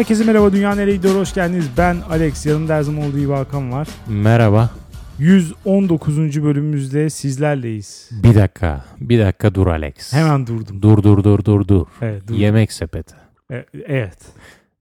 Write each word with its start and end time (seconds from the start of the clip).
Herkese 0.00 0.24
merhaba 0.24 0.52
Dünya 0.52 0.74
Nereye 0.74 0.96
Gidiyor 0.96 1.14
hoş 1.14 1.34
geldiniz. 1.34 1.64
Ben 1.78 1.96
Alex 2.10 2.46
yanımda 2.46 2.74
her 2.74 2.82
zaman 2.82 3.02
olduğu 3.02 3.18
gibi 3.18 3.32
Hakan 3.32 3.72
var. 3.72 3.88
Merhaba. 4.08 4.70
119. 5.18 6.42
bölümümüzde 6.42 7.10
sizlerleyiz. 7.10 8.10
Bir 8.22 8.34
dakika. 8.34 8.84
Bir 9.00 9.20
dakika 9.20 9.54
dur 9.54 9.66
Alex. 9.66 10.12
Hemen 10.12 10.46
durdum. 10.46 10.82
Dur 10.82 11.02
dur 11.02 11.24
dur 11.24 11.44
dur 11.44 11.68
dur. 11.68 11.86
Evet, 12.02 12.22
durdum. 12.22 12.36
Yemek 12.36 12.72
sepeti. 12.72 13.14
E- 13.52 13.66
evet. 13.86 14.18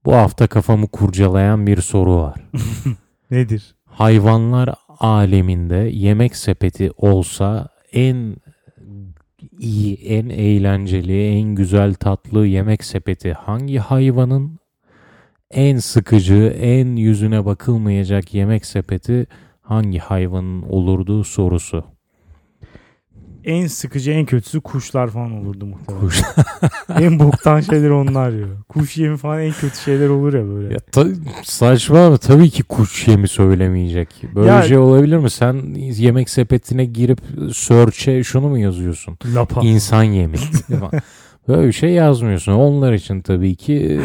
Bu 0.06 0.16
hafta 0.16 0.48
kafamı 0.48 0.88
kurcalayan 0.88 1.68
bir 1.68 1.82
soru 1.82 2.16
var. 2.16 2.36
Nedir? 3.32 3.76
Hayvanlar 3.86 4.76
aleminde 5.00 5.90
yemek 5.94 6.36
sepeti 6.36 6.92
olsa 6.98 7.70
en 7.94 8.36
iyi, 9.60 9.96
en 9.96 10.30
eğlenceli, 10.30 11.28
en 11.28 11.56
güzel 11.56 11.94
tatlı 11.94 12.48
yemek 12.48 12.84
sepeti 12.84 13.34
hangi 13.34 13.78
hayvanın? 13.78 14.60
En 15.52 15.78
sıkıcı, 15.78 16.58
en 16.62 16.96
yüzüne 16.96 17.46
bakılmayacak 17.46 18.34
yemek 18.34 18.66
sepeti 18.66 19.28
hangi 19.62 20.00
hayvanın 20.00 20.62
olurdu 20.62 21.24
sorusu. 21.24 21.84
En 23.44 23.68
sıkıcı 23.68 24.12
en 24.12 24.26
kötüsü 24.26 24.62
kuşlar 24.62 25.08
falan 25.10 25.32
olurdu 25.32 25.66
muhtemelen. 25.66 26.06
Kuş. 26.06 26.22
en 27.02 27.20
boktan 27.20 27.60
şeyler 27.60 27.90
onlar 27.90 28.30
ya. 28.32 28.48
Kuş 28.70 28.98
yemi 28.98 29.18
falan 29.18 29.42
en 29.42 29.52
kötü 29.52 29.78
şeyler 29.78 30.10
olur 30.10 30.34
ya 30.34 30.48
böyle. 30.48 30.74
Ya 30.74 30.80
ta- 30.80 31.08
saçma 31.44 32.06
ama 32.06 32.18
tabii 32.18 32.50
ki 32.50 32.64
kuş 32.64 33.08
yemi 33.08 33.28
söylemeyecek. 33.28 34.10
Böyle 34.36 34.50
Ya- 34.50 34.62
şey 34.64 34.78
olabilir 34.78 35.18
mi? 35.18 35.30
Sen 35.30 35.74
yemek 35.76 36.30
sepetine 36.30 36.86
girip 36.86 37.20
search'e 37.54 38.24
şunu 38.24 38.50
mu 38.50 38.58
yazıyorsun? 38.58 39.18
Lapa. 39.36 39.62
İnsan 39.62 40.04
yemi. 40.04 40.38
Böyle 41.48 41.68
bir 41.68 41.74
şey 41.74 41.90
yazmıyorsun. 41.92 42.52
Onlar 42.52 42.94
için 42.94 43.22
tabii 43.22 43.56
ki 43.56 44.02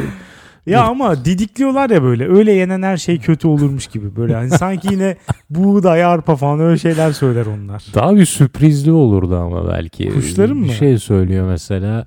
Ya 0.67 0.85
ama 0.85 1.25
didikliyorlar 1.25 1.91
ya 1.91 2.03
böyle. 2.03 2.29
Öyle 2.29 2.53
yenen 2.53 2.83
her 2.83 2.97
şey 2.97 3.19
kötü 3.19 3.49
olurmuş 3.49 3.87
gibi. 3.87 4.17
Böyle 4.17 4.35
hani 4.35 4.51
sanki 4.51 4.89
yine 4.93 5.17
buğday, 5.51 6.05
arpa 6.05 6.37
falan 6.37 6.61
öyle 6.61 6.79
şeyler 6.79 7.13
söyler 7.13 7.47
onlar. 7.47 7.85
daha 7.95 8.17
bir 8.17 8.25
sürprizli 8.27 8.93
olurdu 8.93 9.37
ama 9.37 9.69
belki. 9.69 10.09
Kuşların 10.09 10.63
bir 10.63 10.67
mı? 10.69 10.73
şey 10.73 10.99
söylüyor 10.99 11.49
mesela. 11.49 12.07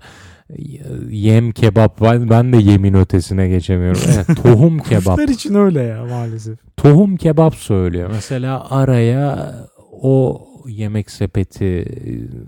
Yem 1.10 1.52
kebap. 1.52 2.02
Ben, 2.02 2.30
ben 2.30 2.54
de 2.54 2.58
yemin 2.58 2.94
ötesine 2.94 3.48
geçemiyorum. 3.48 4.02
Evet, 4.16 4.28
tohum 4.44 4.80
kebap. 4.80 5.04
Kuşlar 5.18 5.28
için 5.28 5.56
öyle 5.56 5.82
ya 5.82 6.06
maalesef. 6.06 6.58
Tohum 6.78 7.18
kebap 7.18 7.56
söylüyor. 7.56 8.10
Mesela 8.14 8.72
araya 8.72 9.56
o 10.02 10.48
yemek 10.68 11.12
sepeti 11.12 11.86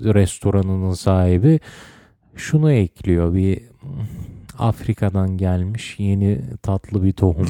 restoranının 0.04 0.94
sahibi 0.94 1.60
şunu 2.36 2.72
ekliyor. 2.72 3.34
Bir 3.34 3.62
Afrika'dan 4.60 5.38
gelmiş 5.38 5.96
yeni 6.00 6.42
tatlı 6.62 7.04
bir 7.04 7.12
tohum. 7.12 7.48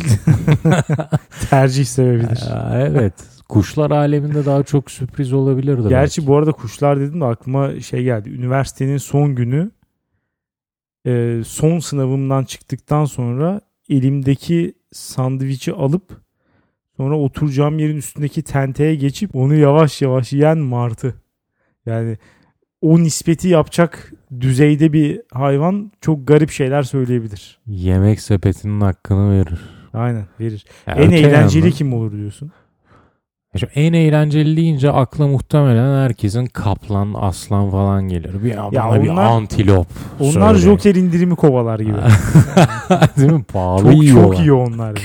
Tercih 1.50 1.86
sebebidir. 1.86 2.42
Aa, 2.52 2.80
evet. 2.80 3.14
Kuşlar 3.50 3.92
aleminde 3.92 4.46
daha 4.46 4.64
çok 4.64 4.92
sürpriz 4.92 5.34
olabilirdi. 5.34 5.90
Gerçi 5.90 6.28
bu 6.28 6.38
arada 6.38 6.52
kuşlar 6.52 7.00
dedim 7.00 7.22
de 7.22 7.26
aklıma 7.26 7.80
şey 7.80 8.04
geldi. 8.04 8.30
Üniversitenin 8.30 8.98
son 8.98 9.36
günü 9.36 9.72
e, 11.08 11.42
son 11.46 11.80
sınavımdan 11.80 12.44
çıktıktan 12.44 13.06
sonra 13.06 13.62
elimdeki 13.90 14.74
sandviçi 14.92 15.74
alıp 15.74 16.22
sonra 16.98 17.18
oturacağım 17.18 17.80
yerin 17.80 17.98
üstündeki 17.98 18.44
tenteye 18.44 18.96
geçip 18.96 19.36
onu 19.36 19.56
yavaş 19.56 20.02
yavaş 20.02 20.34
yiyen 20.34 20.58
martı. 20.58 21.14
Yani 21.86 22.18
o 22.82 23.00
nispeti 23.00 23.48
yapacak 23.48 24.14
düzeyde 24.40 24.94
bir 24.94 25.22
hayvan 25.34 25.92
çok 26.02 26.28
garip 26.28 26.50
şeyler 26.52 26.84
söyleyebilir. 26.84 27.60
Yemek 27.68 28.22
sepetinin 28.22 28.82
hakkını 28.82 29.32
verir. 29.32 29.60
Aynen 29.94 30.26
verir. 30.40 30.66
Ya 30.88 30.94
en 30.94 31.12
eğlenceli 31.12 31.64
yandan- 31.64 31.78
kim 31.78 31.94
olur 31.94 32.12
diyorsun? 32.12 32.52
Ya 33.54 33.60
şimdi 33.60 33.74
en 33.76 33.94
eğlenceli 33.94 34.58
deyince 34.58 34.92
akla 34.92 35.28
muhtemelen 35.28 36.04
herkesin 36.04 36.46
kaplan, 36.46 37.14
aslan 37.18 37.70
falan 37.72 38.08
gelir. 38.08 38.44
Bir, 38.44 38.50
Ya 38.74 39.04
bir 39.04 39.08
antilop. 39.10 39.88
Onlar 40.20 40.32
söyle. 40.56 40.58
Joker 40.58 40.96
indirimi 40.96 41.36
kovalar 41.36 41.80
gibi. 41.80 41.94
Değil 43.18 43.32
mi? 43.32 43.44
Pahalı 43.44 43.84
çok 43.94 44.04
yiyorlar. 44.04 44.24
çok 44.24 44.40
iyi 44.40 44.54
onlar. 44.54 44.88
yani. 44.88 45.00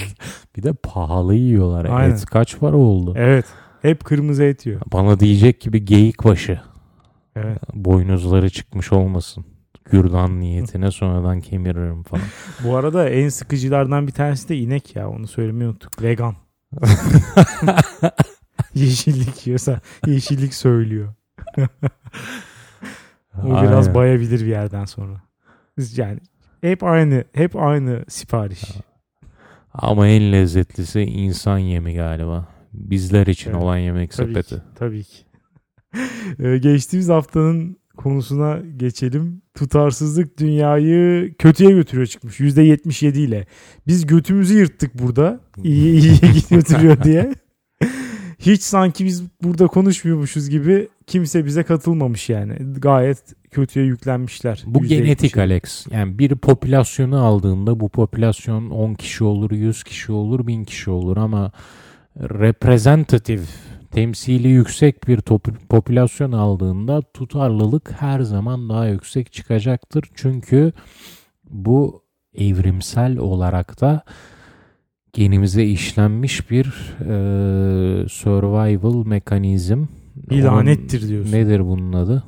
Bir 0.57 0.63
de 0.63 0.73
pahalı 0.73 1.35
yiyorlar. 1.35 1.85
Aynen. 1.85 2.15
Et 2.15 2.25
kaç 2.27 2.59
para 2.59 2.77
oldu? 2.77 3.15
Evet. 3.17 3.45
Hep 3.83 4.05
kırmızı 4.05 4.45
et 4.45 4.67
yiyor. 4.67 4.81
Bana 4.93 5.21
diyecek 5.21 5.61
gibi 5.61 5.85
geyik 5.85 6.25
başı. 6.25 6.61
Evet. 7.37 7.59
Boynuzları 7.75 8.51
çıkmış 8.51 8.93
olmasın. 8.93 9.45
Kürdan 9.85 10.41
niyetine 10.41 10.91
sonradan 10.91 11.41
kemiririm 11.41 12.03
falan. 12.03 12.25
Bu 12.65 12.77
arada 12.77 13.09
en 13.09 13.29
sıkıcılardan 13.29 14.07
bir 14.07 14.13
tanesi 14.13 14.49
de 14.49 14.57
inek 14.57 14.97
ya. 14.97 15.09
Onu 15.11 15.27
söylemeyi 15.27 15.71
unuttuk. 15.71 16.03
Vegan. 16.03 16.35
Yeşillik 18.75 19.47
yiyorsa 19.47 19.81
yeşillik 20.07 20.55
söylüyor. 20.55 21.15
O 23.43 23.63
biraz 23.63 23.87
Aynen. 23.87 23.95
bayabilir 23.95 24.41
bir 24.41 24.47
yerden 24.51 24.85
sonra. 24.85 25.23
Yani 25.97 26.19
hep 26.61 26.83
aynı 26.85 27.25
hep 27.33 27.57
aynı 27.57 28.05
sipariş. 28.09 28.63
Ama 29.73 30.09
en 30.09 30.33
lezzetlisi 30.33 31.01
insan 31.01 31.59
yemi 31.59 31.95
galiba. 31.95 32.49
Bizler 32.73 33.27
için 33.27 33.51
Evet. 33.51 33.63
olan 33.63 33.77
yemek 33.77 34.13
Tabii 34.13 34.27
sepeti. 34.29 34.55
ki. 34.55 34.61
Tabii 34.75 35.05
ki. 35.05 35.24
Ee, 36.39 36.59
Geçtiğimiz 36.59 37.09
haftanın 37.09 37.77
konusuna 37.97 38.59
geçelim. 38.77 39.43
Tutarsızlık 39.55 40.39
dünyayı 40.39 41.35
kötüye 41.39 41.71
götürüyor 41.71 42.07
çıkmış. 42.07 42.41
%77 42.41 43.19
ile. 43.19 43.47
Biz 43.87 44.07
götümüzü 44.07 44.59
yırttık 44.59 44.99
burada. 44.99 45.41
İyi 45.65 46.01
iyiye 46.01 46.15
götürüyor 46.51 47.03
diye. 47.03 47.35
Hiç 48.39 48.63
sanki 48.63 49.05
biz 49.05 49.23
burada 49.43 49.67
konuşmuyormuşuz 49.67 50.49
gibi 50.51 50.89
kimse 51.07 51.45
bize 51.45 51.63
katılmamış 51.63 52.29
yani. 52.29 52.57
Gayet 52.79 53.19
kötüye 53.51 53.87
yüklenmişler. 53.87 54.63
Bu 54.67 54.79
%77. 54.79 54.87
genetik 54.89 55.37
Alex. 55.37 55.87
Yani 55.91 56.19
bir 56.19 56.37
popülasyonu 56.37 57.25
aldığında 57.25 57.81
bu 57.81 57.89
popülasyon 57.89 58.71
10 58.71 58.95
kişi 58.95 59.25
olur, 59.25 59.51
100 59.51 59.85
kişi 59.85 60.13
olur, 60.13 60.47
1000 60.47 60.65
kişi 60.65 60.91
olur 60.91 61.17
ama 61.17 61.53
reprezentatif, 62.17 63.41
temsili 63.95 64.49
yüksek 64.49 65.09
bir 65.09 65.21
top- 65.21 65.69
popülasyon 65.69 66.33
aldığında 66.33 67.03
tutarlılık 67.03 67.93
her 68.03 68.21
zaman 68.21 68.69
daha 68.69 68.87
yüksek 68.89 69.33
çıkacaktır. 69.33 70.05
Çünkü 70.15 70.73
bu 71.51 72.03
evrimsel 72.35 73.19
olarak 73.19 73.81
da 73.81 74.03
genimize 75.13 75.65
işlenmiş 75.65 76.51
bir 76.51 76.67
e, 77.01 78.09
survival 78.09 79.07
mekanizm. 79.07 79.87
Bir 80.17 80.43
lanettir 80.43 81.09
diyorsun. 81.09 81.33
Nedir 81.33 81.61
bunun 81.67 81.93
adı? 81.93 82.25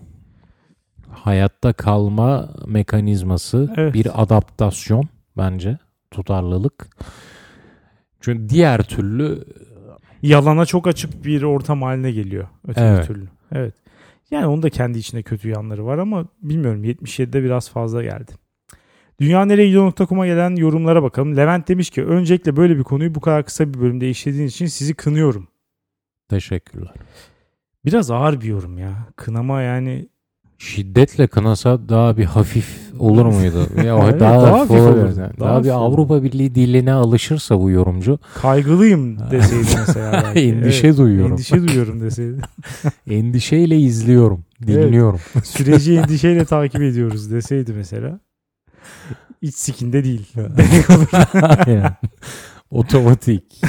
Hayatta 1.11 1.73
kalma 1.73 2.51
mekanizması, 2.67 3.75
Evet. 3.77 3.95
bir 3.95 4.23
adaptasyon 4.23 5.05
bence, 5.37 5.79
tutarlılık. 6.11 6.89
Çünkü 8.21 8.49
diğer 8.49 8.83
türlü 8.83 9.45
Yalana 10.27 10.67
çok 10.67 10.87
açık 10.87 11.25
bir 11.25 11.43
ortam 11.43 11.83
haline 11.83 12.13
geliyor. 12.13 12.49
Öteki 12.69 12.87
Evet. 12.87 13.07
türlü. 13.07 13.29
Evet. 13.53 13.75
Yani 14.31 14.47
onun 14.47 14.63
da 14.63 14.71
kendi 14.71 14.99
içinde 14.99 15.23
kötü 15.23 15.49
yanları 15.49 15.87
var 15.87 15.99
ama 15.99 16.27
bilmiyorum 16.43 16.85
77'de 16.85 17.43
biraz 17.43 17.71
fazla 17.71 18.03
geldi. 18.03 18.33
Dünyaneregidiyor.com'a 19.21 20.27
gelen 20.27 20.57
yorumlara 20.57 21.03
bakalım. 21.03 21.37
Levent 21.37 21.69
demiş 21.69 21.91
ki 21.91 22.05
öncelikle 22.05 22.57
böyle 22.57 22.79
bir 22.79 22.83
konuyu 22.83 23.15
bu 23.15 23.21
kadar 23.21 23.45
kısa 23.45 23.75
bir 23.75 23.81
bölümde 23.81 24.11
işlediğiniz 24.11 24.53
için 24.53 24.67
sizi 24.67 24.95
kınıyorum. 24.95 25.49
teşekkürler. 26.29 26.95
Biraz 27.85 28.11
ağır 28.11 28.41
bir 28.41 28.47
yorum 28.47 28.79
ya. 28.79 29.07
Kınama 29.17 29.63
yani 29.63 30.09
Şiddetle 30.59 31.27
kınasa 31.27 31.89
daha 31.89 32.17
bir 32.17 32.25
hafif 32.25 32.86
olur 32.99 33.27
muydu? 33.27 33.67
Ya, 33.85 33.99
Evet, 34.05 34.21
daha, 34.21 34.43
daha 34.43 34.61
hafif 34.61 34.71
olur. 34.71 34.97
Yani. 34.97 35.19
Daha 35.41 35.49
Daha, 35.49 35.65
bir. 35.65 35.69
Avrupa 35.71 36.23
Birliği 36.23 36.55
diline 36.55 36.93
alışırsa 36.93 37.61
bu 37.61 37.71
yorumcu 37.71 38.19
kaygılıyım 38.35 39.19
deseydi 39.31 39.69
mesela. 39.87 40.13
belki. 40.27 40.41
endişe 40.41 40.87
Evet, 40.87 40.99
duyuyorum. 40.99 41.33
Endişe 41.33 41.69
duyuyorum 41.69 42.01
deseydi. 42.01 42.41
Endişeyle 43.11 43.79
izliyorum, 43.79 44.45
dinliyorum. 44.67 45.21
Süreci 45.45 45.95
endişeyle 45.99 46.45
takip 46.45 46.83
ediyoruz 46.83 47.31
deseydi 47.31 47.73
mesela. 47.73 48.21
İç 49.43 49.55
sikinde 49.55 50.05
değil. 50.05 50.27
Yani. 51.67 51.83
Otomatik. 52.71 53.63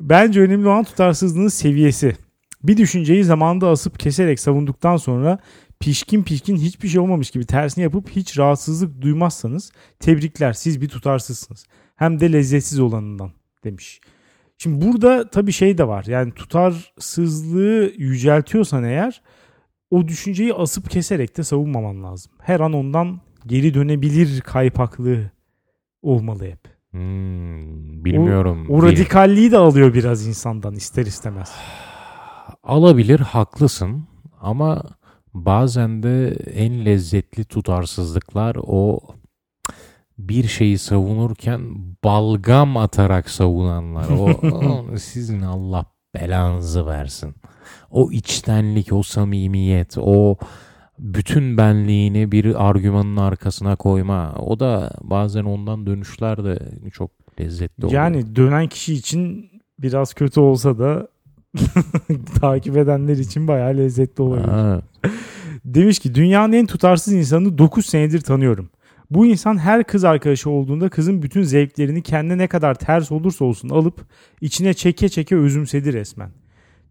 Bence 0.00 0.40
önemli 0.40 0.68
olan 0.68 0.84
tutarsızlığın 0.84 1.48
seviyesi. 1.48 2.16
Bir 2.64 2.76
düşünceyi 2.76 3.24
zamanda 3.24 3.68
asıp 3.68 3.98
keserek 3.98 4.40
savunduktan 4.40 4.96
sonra 4.96 5.38
pişkin 5.80 6.22
pişkin 6.22 6.56
hiçbir 6.56 6.88
şey 6.88 7.00
olmamış 7.00 7.30
gibi 7.30 7.46
tersini 7.46 7.82
yapıp 7.82 8.10
hiç 8.10 8.38
rahatsızlık 8.38 9.00
duymazsanız 9.02 9.72
tebrikler 10.00 10.52
siz 10.52 10.80
bir 10.80 10.88
tutarsızsınız. 10.88 11.66
Hem 11.96 12.20
de 12.20 12.32
lezzetsiz 12.32 12.80
olanından 12.80 13.30
demiş. 13.64 14.00
Şimdi 14.58 14.86
burada 14.86 15.30
tabii 15.30 15.52
şey 15.52 15.78
de 15.78 15.88
var. 15.88 16.04
Yani 16.08 16.32
tutarsızlığı 16.32 17.92
yüceltiyorsan 17.96 18.84
eğer 18.84 19.22
o 19.90 20.08
düşünceyi 20.08 20.54
asıp 20.54 20.90
keserek 20.90 21.36
de 21.36 21.42
savunmaman 21.42 22.02
lazım. 22.02 22.32
Her 22.42 22.60
an 22.60 22.72
ondan 22.72 23.20
geri 23.46 23.74
dönebilir 23.74 24.40
kaypaklığı 24.40 25.30
olmalı 26.02 26.44
hep. 26.44 26.60
Hmm, 26.90 28.04
bilmiyorum. 28.04 28.66
O 28.70 28.82
Bir- 28.82 28.86
radikalliği 28.86 29.52
de 29.52 29.56
alıyor 29.58 29.94
biraz 29.94 30.26
insandan 30.26 30.74
ister 30.74 31.06
istemez. 31.06 31.52
Alabilir 32.64 33.20
haklısın 33.20 34.06
ama 34.40 34.82
bazen 35.34 36.02
de 36.02 36.28
en 36.54 36.84
lezzetli 36.84 37.44
tutarsızlıklar 37.44 38.56
o 38.66 39.00
bir 40.18 40.44
şeyi 40.44 40.78
savunurken 40.78 41.60
balgam 42.04 42.76
atarak 42.76 43.30
savunanlar. 43.30 44.08
O, 44.08 44.26
o 44.56 44.96
sizin 44.96 45.40
Allah 45.42 45.86
belanızı 46.14 46.86
versin. 46.86 47.34
O 47.90 48.12
içtenlik, 48.12 48.92
o 48.92 49.02
samimiyet, 49.02 49.98
o 49.98 50.36
bütün 50.98 51.56
benliğini 51.56 52.32
bir 52.32 52.68
argümanın 52.68 53.16
arkasına 53.16 53.76
koyma. 53.76 54.34
O 54.38 54.60
da 54.60 54.90
bazen 55.02 55.44
ondan 55.44 55.86
dönüşler 55.86 56.44
de 56.44 56.58
çok 56.92 57.10
lezzetli 57.40 57.86
oluyor. 57.86 58.02
Yani 58.02 58.36
dönen 58.36 58.68
kişi 58.68 58.94
için 58.94 59.50
biraz 59.78 60.14
kötü 60.14 60.40
olsa 60.40 60.78
da 60.78 61.08
takip 62.40 62.76
edenler 62.76 63.16
için 63.16 63.48
bayağı 63.48 63.76
lezzetli 63.76 64.22
olabilir. 64.22 64.48
Ha, 64.48 64.80
Demiş 65.64 65.98
ki 65.98 66.14
dünyanın 66.14 66.52
en 66.52 66.66
tutarsız 66.66 67.12
insanını 67.12 67.58
9 67.58 67.86
senedir 67.86 68.20
tanıyorum. 68.20 68.68
Bu 69.10 69.26
insan 69.26 69.58
her 69.58 69.84
kız 69.84 70.04
arkadaşı 70.04 70.50
olduğunda 70.50 70.88
kızın 70.88 71.22
bütün 71.22 71.42
zevklerini 71.42 72.02
kendine 72.02 72.38
ne 72.38 72.46
kadar 72.46 72.74
ters 72.74 73.12
olursa 73.12 73.44
olsun 73.44 73.68
alıp 73.68 74.06
içine 74.40 74.74
çeke 74.74 75.08
çeke 75.08 75.36
özümsedi 75.36 75.92
resmen. 75.92 76.30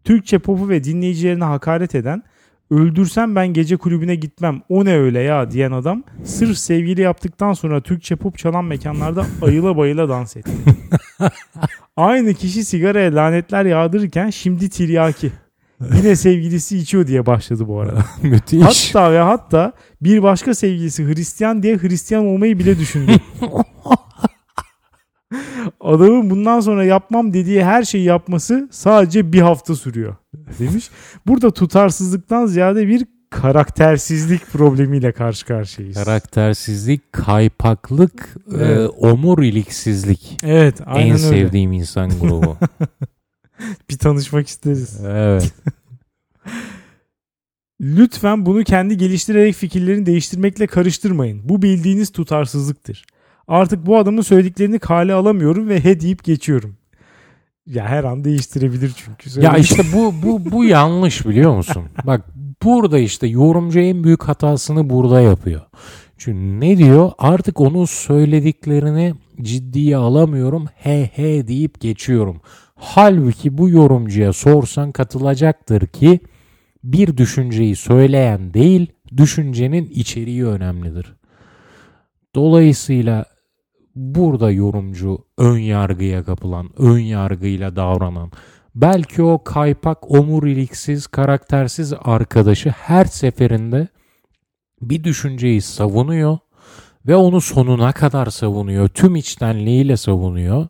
Türkçe 0.03 0.39
popu 0.39 0.69
ve 0.69 0.83
dinleyicilerine 0.83 1.43
hakaret 1.43 1.95
eden 1.95 2.23
öldürsem 2.69 3.35
ben 3.35 3.47
gece 3.47 3.77
kulübüne 3.77 4.15
gitmem 4.15 4.61
o 4.69 4.85
ne 4.85 4.97
öyle 4.97 5.19
ya 5.19 5.51
diyen 5.51 5.71
adam 5.71 6.03
sırf 6.23 6.57
sevgili 6.57 7.01
yaptıktan 7.01 7.53
sonra 7.53 7.81
Türkçe 7.81 8.15
pop 8.15 8.37
çalan 8.37 8.65
mekanlarda 8.65 9.25
ayıla 9.41 9.77
bayıla 9.77 10.09
dans 10.09 10.37
etti. 10.37 10.51
Aynı 11.97 12.33
kişi 12.33 12.65
sigaraya 12.65 13.15
lanetler 13.15 13.65
yağdırırken 13.65 14.29
şimdi 14.29 14.69
tiryaki. 14.69 15.31
Yine 15.95 16.15
sevgilisi 16.15 16.77
içiyor 16.77 17.07
diye 17.07 17.25
başladı 17.25 17.67
bu 17.67 17.79
arada. 17.79 18.05
müthiş. 18.23 18.95
Hatta 18.95 19.11
ve 19.11 19.19
hatta 19.19 19.73
bir 20.01 20.23
başka 20.23 20.53
sevgilisi 20.53 21.07
Hristiyan 21.07 21.63
diye 21.63 21.77
Hristiyan 21.77 22.25
olmayı 22.25 22.59
bile 22.59 22.79
düşündü. 22.79 23.11
Adamın 25.81 26.29
bundan 26.29 26.59
sonra 26.59 26.85
yapmam 26.85 27.33
dediği 27.33 27.63
her 27.63 27.83
şeyi 27.83 28.03
yapması 28.03 28.69
sadece 28.71 29.33
bir 29.33 29.41
hafta 29.41 29.75
sürüyor 29.75 30.15
demiş. 30.59 30.89
Burada 31.27 31.51
tutarsızlıktan 31.51 32.45
ziyade 32.45 32.87
bir 32.87 33.05
karaktersizlik 33.41 34.47
problemiyle 34.51 35.11
karşı 35.11 35.45
karşıyayız. 35.45 35.95
Karaktersizlik, 36.03 37.13
kaypaklık, 37.13 38.35
e, 38.51 38.55
Evet. 38.57 38.89
omuriliksizlik. 38.97 40.37
Evet 40.43 40.81
aynen 40.85 41.05
en 41.07 41.11
öyle. 41.13 41.17
sevdiğim 41.19 41.71
insan 41.71 42.19
grubu. 42.19 42.57
Bir 43.89 43.97
tanışmak 43.97 44.47
isteriz. 44.47 44.99
evet. 45.05 45.53
Lütfen 47.81 48.45
bunu 48.45 48.63
kendi 48.63 48.97
geliştirerek 48.97 49.55
fikirlerini 49.55 50.05
değiştirmekle 50.05 50.67
karıştırmayın. 50.67 51.49
Bu 51.49 51.61
bildiğiniz 51.61 52.11
tutarsızlıktır. 52.11 53.05
Artık 53.47 53.85
bu 53.85 53.97
adamın 53.97 54.21
söylediklerini 54.21 54.79
kale 54.79 55.13
alamıyorum 55.13 55.69
ve 55.69 55.83
he 55.83 55.99
deyip 56.01 56.23
geçiyorum. 56.23 56.77
Ya 57.65 57.85
her 57.87 58.03
an 58.03 58.23
değiştirebilir 58.23 58.91
çünkü. 58.95 59.29
Ya 59.41 59.49
Söyle- 59.51 59.59
işte 59.59 59.83
bu 59.93 60.13
bu 60.23 60.51
bu 60.51 60.65
yanlış 60.65 61.25
biliyor 61.27 61.55
musun? 61.55 61.83
Bak 62.05 62.21
burada 62.63 62.99
işte 62.99 63.27
yorumcu 63.27 63.79
en 63.79 64.03
büyük 64.03 64.23
hatasını 64.23 64.89
burada 64.89 65.21
yapıyor. 65.21 65.61
Çünkü 66.17 66.59
ne 66.59 66.77
diyor? 66.77 67.11
Artık 67.17 67.61
onun 67.61 67.85
söylediklerini 67.85 69.13
ciddiye 69.41 69.97
alamıyorum. 69.97 70.65
He 70.75 71.09
he 71.13 71.47
deyip 71.47 71.81
geçiyorum. 71.81 72.41
Halbuki 72.75 73.57
bu 73.57 73.69
yorumcuya 73.69 74.33
sorsan 74.33 74.91
katılacaktır 74.91 75.87
ki 75.87 76.19
bir 76.83 77.17
düşünceyi 77.17 77.75
söyleyen 77.75 78.53
değil, 78.53 78.91
düşüncenin 79.17 79.85
içeriği 79.85 80.45
önemlidir. 80.45 81.13
Dolayısıyla 82.35 83.25
burada 83.95 84.51
yorumcu 84.51 85.25
ön 85.37 85.57
yargıya 85.57 86.23
kapılan, 86.23 86.69
ön 86.77 86.99
yargıyla 86.99 87.75
davranan, 87.75 88.31
belki 88.75 89.23
o 89.23 89.43
kaypak, 89.43 90.11
omuriliksiz, 90.11 91.07
karaktersiz 91.07 91.93
arkadaşı 92.03 92.69
her 92.69 93.05
seferinde 93.05 93.87
bir 94.81 95.03
düşünceyi 95.03 95.61
savunuyor 95.61 96.37
ve 97.07 97.15
onu 97.15 97.41
sonuna 97.41 97.91
kadar 97.91 98.25
savunuyor. 98.25 98.87
Tüm 98.87 99.15
içtenliğiyle 99.15 99.97
savunuyor. 99.97 100.67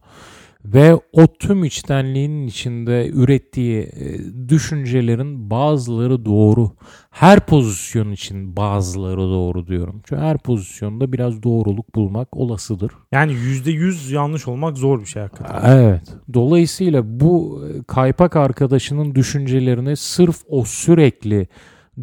Ve 0.65 0.95
o 1.11 1.27
tüm 1.39 1.63
içtenliğinin 1.63 2.47
içinde 2.47 3.09
ürettiği 3.13 3.81
e, 3.81 4.19
düşüncelerin 4.49 5.49
bazıları 5.49 6.25
doğru. 6.25 6.71
Her 7.11 7.39
pozisyon 7.39 8.11
için 8.11 8.55
bazıları 8.55 9.17
doğru 9.17 9.67
diyorum. 9.67 10.01
Çünkü 10.05 10.21
her 10.21 10.37
pozisyonda 10.37 11.13
biraz 11.13 11.43
doğruluk 11.43 11.95
bulmak 11.95 12.37
olasıdır. 12.37 12.91
Yani 13.11 13.33
%100 13.33 14.13
yanlış 14.13 14.47
olmak 14.47 14.77
zor 14.77 14.99
bir 14.99 15.05
şey 15.05 15.21
hakikaten. 15.21 15.75
Evet. 15.75 16.01
Dolayısıyla 16.33 17.19
bu 17.19 17.63
e, 17.67 17.83
kaypak 17.83 18.35
arkadaşının 18.35 19.15
düşüncelerine 19.15 19.95
sırf 19.95 20.41
o 20.47 20.65
sürekli 20.65 21.47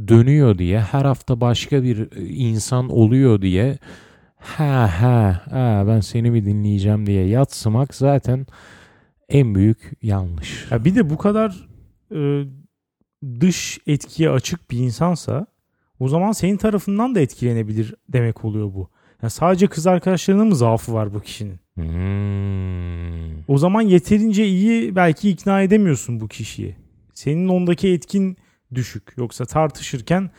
dönüyor 0.09 0.59
diye 0.59 0.81
her 0.81 1.05
hafta 1.05 1.41
başka 1.41 1.83
bir 1.83 1.99
e, 2.17 2.27
insan 2.27 2.89
oluyor 2.89 3.43
diye 3.43 3.79
ha 4.41 5.03
ha 5.03 5.43
ha 5.51 5.85
ben 5.87 6.01
seni 6.01 6.31
mi 6.31 6.45
dinleyeceğim 6.45 7.07
diye 7.07 7.27
yatsımak 7.27 7.95
zaten 7.95 8.47
en 9.29 9.55
büyük 9.55 9.93
yanlış. 10.03 10.67
Ya 10.71 10.85
bir 10.85 10.95
de 10.95 11.11
bu 11.11 11.19
kadar 11.19 11.69
e, 12.15 12.45
dış 13.41 13.79
etkiye 13.87 14.31
açık 14.31 14.71
bir 14.71 14.79
insansa 14.79 15.47
o 15.99 16.09
zaman 16.09 16.33
senin 16.33 16.57
tarafından 16.57 17.15
da 17.15 17.21
etkilenebilir 17.21 17.95
demek 18.09 18.45
oluyor 18.45 18.75
bu. 18.75 18.91
Yani 19.23 19.31
sadece 19.31 19.67
kız 19.67 19.87
arkadaşlarının 19.87 20.47
mı 20.47 20.57
zaafı 20.57 20.95
var 20.95 21.15
bu 21.15 21.21
kişinin? 21.21 21.61
Hmm. 21.75 23.43
O 23.49 23.59
zaman 23.59 23.83
yeterince 23.83 24.47
iyi 24.47 24.97
belki 24.97 25.31
ikna 25.31 25.63
edemiyorsun 25.63 26.21
bu 26.21 26.29
kişiyi. 26.29 26.77
Senin 27.15 27.49
ondaki 27.49 27.89
etkin 27.89 28.37
düşük. 28.75 29.13
Yoksa 29.17 29.45
tartışırken 29.45 30.31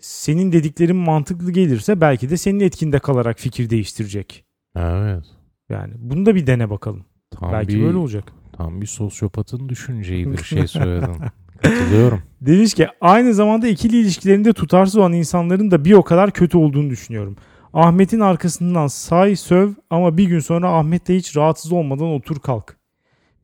senin 0.00 0.52
dediklerin 0.52 0.96
mantıklı 0.96 1.50
gelirse 1.50 2.00
belki 2.00 2.30
de 2.30 2.36
senin 2.36 2.60
etkinde 2.60 2.98
kalarak 2.98 3.38
fikir 3.38 3.70
değiştirecek. 3.70 4.44
Evet. 4.76 5.24
Yani 5.68 5.94
bunu 5.98 6.26
da 6.26 6.34
bir 6.34 6.46
dene 6.46 6.70
bakalım. 6.70 7.04
Tam 7.30 7.52
belki 7.52 7.76
bir, 7.76 7.82
böyle 7.82 7.96
olacak. 7.96 8.24
Tam 8.52 8.80
bir 8.80 8.86
sosyopatın 8.86 9.68
düşünceyi 9.68 10.32
bir 10.32 10.42
şey 10.42 10.66
söyledin. 10.66 11.16
Katılıyorum. 11.62 12.22
Demiş 12.40 12.74
ki 12.74 12.88
aynı 13.00 13.34
zamanda 13.34 13.68
ikili 13.68 14.00
ilişkilerinde 14.00 14.52
tutarsız 14.52 14.96
olan 14.96 15.12
insanların 15.12 15.70
da 15.70 15.84
bir 15.84 15.92
o 15.92 16.02
kadar 16.02 16.30
kötü 16.30 16.58
olduğunu 16.58 16.90
düşünüyorum. 16.90 17.36
Ahmet'in 17.72 18.20
arkasından 18.20 18.86
say 18.86 19.36
söv 19.36 19.70
ama 19.90 20.16
bir 20.16 20.24
gün 20.24 20.38
sonra 20.38 20.72
Ahmet 20.72 21.08
de 21.08 21.16
hiç 21.16 21.36
rahatsız 21.36 21.72
olmadan 21.72 22.06
otur 22.06 22.38
kalk. 22.38 22.76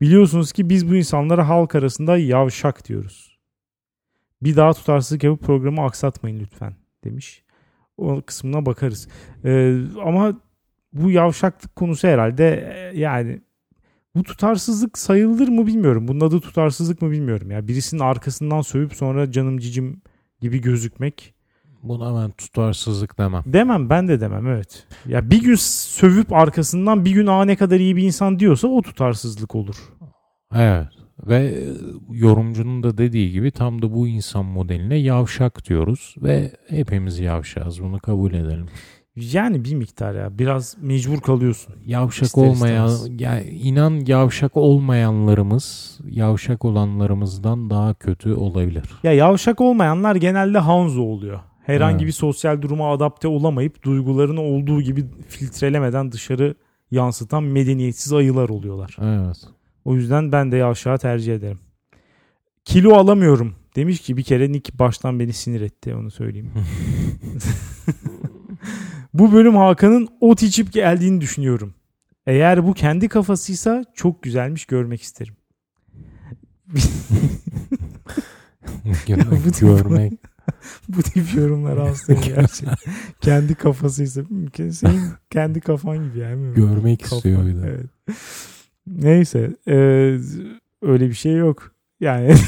Biliyorsunuz 0.01 0.51
ki 0.51 0.69
biz 0.69 0.89
bu 0.89 0.95
insanlara 0.95 1.49
halk 1.49 1.75
arasında 1.75 2.17
yavşak 2.17 2.87
diyoruz. 2.87 3.26
Bir 4.41 4.55
daha 4.55 4.73
tutarsızlık 4.73 5.23
yapıp 5.23 5.43
programı 5.45 5.81
aksatmayın 5.81 6.39
lütfen 6.39 6.75
demiş. 7.03 7.43
O 7.97 8.21
kısmına 8.21 8.65
bakarız. 8.65 9.07
Ee, 9.45 9.77
ama 10.05 10.33
bu 10.93 11.11
yavşaklık 11.11 11.75
konusu 11.75 12.07
herhalde 12.07 12.73
e, 12.75 12.99
yani 12.99 13.41
bu 14.15 14.23
tutarsızlık 14.23 14.97
sayılır 14.97 15.47
mı 15.47 15.67
bilmiyorum. 15.67 16.07
Bunun 16.07 16.19
adı 16.19 16.39
tutarsızlık 16.39 17.01
mı 17.01 17.11
bilmiyorum. 17.11 17.51
Ya 17.51 17.67
birisinin 17.67 18.01
arkasından 18.01 18.61
sövüp 18.61 18.93
sonra 18.93 19.31
canım 19.31 19.57
cicim 19.57 20.01
gibi 20.41 20.61
gözükmek 20.61 21.33
Buna 21.83 22.23
ben 22.23 22.31
tutarsızlık 22.31 23.17
demem. 23.17 23.43
demem 23.45 23.89
ben 23.89 24.07
de 24.07 24.19
demem 24.19 24.47
evet. 24.47 24.87
Ya 25.05 25.29
bir 25.29 25.41
gün 25.41 25.55
sövüp 25.55 26.33
arkasından 26.33 27.05
bir 27.05 27.11
gün 27.11 27.27
aa 27.27 27.45
ne 27.45 27.55
kadar 27.55 27.79
iyi 27.79 27.95
bir 27.95 28.03
insan 28.03 28.39
diyorsa 28.39 28.67
o 28.67 28.81
tutarsızlık 28.81 29.55
olur. 29.55 29.75
Evet. 30.55 30.87
Ve 31.27 31.35
e, 31.37 31.63
yorumcunun 32.11 32.83
da 32.83 32.97
dediği 32.97 33.31
gibi 33.31 33.51
tam 33.51 33.81
da 33.81 33.93
bu 33.93 34.07
insan 34.07 34.45
modeline 34.45 34.95
yavşak 34.95 35.69
diyoruz 35.69 36.15
ve 36.21 36.51
hepimiz 36.69 37.19
yavşağız 37.19 37.83
bunu 37.83 37.99
kabul 37.99 38.33
edelim. 38.33 38.65
Yani 39.15 39.63
bir 39.63 39.75
miktar 39.75 40.15
ya 40.15 40.37
biraz 40.37 40.77
mecbur 40.81 41.19
kalıyorsun. 41.21 41.75
Yavşak 41.85 42.25
İster 42.27 42.41
olmayan, 42.47 42.87
istemez. 42.87 43.65
inan 43.65 44.03
yavşak 44.07 44.57
olmayanlarımız 44.57 45.97
yavşak 46.09 46.65
olanlarımızdan 46.65 47.69
daha 47.69 47.93
kötü 47.93 48.33
olabilir. 48.33 48.83
Ya 49.03 49.13
yavşak 49.13 49.61
olmayanlar 49.61 50.15
genelde 50.15 50.57
Hanzo 50.59 51.01
oluyor. 51.01 51.39
Herhangi 51.65 51.95
Evet. 51.97 52.07
bir 52.07 52.11
sosyal 52.11 52.61
duruma 52.61 52.91
adapte 52.93 53.27
olamayıp 53.27 53.83
duygularını 53.83 54.41
olduğu 54.41 54.81
gibi 54.81 55.05
filtrelemeden 55.27 56.11
dışarı 56.11 56.55
yansıtan 56.91 57.43
medeniyetsiz 57.43 58.13
ayılar 58.13 58.49
oluyorlar. 58.49 58.97
Evet. 59.01 59.37
O 59.87 59.95
yüzden 59.95 60.31
ben 60.31 60.51
de 60.51 60.57
yavşağı 60.57 60.97
tercih 60.97 61.35
ederim. 61.35 61.59
Kilo 62.65 62.93
alamıyorum. 62.93 63.55
Demiş 63.75 64.01
ki 64.01 64.17
bir 64.17 64.23
kere 64.23 64.51
Nick 64.51 64.79
baştan 64.79 65.19
beni 65.19 65.33
sinir 65.33 65.61
etti 65.61 65.95
onu 65.95 66.11
söyleyeyim. 66.11 66.51
Bu 69.13 69.33
bölüm 69.33 69.55
Hakan'ın 69.55 70.07
ot 70.21 70.43
içip 70.43 70.73
geldiğini 70.73 71.21
düşünüyorum. 71.21 71.73
Eğer 72.25 72.67
bu 72.67 72.73
kendi 72.73 73.07
kafasıysa 73.07 73.83
çok 73.93 74.23
güzelmiş 74.23 74.65
görmek 74.65 75.01
isterim. 75.01 75.35
bu 79.45 79.51
tip- 79.51 79.59
Görmek. 79.59 80.13
bu 80.89 81.03
tip 81.03 81.35
yorumlar 81.35 81.79
hastayım 81.79 82.21
gerçekten. 82.21 82.75
kendi 83.21 83.55
kafasıysa 83.55 84.21
senin 84.71 85.01
kendi 85.29 85.61
kafan 85.61 85.97
gibi 85.97 86.19
yani. 86.19 86.53
Görmek 86.53 87.03
Kafa, 87.03 87.15
istiyor 87.15 87.45
bir 87.45 87.55
de. 87.55 87.61
Evet. 87.67 88.17
Neyse 88.87 89.51
e, 89.67 89.75
öyle 90.81 91.09
bir 91.09 91.13
şey 91.13 91.33
yok. 91.33 91.71
Yani. 91.99 92.33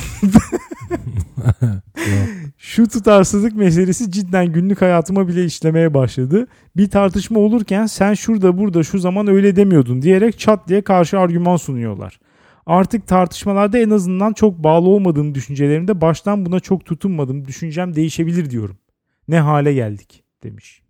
Şu 2.58 2.88
tutarsızlık 2.88 3.56
meselesi 3.56 4.12
cidden 4.12 4.54
günlük 4.54 4.82
hayatıma 4.82 5.28
bile 5.28 5.46
işlemeye 5.46 5.94
başladı. 5.94 6.48
Bir 6.78 6.90
tartışma 6.90 7.40
olurken 7.40 7.86
sen 7.86 8.14
şurada 8.14 8.58
burada 8.58 8.84
şu 8.84 9.00
zaman 9.00 9.28
öyle 9.28 9.56
demiyordun 9.56 10.02
diyerek 10.02 10.40
çat 10.40 10.68
diye 10.68 10.82
karşı 10.82 11.20
argüman 11.20 11.58
sunuyorlar. 11.58 12.20
Artık 12.66 13.08
tartışmalarda 13.08 13.80
en 13.80 13.90
azından 13.90 14.34
çok 14.34 14.58
bağlı 14.58 14.90
olmadığım 14.90 15.36
düşüncelerimde 15.36 16.02
baştan 16.02 16.46
buna 16.46 16.60
çok 16.60 16.86
tutunmadım. 16.86 17.48
Düşüncem 17.48 17.96
değişebilir 17.96 18.50
diyorum. 18.50 18.78
Ne 19.28 19.40
hale 19.40 19.74
geldik 19.74 20.24
demiş. 20.44 20.82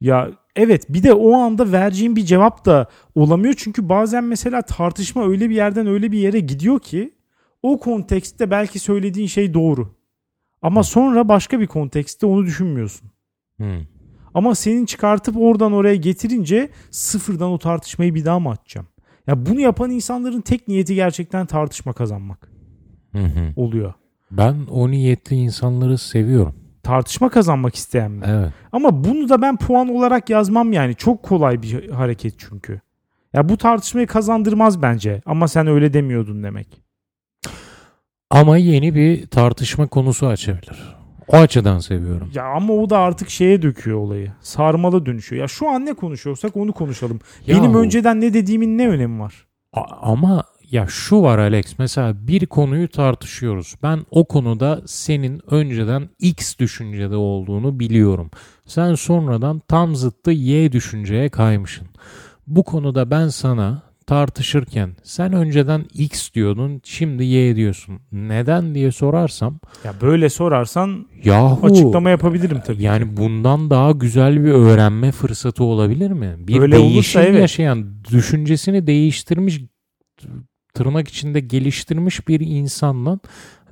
Ya 0.00 0.30
evet 0.56 0.86
bir 0.88 1.02
de 1.02 1.14
o 1.14 1.36
anda 1.36 1.72
vereceğim 1.72 2.16
bir 2.16 2.24
cevap 2.24 2.64
da 2.64 2.86
olamıyor. 3.14 3.54
Çünkü 3.56 3.88
bazen 3.88 4.24
mesela 4.24 4.62
tartışma 4.62 5.28
öyle 5.28 5.50
bir 5.50 5.54
yerden 5.54 5.86
öyle 5.86 6.12
bir 6.12 6.18
yere 6.18 6.40
gidiyor 6.40 6.80
ki 6.80 7.14
o 7.62 7.80
kontekste 7.80 8.50
belki 8.50 8.78
söylediğin 8.78 9.26
şey 9.26 9.54
doğru. 9.54 9.96
Ama 10.62 10.82
sonra 10.82 11.28
başka 11.28 11.60
bir 11.60 11.66
kontekste 11.66 12.26
onu 12.26 12.46
düşünmüyorsun. 12.46 13.10
Hmm. 13.56 13.80
Ama 14.34 14.54
senin 14.54 14.86
çıkartıp 14.86 15.36
oradan 15.36 15.72
oraya 15.72 15.96
getirince 15.96 16.70
sıfırdan 16.90 17.50
o 17.50 17.58
tartışmayı 17.58 18.14
bir 18.14 18.24
daha 18.24 18.38
mı 18.38 18.50
açacağım? 18.50 18.86
Ya 19.26 19.46
bunu 19.46 19.60
yapan 19.60 19.90
insanların 19.90 20.40
tek 20.40 20.68
niyeti 20.68 20.94
gerçekten 20.94 21.46
tartışma 21.46 21.92
kazanmak 21.92 22.50
Hı 23.12 23.18
hı. 23.18 23.52
oluyor. 23.56 23.94
Ben 24.30 24.56
o 24.70 24.90
niyetli 24.90 25.36
insanları 25.36 25.98
seviyorum. 25.98 26.54
Tartışma 26.86 27.28
kazanmak 27.28 27.74
isteyen 27.74 28.10
mi? 28.10 28.24
Evet. 28.28 28.52
Ama 28.72 29.04
bunu 29.04 29.28
da 29.28 29.42
ben 29.42 29.56
puan 29.56 29.88
olarak 29.88 30.30
yazmam 30.30 30.72
yani. 30.72 30.94
Çok 30.94 31.22
kolay 31.22 31.62
bir 31.62 31.90
hareket 31.90 32.34
çünkü. 32.38 32.80
Ya 33.32 33.48
bu 33.48 33.56
tartışmayı 33.56 34.06
kazandırmaz 34.06 34.82
bence. 34.82 35.22
Ama 35.26 35.48
sen 35.48 35.66
öyle 35.66 35.92
demiyordun 35.92 36.42
demek. 36.42 36.82
Ama 38.30 38.56
yeni 38.56 38.94
bir 38.94 39.26
tartışma 39.26 39.86
konusu 39.86 40.26
açabilir. 40.26 40.96
O 41.28 41.36
açıdan 41.36 41.78
seviyorum. 41.78 42.30
Ya 42.34 42.44
ama 42.44 42.72
o 42.74 42.90
da 42.90 42.98
artık 42.98 43.30
şeye 43.30 43.62
döküyor 43.62 43.98
olayı. 43.98 44.32
Sarmala 44.40 45.06
dönüşüyor. 45.06 45.42
Ya 45.42 45.48
şu 45.48 45.68
an 45.68 45.86
ne 45.86 45.94
konuşuyorsak 45.94 46.56
onu 46.56 46.72
konuşalım. 46.72 47.20
Benim 47.48 47.64
Yahu, 47.64 47.78
önceden 47.78 48.20
ne 48.20 48.34
dediğimin 48.34 48.78
ne 48.78 48.88
önemi 48.88 49.20
var? 49.20 49.46
a- 49.72 49.96
ama 50.10 50.44
ya 50.76 50.86
şu 50.88 51.22
var 51.22 51.38
Alex 51.38 51.78
mesela 51.78 52.14
bir 52.28 52.46
konuyu 52.46 52.88
tartışıyoruz. 52.88 53.74
Ben 53.82 54.00
o 54.10 54.24
konuda 54.24 54.82
senin 54.86 55.40
önceden 55.50 56.08
X 56.18 56.58
düşüncede 56.58 57.16
olduğunu 57.16 57.80
biliyorum. 57.80 58.30
Sen 58.66 58.94
sonradan 58.94 59.62
tam 59.68 59.96
zıttı 59.96 60.30
Y 60.30 60.72
düşünceye 60.72 61.28
kaymışsın. 61.28 61.88
Bu 62.46 62.64
konuda 62.64 63.10
ben 63.10 63.28
sana 63.28 63.82
tartışırken 64.06 64.90
sen 65.02 65.32
önceden 65.32 65.84
X 65.94 66.32
diyordun 66.34 66.80
şimdi 66.84 67.24
Y 67.24 67.56
diyorsun. 67.56 68.00
Neden 68.12 68.74
diye 68.74 68.92
sorarsam 68.92 69.60
Ya 69.84 69.94
böyle 70.00 70.28
sorarsan 70.28 71.06
yahu 71.24 71.66
açıklama 71.66 72.10
yapabilirim 72.10 72.60
tabii. 72.66 72.82
Yani 72.82 73.16
bundan 73.16 73.70
daha 73.70 73.90
güzel 73.90 74.44
bir 74.44 74.50
öğrenme 74.50 75.12
fırsatı 75.12 75.64
olabilir 75.64 76.10
mi? 76.10 76.34
Bir 76.38 76.60
Öyle 76.60 76.78
olursa 76.78 76.92
değişim 76.92 77.20
evet. 77.20 77.40
yaşayan, 77.40 78.04
düşüncesini 78.12 78.86
değiştirmiş, 78.86 79.60
tırnak 80.76 81.08
içinde 81.08 81.40
geliştirmiş 81.40 82.28
bir 82.28 82.40
insanla 82.40 83.18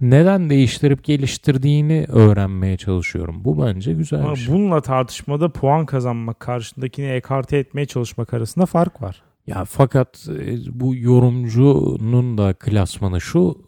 neden 0.00 0.50
değiştirip 0.50 1.04
geliştirdiğini 1.04 2.06
öğrenmeye 2.08 2.76
çalışıyorum. 2.76 3.44
Bu 3.44 3.66
bence 3.66 3.92
güzel 3.92 4.20
Ama 4.20 4.32
bir 4.32 4.36
şey. 4.36 4.54
bununla 4.54 4.80
tartışmada 4.80 5.48
puan 5.48 5.86
kazanmak, 5.86 6.40
karşındakini 6.40 7.06
ekarte 7.06 7.56
etmeye 7.56 7.86
çalışmak 7.86 8.34
arasında 8.34 8.66
fark 8.66 9.02
var. 9.02 9.22
Ya 9.46 9.64
fakat 9.64 10.28
e, 10.28 10.56
bu 10.80 10.94
yorumcunun 10.94 12.38
da 12.38 12.52
klasmanı 12.52 13.20
şu 13.20 13.58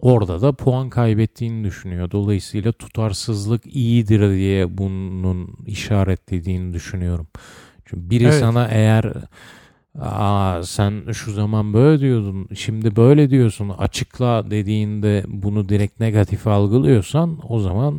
orada 0.00 0.42
da 0.42 0.52
puan 0.52 0.90
kaybettiğini 0.90 1.64
düşünüyor. 1.64 2.10
Dolayısıyla 2.10 2.72
tutarsızlık 2.72 3.66
iyidir 3.66 4.30
diye 4.30 4.78
bunun 4.78 5.56
işaretlediğini 5.66 6.72
düşünüyorum. 6.74 7.26
Çünkü 7.84 8.10
biri 8.10 8.24
Evet. 8.24 8.34
sana 8.34 8.68
eğer 8.68 9.12
Aa, 10.00 10.62
sen 10.62 11.12
şu 11.12 11.32
zaman 11.32 11.74
böyle 11.74 12.00
diyordun 12.00 12.48
şimdi 12.54 12.96
böyle 12.96 13.30
diyorsun 13.30 13.68
açıkla 13.68 14.50
dediğinde 14.50 15.24
bunu 15.28 15.68
direkt 15.68 16.00
negatif 16.00 16.46
algılıyorsan 16.46 17.38
o 17.48 17.58
zaman 17.60 17.94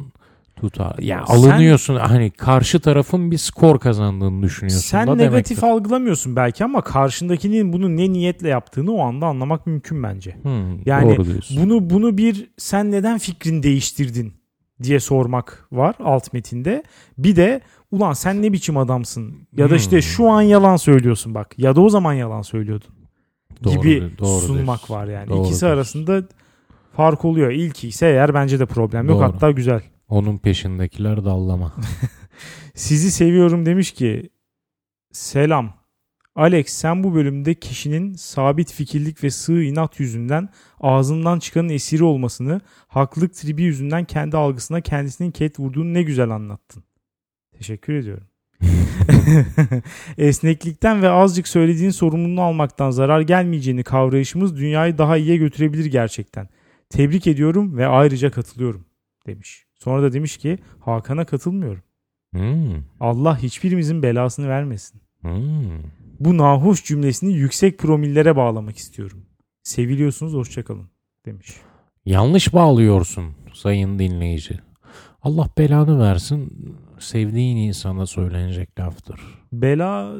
tutar. 0.55 0.99
Ya 0.99 1.25
Sen- 1.27 1.35
alınıyorsun 1.35 1.95
hani 1.95 2.31
karşı 2.31 2.79
tarafın 2.79 3.31
bir 3.31 3.37
skor 3.37 3.79
kazandığını 3.79 4.43
düşünüyorsun 4.43 4.79
Sen 4.89 5.07
da 5.07 5.15
negatif 5.15 5.57
demektir. 5.57 5.67
algılamıyorsun 5.67 6.35
belki 6.35 6.63
ama 6.63 6.81
karşındakinin 6.81 7.73
bunu 7.73 7.97
ne 7.97 8.13
niyetle 8.13 8.49
yaptığını 8.49 8.91
o 8.91 8.99
anda 8.99 9.25
anlamak 9.27 9.67
mümkün 9.67 10.03
bence. 10.03 10.35
Hmm, 10.41 10.85
Yani. 10.85 11.17
Bunu 11.57 11.89
bunu 11.89 12.17
bir 12.17 12.49
sen 12.57 12.91
neden 12.91 13.17
fikrini 13.17 13.63
değiştirdin 13.63 14.33
diye 14.83 14.99
sormak 14.99 15.67
var 15.71 15.95
alt 16.03 16.33
metinde. 16.33 16.83
Bir 17.17 17.35
de 17.35 17.61
ulan 17.91 18.13
sen 18.13 18.41
ne 18.41 18.53
biçim 18.53 18.77
adamsın 18.77 19.47
ya 19.57 19.69
da 19.69 19.75
işte 19.75 20.01
şu 20.01 20.29
an 20.29 20.41
yalan 20.41 20.75
söylüyorsun 20.75 21.33
bak 21.35 21.59
ya 21.59 21.75
da 21.75 21.81
o 21.81 21.89
zaman 21.89 22.13
yalan 22.13 22.41
söylüyordun 22.41 22.89
Doğru 23.63 23.73
gibi 23.81 24.11
doğru 24.19 24.39
sunmak 24.41 24.65
diyorsun. 24.65 24.93
var 24.95 25.07
yani. 25.07 25.29
Doğru 25.29 25.39
İkisi 25.39 25.61
diyorsun. 25.61 25.67
arasında 25.77 26.23
fark 26.95 27.25
oluyor. 27.25 27.51
İlki 27.51 27.87
ise 27.87 28.07
eğer 28.07 28.33
bence 28.33 28.59
de 28.59 28.65
problem 28.65 29.09
yok 29.09 29.19
Doğru. 29.19 29.23
hatta 29.33 29.51
güzel. 29.51 29.81
Onun 30.09 30.37
peşindekiler 30.37 31.25
dallama. 31.25 31.73
Sizi 32.75 33.11
seviyorum 33.11 33.65
demiş 33.65 33.91
ki 33.91 34.29
selam. 35.11 35.73
Alex 36.35 36.69
sen 36.69 37.03
bu 37.03 37.15
bölümde 37.15 37.53
kişinin 37.53 38.13
sabit 38.13 38.73
fikirlik 38.73 39.23
ve 39.23 39.29
sığ 39.29 39.63
inat 39.63 39.99
yüzünden 39.99 40.49
ağzından 40.79 41.39
çıkanın 41.39 41.69
esiri 41.69 42.03
olmasını, 42.03 42.61
haklılık 42.87 43.33
tribi 43.33 43.63
yüzünden 43.63 44.05
kendi 44.05 44.37
algısına 44.37 44.81
kendisinin 44.81 45.31
ket 45.31 45.59
vurduğunu 45.59 45.93
ne 45.93 46.03
güzel 46.03 46.29
anlattın. 46.29 46.83
Teşekkür 47.57 47.93
ediyorum. 47.93 48.27
Esneklikten 50.17 51.01
ve 51.01 51.09
azıcık 51.09 51.47
söylediğin 51.47 51.89
sorumluluğunu 51.89 52.41
almaktan 52.41 52.91
zarar 52.91 53.21
gelmeyeceğini 53.21 53.83
kavrayışımız 53.83 54.57
dünyayı 54.57 54.97
daha 54.97 55.17
iyiye 55.17 55.37
götürebilir 55.37 55.85
gerçekten. 55.85 56.49
Tebrik 56.89 57.27
ediyorum 57.27 57.77
ve 57.77 57.87
ayrıca 57.87 58.31
katılıyorum 58.31 58.85
demiş. 59.27 59.65
Sonra 59.75 60.03
da 60.03 60.13
demiş 60.13 60.37
ki 60.37 60.57
Hakan'a 60.79 61.25
katılmıyorum. 61.25 61.83
Hmm, 62.31 62.83
Allah 62.99 63.43
hiçbirimizin 63.43 64.03
belasını 64.03 64.49
vermesin. 64.49 65.01
hmm. 65.21 66.02
Bu 66.19 66.37
nahoş 66.37 66.83
cümlesini 66.85 67.33
yüksek 67.33 67.77
promillere 67.77 68.35
bağlamak 68.35 68.77
istiyorum. 68.77 69.25
Seviliyorsunuz 69.63 70.33
hoşçakalın 70.33 70.89
demiş. 71.25 71.53
Yanlış 72.05 72.53
bağlıyorsun 72.53 73.25
sayın 73.53 73.99
dinleyici. 73.99 74.59
Allah 75.21 75.49
belanı 75.57 75.99
versin 75.99 76.53
sevdiğin 76.99 77.57
insana 77.57 78.05
söylenecek 78.05 78.79
laftır. 78.79 79.19
Bela 79.53 80.15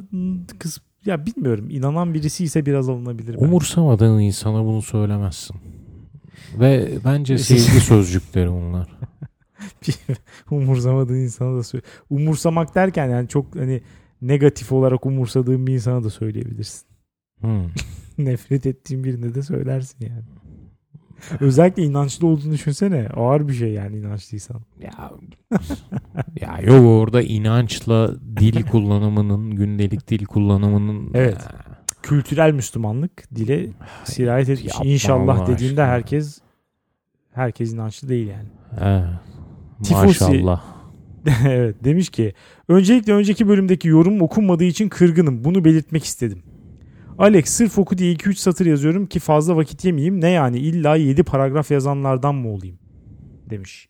kız 0.60 0.82
ya 1.06 1.26
bilmiyorum 1.26 1.70
inanan 1.70 2.14
birisi 2.14 2.44
ise 2.44 2.66
biraz 2.66 2.90
alınabilir. 2.90 3.34
belki. 3.34 3.46
Umursamadığın 3.46 4.20
insana 4.20 4.66
bunu 4.66 4.82
söylemezsin. 4.82 5.56
Ve 6.60 6.90
bence 7.06 7.38
sevgi 7.38 7.80
sözcükleri 7.80 8.52
bunlar. 8.52 8.88
Umursamadığın 10.52 11.16
insana 11.16 11.58
da 11.58 11.64
söyle. 11.64 11.86
Umursamak 12.10 12.76
derken 12.76 13.10
yani 13.10 13.28
çok 13.28 13.56
hani 13.56 13.82
negatif 14.28 14.72
olarak 14.72 15.06
umursadığın 15.06 15.68
bir 15.68 15.74
insana 15.74 16.04
da 16.04 16.10
söyleyebilirsin. 16.10 16.88
Hmm. 17.42 17.66
Nefret 18.18 18.66
ettiğin 18.66 19.04
birine 19.04 19.36
de 19.36 19.42
söylersin 19.42 20.06
yani. 20.06 20.24
Özellikle 21.40 21.84
inançlı 21.84 22.28
olduğunu 22.28 22.52
düşünsene. 22.54 23.08
Ağır 23.08 23.48
bir 23.48 23.54
şey 23.54 23.72
yani 23.74 23.98
inançlıysan. 23.98 24.62
Ya, 24.82 25.12
ya 26.42 26.60
yok 26.64 26.86
orada 26.86 27.22
inançla 27.22 28.16
dil 28.38 28.64
kullanımının, 28.72 29.52
gündelik 29.52 30.10
dil 30.10 30.26
kullanımının 30.26 31.12
Evet. 31.14 31.38
Kültürel 32.04 32.54
Müslümanlık 32.54 33.36
dile 33.36 33.70
sirayet 34.04 34.50
etmiş. 34.50 34.74
Yapma 34.74 34.86
İnşallah 34.86 35.38
Allah 35.40 35.48
dediğinde 35.48 35.82
aşkına. 35.82 35.96
herkes 35.96 36.40
herkes 37.32 37.74
inançlı 37.74 38.10
değil 38.10 38.28
yani. 38.28 38.48
Evet. 38.82 39.10
Tifosi- 39.84 40.06
Maşallah. 40.06 40.64
evet 41.48 41.84
demiş 41.84 42.10
ki 42.10 42.34
öncelikle 42.68 43.14
önceki 43.14 43.48
bölümdeki 43.48 43.88
yorum 43.88 44.22
okunmadığı 44.22 44.64
için 44.64 44.90
kırgınım. 44.90 45.44
Bunu 45.44 45.66
belirtmek 45.66 46.04
istedim. 46.04 46.44
Alex 47.18 47.50
sırf 47.50 47.78
oku 47.78 47.98
diye 47.98 48.14
2-3 48.14 48.36
satır 48.36 48.66
yazıyorum 48.66 49.06
ki 49.06 49.20
fazla 49.20 49.56
vakit 49.56 49.86
yemeyeyim. 49.86 50.22
Ne 50.22 50.30
yani 50.30 50.58
illa 50.58 50.96
7 50.96 51.24
paragraf 51.24 51.72
yazanlardan 51.72 52.36
mı 52.36 52.50
olayım? 52.50 52.80
Demiş. 53.50 53.90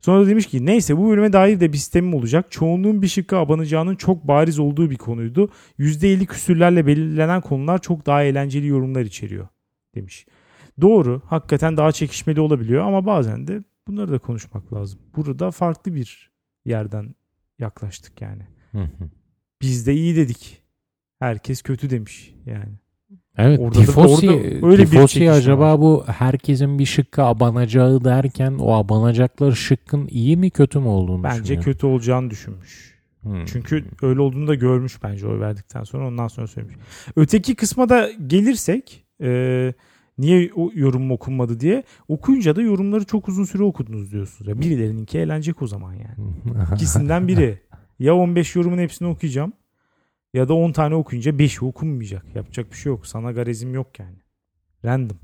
Sonra 0.00 0.24
da 0.24 0.28
demiş 0.28 0.46
ki 0.46 0.66
neyse 0.66 0.96
bu 0.96 1.10
bölüme 1.10 1.32
dair 1.32 1.60
de 1.60 1.72
bir 1.72 1.78
sistemim 1.78 2.14
olacak. 2.14 2.46
Çoğunluğun 2.50 3.02
bir 3.02 3.08
şıkkı 3.08 3.36
abanacağının 3.36 3.96
çok 3.96 4.28
bariz 4.28 4.58
olduğu 4.58 4.90
bir 4.90 4.96
konuydu. 4.96 5.50
%50 5.78 6.26
küsürlerle 6.26 6.86
belirlenen 6.86 7.40
konular 7.40 7.82
çok 7.82 8.06
daha 8.06 8.22
eğlenceli 8.22 8.66
yorumlar 8.66 9.02
içeriyor 9.02 9.48
demiş. 9.94 10.26
Doğru 10.80 11.22
hakikaten 11.26 11.76
daha 11.76 11.92
çekişmeli 11.92 12.40
olabiliyor 12.40 12.84
ama 12.84 13.06
bazen 13.06 13.46
de 13.46 13.62
bunları 13.88 14.12
da 14.12 14.18
konuşmak 14.18 14.72
lazım. 14.72 15.00
Burada 15.16 15.50
farklı 15.50 15.94
bir 15.94 16.33
yerden 16.64 17.14
yaklaştık 17.58 18.20
yani. 18.22 18.42
Hı 18.72 18.78
hı. 18.82 19.08
Biz 19.62 19.86
de 19.86 19.94
iyi 19.94 20.16
dedik. 20.16 20.62
Herkes 21.18 21.62
kötü 21.62 21.90
demiş 21.90 22.34
yani. 22.46 22.72
Evet 23.36 23.58
Orada 23.60 23.74
da- 23.78 23.80
tifosi, 23.84 24.30
orada 24.30 24.66
öyle 24.66 24.82
bir 24.82 24.86
tifosi 24.90 25.14
çekişme 25.14 25.30
acaba 25.34 25.72
var. 25.72 25.80
bu 25.80 26.04
herkesin 26.06 26.78
bir 26.78 26.86
şıkkı 26.86 27.22
abanacağı 27.22 28.04
derken 28.04 28.54
o 28.58 28.72
abanacakları 28.72 29.56
şıkkın 29.56 30.08
iyi 30.10 30.36
mi 30.36 30.50
kötü 30.50 30.78
mü 30.78 30.86
olduğunu 30.86 31.22
Bence 31.24 31.42
düşünüyor? 31.42 31.64
kötü 31.64 31.86
olacağını 31.86 32.30
düşünmüş. 32.30 32.94
Hmm. 33.22 33.44
Çünkü 33.44 33.84
öyle 34.02 34.20
olduğunu 34.20 34.48
da 34.48 34.54
görmüş 34.54 35.02
bence 35.02 35.26
oy 35.26 35.40
verdikten 35.40 35.84
sonra 35.84 36.08
ondan 36.08 36.28
sonra 36.28 36.46
söylemiş. 36.46 36.76
Öteki 37.16 37.54
kısma 37.54 37.88
da 37.88 38.10
gelirsek 38.26 39.04
e, 39.22 39.72
niye 40.18 40.50
o 40.56 40.70
yorum 40.74 41.10
okunmadı 41.10 41.60
diye 41.60 41.84
okuyunca 42.08 42.56
da 42.56 42.62
yorumları 42.62 43.04
çok 43.04 43.28
uzun 43.28 43.44
süre 43.44 43.62
okudunuz 43.62 44.12
diyorsunuz. 44.12 44.48
Ya 44.48 44.60
birilerininki 44.60 45.18
eğlenecek 45.18 45.62
o 45.62 45.66
zaman 45.66 45.92
yani. 45.92 46.34
İkisinden 46.74 47.28
biri. 47.28 47.58
Ya 47.98 48.14
15 48.16 48.56
yorumun 48.56 48.78
hepsini 48.78 49.08
okuyacağım 49.08 49.52
ya 50.34 50.48
da 50.48 50.54
10 50.54 50.72
tane 50.72 50.94
okuyunca 50.94 51.32
5'i 51.32 51.64
okunmayacak. 51.64 52.24
Yapacak 52.34 52.72
bir 52.72 52.76
şey 52.76 52.90
yok. 52.90 53.06
Sana 53.06 53.32
garezim 53.32 53.74
yok 53.74 53.98
yani. 53.98 54.16
Random. 54.84 55.18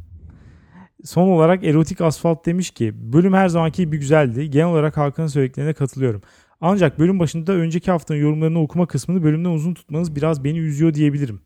Son 1.05 1.29
olarak 1.29 1.65
Erotik 1.65 2.01
Asfalt 2.01 2.47
demiş 2.47 2.71
ki 2.71 3.13
bölüm 3.13 3.33
her 3.33 3.49
zamanki 3.49 3.83
gibi 3.83 3.99
güzeldi. 3.99 4.51
Genel 4.51 4.67
olarak 4.67 4.97
Hakan'ın 4.97 5.27
söylediklerine 5.27 5.73
katılıyorum. 5.73 6.23
Ancak 6.61 6.99
bölüm 6.99 7.19
başında 7.19 7.53
önceki 7.53 7.91
haftanın 7.91 8.19
yorumlarını 8.19 8.61
okuma 8.61 8.87
kısmını 8.87 9.23
bölümden 9.23 9.51
uzun 9.51 9.75
tutmanız 9.75 10.17
biraz 10.17 10.45
beni 10.45 10.59
üzüyor 10.59 10.95
diyebilirim. 10.95 11.41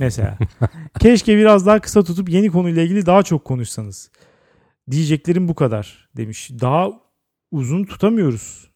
Mesela. 0.00 0.38
Keşke 1.00 1.36
biraz 1.36 1.66
daha 1.66 1.80
kısa 1.80 2.02
tutup 2.04 2.28
yeni 2.28 2.50
konuyla 2.50 2.82
ilgili 2.82 3.06
daha 3.06 3.22
çok 3.22 3.44
konuşsanız. 3.44 4.10
Diyeceklerim 4.90 5.48
bu 5.48 5.54
kadar 5.54 6.08
demiş. 6.16 6.50
Daha 6.60 6.90
uzun 7.50 7.84
tutamıyoruz. 7.84 8.70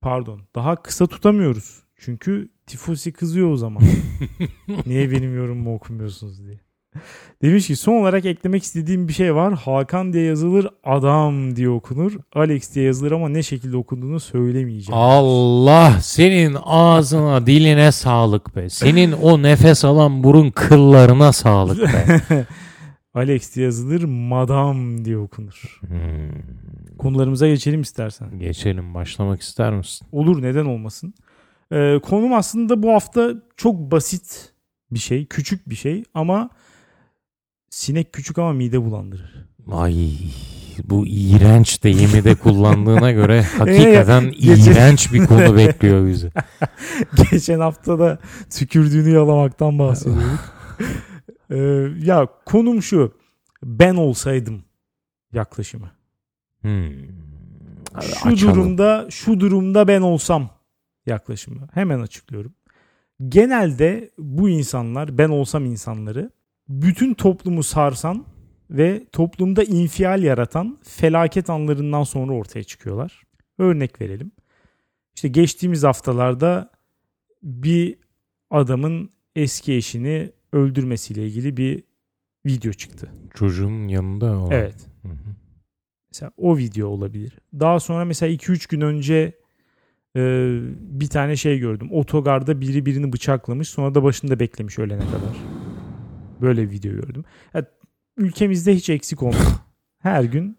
Pardon. 0.00 0.40
Daha 0.54 0.82
kısa 0.82 1.06
tutamıyoruz. 1.06 1.82
Çünkü 1.96 2.48
tifosi 2.66 3.12
kızıyor 3.12 3.50
o 3.50 3.56
zaman. 3.56 3.82
Niye 4.86 5.10
benim 5.10 5.36
yorumumu 5.36 5.74
okumuyorsunuz 5.74 6.46
diye. 6.46 6.60
Demiş 7.42 7.66
ki 7.66 7.76
son 7.76 7.92
olarak 7.92 8.24
eklemek 8.24 8.62
istediğim 8.62 9.08
bir 9.08 9.12
şey 9.12 9.34
var. 9.34 9.54
Hakan 9.54 10.12
diye 10.12 10.24
yazılır, 10.24 10.68
adam 10.84 11.56
diye 11.56 11.68
okunur. 11.68 12.12
Alex 12.34 12.74
diye 12.74 12.86
yazılır 12.86 13.12
ama 13.12 13.28
ne 13.28 13.42
şekilde 13.42 13.76
okunduğunu 13.76 14.20
söylemeyeceğim. 14.20 15.00
Allah 15.00 15.98
senin 16.02 16.56
ağzına 16.64 17.46
diline 17.46 17.92
sağlık 17.92 18.56
be. 18.56 18.70
Senin 18.70 19.12
o 19.12 19.42
nefes 19.42 19.84
alan 19.84 20.24
burun 20.24 20.50
kıllarına 20.50 21.32
sağlık 21.32 21.82
be. 21.82 22.20
Alex 23.14 23.54
diye 23.54 23.66
yazılır, 23.66 24.04
madam 24.04 25.04
diye 25.04 25.18
okunur. 25.18 25.80
Hmm. 25.80 26.98
Konularımıza 26.98 27.48
geçelim 27.48 27.80
istersen. 27.80 28.38
Geçelim 28.38 28.94
başlamak 28.94 29.40
ister 29.40 29.72
misin? 29.72 30.06
Olur 30.12 30.42
neden 30.42 30.64
olmasın. 30.64 31.14
Ee, 31.72 31.98
konum 32.02 32.32
aslında 32.32 32.82
bu 32.82 32.92
hafta 32.92 33.30
çok 33.56 33.74
basit 33.74 34.52
bir 34.90 34.98
şey, 34.98 35.26
küçük 35.26 35.68
bir 35.68 35.74
şey 35.74 36.04
ama 36.14 36.50
sinek 37.70 38.12
küçük 38.12 38.38
ama 38.38 38.52
mide 38.52 38.82
bulandırır. 38.82 39.46
Ay 39.72 40.10
bu 40.84 41.06
iğrenç 41.06 41.82
deyimi 41.84 42.24
de 42.24 42.34
kullandığına 42.34 43.10
göre 43.12 43.42
hakikaten 43.58 44.30
Gece- 44.30 44.70
iğrenç 44.72 45.12
bir 45.12 45.26
konu 45.26 45.56
bekliyor 45.56 46.06
bizi. 46.06 46.30
Geçen 47.30 47.60
hafta 47.60 47.98
da 47.98 48.18
tükürdüğünü 48.50 49.10
yalamaktan 49.10 49.78
bahsediyorduk. 49.78 50.54
Ee, 51.50 51.56
ya 52.06 52.28
konum 52.46 52.82
şu. 52.82 53.12
Ben 53.62 53.94
olsaydım 53.94 54.64
yaklaşımı. 55.32 55.90
Hmm. 56.60 56.90
Şu 58.00 58.28
Açalım. 58.28 58.54
durumda 58.54 59.06
şu 59.10 59.40
durumda 59.40 59.88
ben 59.88 60.00
olsam 60.00 60.50
yaklaşımı. 61.06 61.68
Hemen 61.74 62.00
açıklıyorum. 62.00 62.54
Genelde 63.28 64.10
bu 64.18 64.48
insanlar 64.48 65.18
ben 65.18 65.28
olsam 65.28 65.64
insanları 65.64 66.30
bütün 66.70 67.14
toplumu 67.14 67.62
sarsan 67.62 68.24
ve 68.70 69.06
toplumda 69.12 69.62
infial 69.62 70.22
yaratan 70.22 70.78
felaket 70.82 71.50
anlarından 71.50 72.02
sonra 72.02 72.32
ortaya 72.32 72.64
çıkıyorlar. 72.64 73.22
Örnek 73.58 74.00
verelim. 74.00 74.32
İşte 75.14 75.28
geçtiğimiz 75.28 75.84
haftalarda 75.84 76.70
bir 77.42 77.96
adamın 78.50 79.10
eski 79.36 79.74
eşini 79.74 80.32
öldürmesiyle 80.52 81.26
ilgili 81.26 81.56
bir 81.56 81.82
video 82.46 82.72
çıktı. 82.72 83.10
Çocuğun 83.34 83.88
yanında 83.88 84.38
olan. 84.38 84.50
Evet. 84.50 84.76
Hı 85.02 85.08
hı. 85.08 85.34
Mesela 86.12 86.32
o 86.36 86.56
video 86.56 86.88
olabilir. 86.88 87.38
Daha 87.54 87.80
sonra 87.80 88.04
mesela 88.04 88.32
2-3 88.32 88.70
gün 88.70 88.80
önce 88.80 89.32
e, 90.16 90.20
bir 90.80 91.08
tane 91.08 91.36
şey 91.36 91.58
gördüm. 91.58 91.88
Otogarda 91.92 92.60
biri 92.60 92.86
birini 92.86 93.12
bıçaklamış 93.12 93.68
sonra 93.68 93.94
da 93.94 94.02
başında 94.02 94.40
beklemiş 94.40 94.78
ölene 94.78 95.04
kadar. 95.04 95.36
Böyle 96.40 96.62
bir 96.62 96.70
video 96.70 96.92
gördüm. 96.92 97.24
Ya, 97.54 97.64
ülkemizde 98.16 98.74
hiç 98.74 98.90
eksik 98.90 99.22
olmuyor. 99.22 99.52
Her 99.98 100.24
gün 100.34 100.58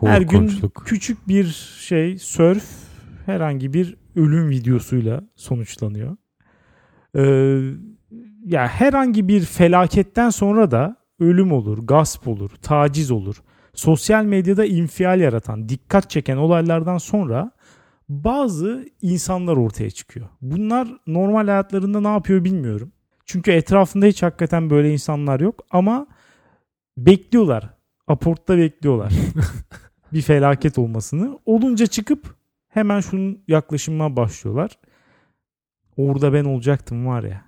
her 0.00 0.20
gün 0.20 0.28
Korkunçluk. 0.28 0.82
küçük 0.86 1.28
bir 1.28 1.44
şey 1.80 2.18
surf 2.18 2.64
herhangi 3.26 3.72
bir 3.74 3.96
ölüm 4.16 4.50
videosuyla 4.50 5.20
sonuçlanıyor. 5.36 6.16
Ee, 7.16 7.22
ya 8.44 8.68
herhangi 8.68 9.28
bir 9.28 9.40
felaketten 9.40 10.30
sonra 10.30 10.70
da 10.70 10.96
ölüm 11.20 11.52
olur, 11.52 11.78
gasp 11.86 12.28
olur, 12.28 12.50
taciz 12.62 13.10
olur. 13.10 13.36
Sosyal 13.74 14.24
medyada 14.24 14.64
infial 14.64 15.20
yaratan, 15.20 15.68
dikkat 15.68 16.10
çeken 16.10 16.36
olaylardan 16.36 16.98
sonra 16.98 17.50
bazı 18.08 18.86
insanlar 19.02 19.56
ortaya 19.56 19.90
çıkıyor. 19.90 20.28
Bunlar 20.42 20.88
normal 21.06 21.46
hayatlarında 21.48 22.00
ne 22.00 22.08
yapıyor 22.08 22.44
bilmiyorum. 22.44 22.92
Çünkü 23.30 23.50
etrafında 23.50 24.06
hiç 24.06 24.22
hakikaten 24.22 24.70
böyle 24.70 24.92
insanlar 24.92 25.40
yok 25.40 25.64
ama 25.70 26.06
bekliyorlar. 26.98 27.70
Aportta 28.06 28.58
bekliyorlar. 28.58 29.12
bir 30.12 30.22
felaket 30.22 30.78
olmasını. 30.78 31.38
Olunca 31.46 31.86
çıkıp 31.86 32.34
hemen 32.68 33.00
şunun 33.00 33.42
yaklaşımına 33.48 34.16
başlıyorlar. 34.16 34.78
Orada 35.96 36.32
ben 36.32 36.44
olacaktım 36.44 37.06
var 37.06 37.22
ya. 37.22 37.44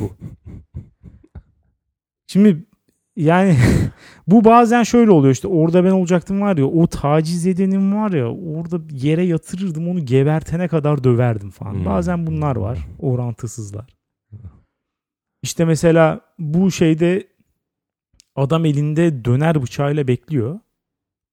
Bu. 0.00 0.16
Şimdi 2.26 2.66
yani 3.16 3.56
bu 4.26 4.44
bazen 4.44 4.82
şöyle 4.82 5.10
oluyor 5.10 5.32
işte 5.32 5.48
orada 5.48 5.84
ben 5.84 5.90
olacaktım 5.90 6.40
var 6.40 6.56
ya 6.56 6.66
o 6.66 6.86
taciz 6.86 7.46
edenim 7.46 7.94
var 7.94 8.10
ya 8.10 8.26
orada 8.28 8.80
yere 8.90 9.24
yatırırdım 9.24 9.88
onu 9.88 10.04
gebertene 10.04 10.68
kadar 10.68 11.04
döverdim 11.04 11.50
falan. 11.50 11.74
Hmm. 11.74 11.84
Bazen 11.84 12.26
bunlar 12.26 12.56
var 12.56 12.78
orantısızlar. 12.98 13.97
İşte 15.42 15.64
mesela 15.64 16.20
bu 16.38 16.70
şeyde 16.70 17.26
adam 18.36 18.64
elinde 18.64 19.24
döner 19.24 19.62
bıçağıyla 19.62 20.08
bekliyor. 20.08 20.60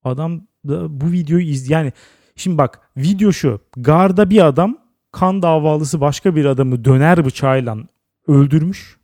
Adam 0.04 0.42
da 0.68 1.02
bu 1.02 1.12
videoyu 1.12 1.46
iz 1.46 1.70
yani 1.70 1.94
şimdi 2.36 2.58
bak 2.58 2.80
video 2.98 3.32
şu 3.32 3.60
garda 3.78 4.30
bir 4.30 4.46
adam 4.46 4.78
kan 5.12 5.42
davalısı 5.42 6.02
başka 6.02 6.36
bir 6.36 6.46
adamı 6.46 6.86
döner 6.86 7.26
bıçağıyla 7.26 7.78
öldürmüş 8.28 8.98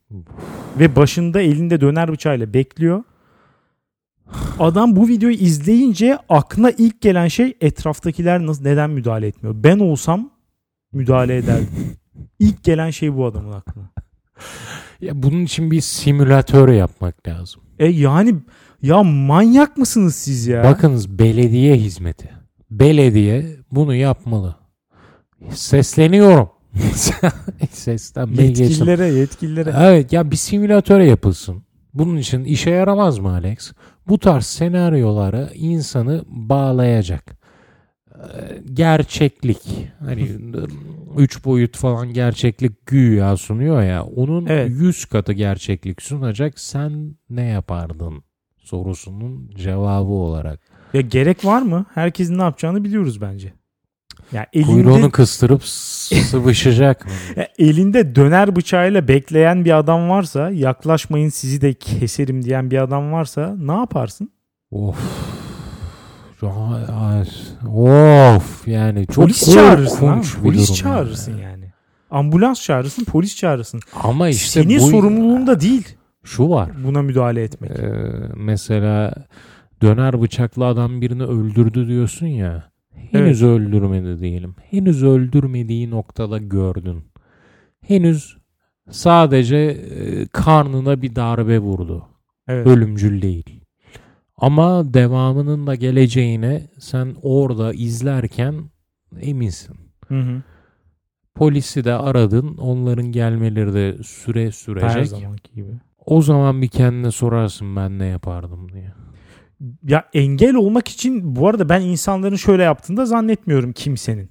ve 0.80 0.96
başında 0.96 1.42
elinde 1.42 1.82
döner 1.82 2.12
bıçağıyla 2.12 2.54
bekliyor. 2.54 3.04
Adam 4.60 4.96
bu 4.96 5.08
videoyu 5.08 5.36
izleyince 5.36 6.18
aklına 6.30 6.72
ilk 6.72 7.02
gelen 7.02 7.28
şey 7.28 7.58
etraftakiler 7.62 8.46
nasıl 8.46 8.64
neden 8.64 8.90
müdahale 8.90 9.28
etmiyor? 9.28 9.56
Ben 9.64 9.80
olsam 9.80 10.30
müdahale 10.92 11.38
ederdim. 11.38 11.98
İlk 12.40 12.64
gelen 12.64 12.90
şey 12.90 13.16
bu 13.16 13.26
adamın 13.26 13.52
aklına. 13.52 13.90
Ya 15.02 15.24
bunun 15.24 15.46
için 15.46 15.72
bir 15.72 15.82
simülatör 15.82 16.70
yapmak 16.70 17.28
lazım. 17.28 17.62
E 17.80 17.88
yani 17.88 18.36
ya 18.82 19.04
manyak 19.04 19.78
mısınız 19.78 20.16
siz 20.16 20.48
ya? 20.48 20.64
Bakınız 20.64 21.20
belediye 21.20 21.76
hizmeti. 21.76 22.30
Belediye 22.72 23.46
bunu 23.72 23.96
yapmalı. 23.96 24.56
Sesleniyorum. 25.50 26.50
Seslenmeyi 27.72 28.48
geçtim. 28.48 28.66
yetkililere 28.66 29.08
yetkililere. 29.08 29.74
Evet 29.78 30.14
ya 30.14 30.32
bir 30.32 30.36
simülatöre 30.36 31.06
yapılsın. 31.06 31.64
Bunun 31.94 32.18
için 32.18 32.44
işe 32.44 32.70
yaramaz 32.70 33.20
mı 33.20 33.30
Alex? 33.34 33.72
Bu 34.08 34.20
tarz 34.20 34.46
senaryolara 34.46 35.50
insanı 35.54 36.24
bağlayacak. 36.28 37.41
Gerçeklik. 38.74 39.62
Hani 40.00 40.30
üç 41.18 41.46
boyut 41.46 41.78
falan 41.78 42.14
gerçeklik 42.14 42.86
güya 42.86 43.38
sunuyor 43.38 43.84
ya. 43.84 44.04
Onun 44.04 44.46
Evet. 44.46 44.70
100 44.72 45.06
katı 45.06 45.34
gerçeklik 45.34 46.02
sunacak. 46.02 46.60
Sen 46.60 47.16
ne 47.30 47.44
yapardın 47.46 48.24
sorusunun 48.58 49.52
cevabı 49.56 50.12
olarak. 50.12 50.60
Ya 50.94 51.02
gerek 51.02 51.46
var 51.46 51.62
mı? 51.62 51.86
Herkesin 51.94 52.38
ne 52.38 52.42
yapacağını 52.42 52.84
biliyoruz 52.84 53.22
bence. 53.22 53.54
Ya 54.32 54.48
elinde, 54.54 54.72
Kuyruğunu 54.72 55.12
kıstırıp 55.12 55.64
sıvışacak 56.30 57.06
mı? 57.06 57.12
ya 57.36 57.48
elinde 57.60 58.16
döner 58.16 58.56
bıçağıyla 58.56 59.08
bekleyen 59.08 59.66
bir 59.66 59.78
adam 59.78 60.10
varsa 60.10 60.50
yaklaşmayın 60.50 61.30
sizi 61.30 61.62
de 61.62 61.74
keserim 61.74 62.44
diyen 62.46 62.72
bir 62.72 62.78
adam 62.78 63.12
varsa 63.12 63.56
ne 63.60 63.72
yaparsın? 63.72 64.32
Of. 64.72 64.98
Of 67.68 68.68
yani 68.68 69.08
çok 69.08 69.16
Polis 69.16 69.54
çağırırsın 69.54 70.22
bir 70.22 70.44
Polis 70.44 70.74
çağırırsın 70.74 71.38
yani. 71.38 71.72
Ambulans 72.12 72.62
çağırırsın, 72.64 73.04
polis 73.04 73.36
çağırırsın. 73.36 73.80
Ama 74.04 74.30
işte 74.30 74.64
Senin 74.64 74.80
bu 74.80 74.88
sorumluluğunda 74.88 75.60
değil 75.60 75.98
şu 76.24 76.50
var. 76.50 76.72
buna 76.84 77.02
müdahale 77.02 77.44
etmek. 77.44 77.72
Ee, 77.72 77.94
mesela 78.36 79.14
döner 79.82 80.22
bıçaklı 80.22 80.66
adam 80.66 81.02
birini 81.02 81.24
öldürdü 81.24 81.88
diyorsun 81.88 82.28
ya. 82.28 82.72
Henüz 83.12 83.44
öldürmedi 83.44 84.20
diyelim. 84.20 84.56
Henüz 84.70 85.04
öldürmediği 85.04 85.90
noktada 85.90 86.38
gördün. 86.38 87.04
Henüz 87.82 88.38
sadece 88.90 89.58
e, 89.58 90.28
karnına 90.28 91.02
bir 91.02 91.16
darbe 91.16 91.60
vurdu. 91.60 92.08
Evet. 92.48 92.68
Ölümcül 92.68 93.22
değil. 93.22 93.62
Ama 94.42 94.94
devamının 94.94 95.68
da 95.68 95.76
geleceğine 95.76 96.68
sen 96.80 97.16
orada 97.22 97.74
izlerken 97.74 98.56
eminsin. 99.22 99.76
Hı 100.08 100.20
hı. 100.20 100.42
Polisi 101.36 101.84
de 101.84 101.94
aradın. 101.94 102.58
Onların 102.58 103.12
gelmeleri 103.12 103.74
de 103.74 104.04
süre 104.04 104.46
Her 104.46 104.52
sürecek. 104.52 105.08
zamanki 105.08 105.54
gibi. 105.54 105.72
O 106.06 106.22
zaman 106.22 106.62
bir 106.62 106.68
kendine 106.68 107.12
sorarsın 107.12 107.76
ben 107.76 108.00
ne 108.00 108.06
yapardım 108.06 108.72
diye. 108.74 108.94
Ya 109.84 110.10
engel 110.14 110.56
olmak 110.56 110.88
için 110.88 111.36
bu 111.36 111.48
arada 111.48 111.70
ben 111.70 111.82
insanların 111.82 112.36
şöyle 112.36 112.64
yaptığını 112.64 112.98
da 112.98 113.06
zannetmiyorum 113.06 113.74
kimsenin. 113.74 114.30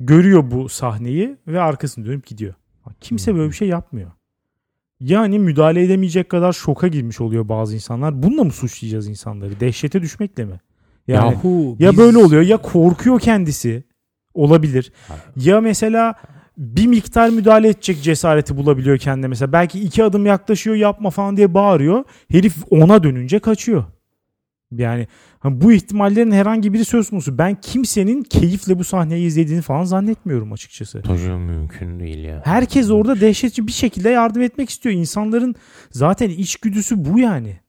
Görüyor 0.00 0.50
bu 0.50 0.68
sahneyi 0.68 1.36
ve 1.46 1.60
arkasını 1.60 2.06
dönüp 2.06 2.26
gidiyor. 2.26 2.54
Kimse 3.00 3.34
böyle 3.34 3.50
bir 3.50 3.56
şey 3.56 3.68
yapmıyor. 3.68 4.10
Yani 5.02 5.38
müdahale 5.38 5.82
edemeyecek 5.82 6.28
kadar 6.28 6.52
şoka 6.52 6.88
girmiş 6.88 7.20
oluyor 7.20 7.48
bazı 7.48 7.74
insanlar. 7.74 8.22
Bununla 8.22 8.44
mı 8.44 8.52
suçlayacağız 8.52 9.08
insanları? 9.08 9.60
Dehşete 9.60 10.02
düşmekle 10.02 10.44
mi? 10.44 10.60
Yani 11.08 11.32
Yahu 11.32 11.76
ya 11.78 11.90
biz- 11.90 11.98
böyle 11.98 12.18
oluyor 12.18 12.42
ya 12.42 12.56
korkuyor 12.56 13.20
kendisi. 13.20 13.84
Olabilir. 14.34 14.92
Ya 15.36 15.60
mesela 15.60 16.14
bir 16.58 16.86
miktar 16.86 17.28
müdahale 17.28 17.68
edecek 17.68 18.02
cesareti 18.02 18.56
bulabiliyor 18.56 18.98
kendine 18.98 19.26
mesela. 19.28 19.52
Belki 19.52 19.80
iki 19.80 20.04
adım 20.04 20.26
yaklaşıyor 20.26 20.76
yapma 20.76 21.10
falan 21.10 21.36
diye 21.36 21.54
bağırıyor. 21.54 22.04
Herif 22.30 22.56
ona 22.70 23.02
dönünce 23.02 23.38
kaçıyor. 23.38 23.84
Yani 24.78 25.06
bu 25.44 25.72
ihtimallerin 25.72 26.30
herhangi 26.30 26.72
biri 26.72 26.84
söz 26.84 27.10
konusu. 27.10 27.38
Ben 27.38 27.60
kimsenin 27.60 28.22
keyifle 28.22 28.78
bu 28.78 28.84
sahneyi 28.84 29.26
izlediğini 29.26 29.62
falan 29.62 29.84
zannetmiyorum 29.84 30.52
açıkçası. 30.52 31.02
Hocam 31.06 31.40
mümkün 31.40 32.00
değil 32.00 32.24
ya. 32.24 32.42
Herkes 32.44 32.90
orada 32.90 33.20
dehşetçi 33.20 33.66
bir 33.66 33.72
şekilde 33.72 34.08
yardım 34.10 34.42
etmek 34.42 34.70
istiyor. 34.70 34.94
İnsanların 34.94 35.54
zaten 35.90 36.30
içgüdüsü 36.30 37.04
bu 37.04 37.18
yani. 37.18 37.60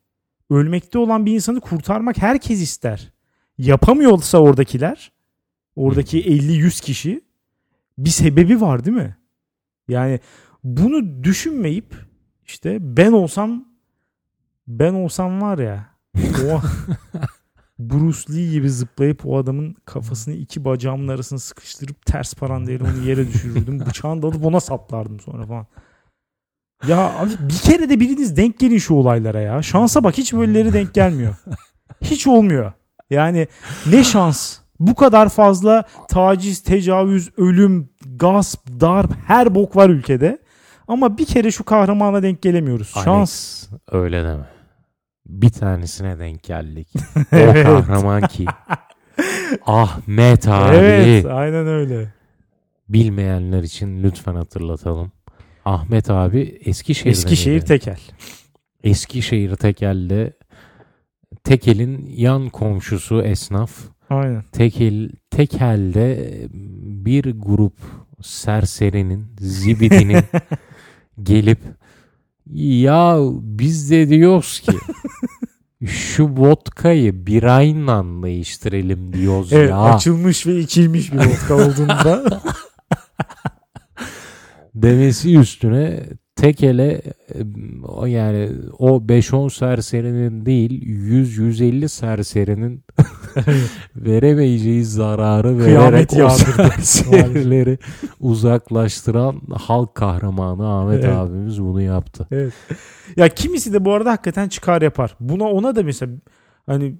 Ölmekte 0.49 0.97
olan 0.97 1.25
bir 1.25 1.33
insanı 1.33 1.59
kurtarmak 1.59 2.17
herkes 2.17 2.61
ister. 2.61 3.13
Yapamıyorsa 3.57 4.37
oradakiler, 4.37 5.11
oradaki 5.75 6.23
50-100 6.23 6.83
kişi 6.83 7.21
bir 7.97 8.09
sebebi 8.09 8.61
var 8.61 8.85
değil 8.85 8.97
mi? 8.97 9.17
Yani 9.87 10.19
bunu 10.63 11.23
düşünmeyip 11.23 11.95
işte 12.45 12.77
ben 12.81 13.11
olsam 13.11 13.65
ben 14.67 14.93
olsam 14.93 15.41
var 15.41 15.57
ya 15.57 15.92
o 16.17 16.61
Bruce 17.79 18.33
Lee 18.33 18.51
gibi 18.51 18.69
zıplayıp 18.69 19.25
o 19.25 19.37
adamın 19.37 19.75
kafasını 19.85 20.33
iki 20.33 20.65
bacağımın 20.65 21.07
arasına 21.07 21.39
sıkıştırıp 21.39 22.05
ters 22.05 22.33
parandeyle 22.33 22.83
onu 22.83 23.07
yere 23.09 23.27
düşürürdüm. 23.27 23.79
Bıçağını 23.87 24.21
da 24.21 24.27
alıp 24.27 24.45
ona 24.45 24.59
saplardım 24.59 25.19
sonra 25.19 25.45
falan. 25.45 25.67
Ya 26.87 27.19
abi 27.19 27.31
bir 27.39 27.57
kere 27.57 27.89
de 27.89 27.99
biriniz 27.99 28.37
denk 28.37 28.59
gelin 28.59 28.77
şu 28.77 28.93
olaylara 28.93 29.41
ya. 29.41 29.61
Şansa 29.61 30.03
bak 30.03 30.17
hiç 30.17 30.33
böyleleri 30.33 30.73
denk 30.73 30.93
gelmiyor. 30.93 31.35
Hiç 32.01 32.27
olmuyor. 32.27 32.71
Yani 33.09 33.47
ne 33.85 34.03
şans. 34.03 34.57
Bu 34.79 34.95
kadar 34.95 35.29
fazla 35.29 35.83
taciz, 36.09 36.63
tecavüz, 36.63 37.29
ölüm, 37.37 37.89
gasp, 38.15 38.59
darp 38.79 39.11
her 39.27 39.55
bok 39.55 39.75
var 39.75 39.89
ülkede. 39.89 40.39
Ama 40.87 41.17
bir 41.17 41.25
kere 41.25 41.51
şu 41.51 41.63
kahramana 41.63 42.23
denk 42.23 42.41
gelemiyoruz. 42.41 42.91
Şans. 43.03 43.07
Alex, 43.07 43.69
öyle 43.91 44.23
deme. 44.23 44.52
Bir 45.25 45.49
tanesine 45.49 46.19
denk 46.19 46.43
geldik. 46.43 46.87
Evet. 47.31 47.67
O 47.67 47.69
kahraman 47.69 48.21
ki. 48.27 48.45
Ahmet 49.65 50.47
abi. 50.47 50.75
Evet, 50.75 51.25
aynen 51.25 51.67
öyle. 51.67 52.13
Bilmeyenler 52.89 53.63
için 53.63 54.03
lütfen 54.03 54.35
hatırlatalım. 54.35 55.11
Ahmet 55.65 56.09
abi 56.09 56.59
Eskişehir'de 56.65 57.09
Eskişehir 57.09 57.53
miydi? 57.55 57.65
Tekel. 57.65 57.97
Eskişehir 58.83 59.55
Tekel'de 59.55 60.33
Tekel'in 61.43 62.13
yan 62.15 62.49
komşusu 62.49 63.21
esnaf. 63.21 63.71
Aynen. 64.09 64.43
Tekel, 64.51 65.09
Tekel'de 65.31 66.33
bir 67.05 67.31
grup 67.31 67.73
serserinin, 68.21 69.27
zibidinin 69.39 70.23
gelip 71.23 71.59
ya 72.53 73.17
biz 73.41 73.91
de 73.91 74.09
diyoruz 74.09 74.59
ki 74.59 74.71
şu 75.87 76.25
vodkayı 76.25 77.27
birayla 77.27 78.03
değiştirelim 78.23 79.13
diyoruz 79.13 79.53
Evet, 79.53 79.69
ya. 79.69 79.81
açılmış 79.81 80.47
ve 80.47 80.59
içilmiş 80.59 81.13
bir 81.13 81.17
vodka 81.17 81.55
olduğunda. 81.55 82.23
demesi 84.75 85.37
üstüne 85.37 86.03
Tekel'e 86.35 87.01
e, 88.03 88.07
yani 88.09 88.49
o 88.77 88.97
5-10 88.97 89.57
serserinin 89.57 90.45
değil 90.45 90.81
100-150 90.81 91.87
serserinin 91.89 92.83
veremeyeceği 93.95 94.83
zararı 94.85 95.59
vererek 95.59 96.09
Kıyamet 96.09 96.13
o 96.13 96.29
serserileri 96.29 97.77
uzaklaştıran 98.19 99.41
halk 99.53 99.95
kahramanı 99.95 100.67
Ahmet 100.77 101.03
Evet. 101.03 101.15
abimiz 101.15 101.61
bunu 101.61 101.81
yaptı. 101.81 102.27
evet. 102.31 102.53
Ya 103.17 103.29
kimisi 103.29 103.73
de 103.73 103.85
bu 103.85 103.93
arada 103.93 104.11
hakikaten 104.11 104.47
çıkar 104.49 104.81
yapar. 104.81 105.15
Buna 105.19 105.43
ona 105.43 105.75
da 105.75 105.83
mesela 105.83 106.11
hani 106.65 106.95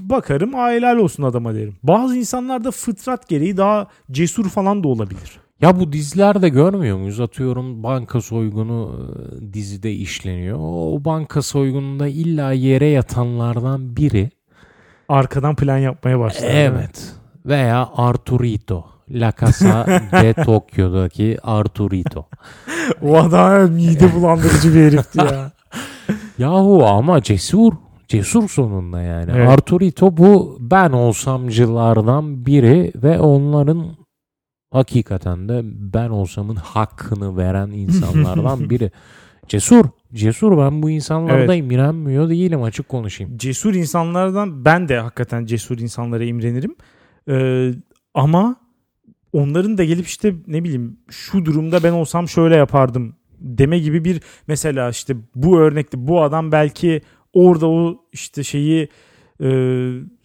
bakarım 0.00 0.54
"Aa, 0.54 0.70
helal 0.70 0.96
olsun 0.96 1.22
adama 1.22 1.54
derim. 1.54 1.74
Bazı 1.82 2.16
insanlar 2.16 2.64
da 2.64 2.70
fıtrat 2.70 3.28
gereği 3.28 3.56
daha 3.56 3.86
cesur 4.10 4.48
falan 4.48 4.84
da 4.84 4.88
olabilir. 4.88 5.38
Ya 5.60 5.80
bu 5.80 5.92
dizilerde 5.92 6.48
görmüyor 6.48 6.96
muyuz? 6.98 7.20
Atıyorum 7.20 7.82
banka 7.82 8.20
soygunu 8.20 9.00
e, 9.00 9.52
dizide 9.52 9.92
işleniyor. 9.92 10.58
O 10.60 11.04
banka 11.04 11.42
soygununda 11.42 12.08
illa 12.08 12.52
yere 12.52 12.86
yatanlardan 12.86 13.96
biri 13.96 14.30
Arkadan 15.08 15.56
plan 15.56 15.78
yapmaya 15.78 16.18
başlar. 16.18 16.48
Evet. 16.52 17.12
Veya 17.46 17.88
Arturito. 17.96 18.84
La 19.10 19.32
Casa 19.40 19.86
de 19.86 20.34
Tokyo'daki 20.44 21.38
Arturito. 21.42 22.26
O 23.02 23.16
adam 23.16 23.70
mide 23.70 24.14
bulandırıcı 24.14 24.74
bir 24.74 24.80
herifti 24.80 25.18
ya. 25.18 25.52
Yahu 26.38 26.86
ama 26.86 27.22
cesur. 27.22 27.72
Cesur 28.08 28.48
sonunda 28.48 29.00
yani. 29.00 29.30
Evet. 29.34 29.48
Arturito 29.48 30.16
bu 30.16 30.56
ben 30.60 30.90
olsamcılardan 30.90 32.46
biri 32.46 32.92
ve 32.94 33.20
onların 33.20 33.86
hakikaten 34.72 35.48
de 35.48 35.60
ben 35.64 36.08
olsamın 36.08 36.56
hakkını 36.56 37.36
veren 37.36 37.70
insanlardan 37.70 38.60
biri. 38.70 38.90
Cesur. 39.48 39.84
Cesur 40.14 40.58
ben 40.58 40.82
bu 40.82 40.90
insanlarda 40.90 41.54
imrenmiyor 41.54 42.28
değilim 42.28 42.62
açık 42.62 42.88
konuşayım. 42.88 43.38
cesur 43.38 43.74
insanlardan 43.74 44.64
ben 44.64 44.88
de 44.88 44.98
hakikaten 44.98 45.46
cesur 45.46 45.78
insanlara 45.78 46.24
imrenirim. 46.24 46.76
Ee, 47.28 47.70
ama 48.14 48.56
onların 49.32 49.78
da 49.78 49.84
gelip 49.84 50.06
işte 50.06 50.34
ne 50.46 50.64
bileyim 50.64 50.96
şu 51.10 51.44
durumda 51.44 51.82
ben 51.82 51.92
olsam 51.92 52.28
şöyle 52.28 52.56
yapardım 52.56 53.16
deme 53.40 53.78
gibi 53.78 54.04
bir 54.04 54.20
mesela 54.46 54.90
işte 54.90 55.16
bu 55.34 55.58
örnekte 55.58 56.06
bu 56.06 56.22
adam 56.22 56.52
belki 56.52 57.02
orada 57.32 57.68
o 57.68 57.96
işte 58.12 58.44
şeyi 58.44 58.88
e, 59.42 59.48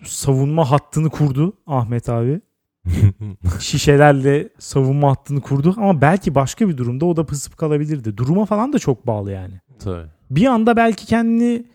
savunma 0.04 0.71
hattını 0.71 1.10
kurdu 1.10 1.54
Ahmet 1.67 2.10
abi. 2.10 2.41
Şişelerle 3.60 4.49
savunma 4.60 5.12
hattını 5.12 5.41
kurdu 5.41 5.73
ama 5.78 6.02
belki 6.02 6.36
başka 6.36 6.69
bir 6.69 6.78
durumda 6.78 7.06
o 7.06 7.15
da 7.15 7.25
pısıp 7.25 7.58
kalabilirdi. 7.58 8.17
Duruma 8.17 8.45
falan 8.45 8.73
da 8.73 8.80
çok 8.80 9.08
bağlı 9.08 9.32
yani 9.32 9.62
Tabii. 9.84 10.08
bir 10.32 10.46
anda 10.46 10.76
belki 10.78 11.06
kendini 11.06 11.65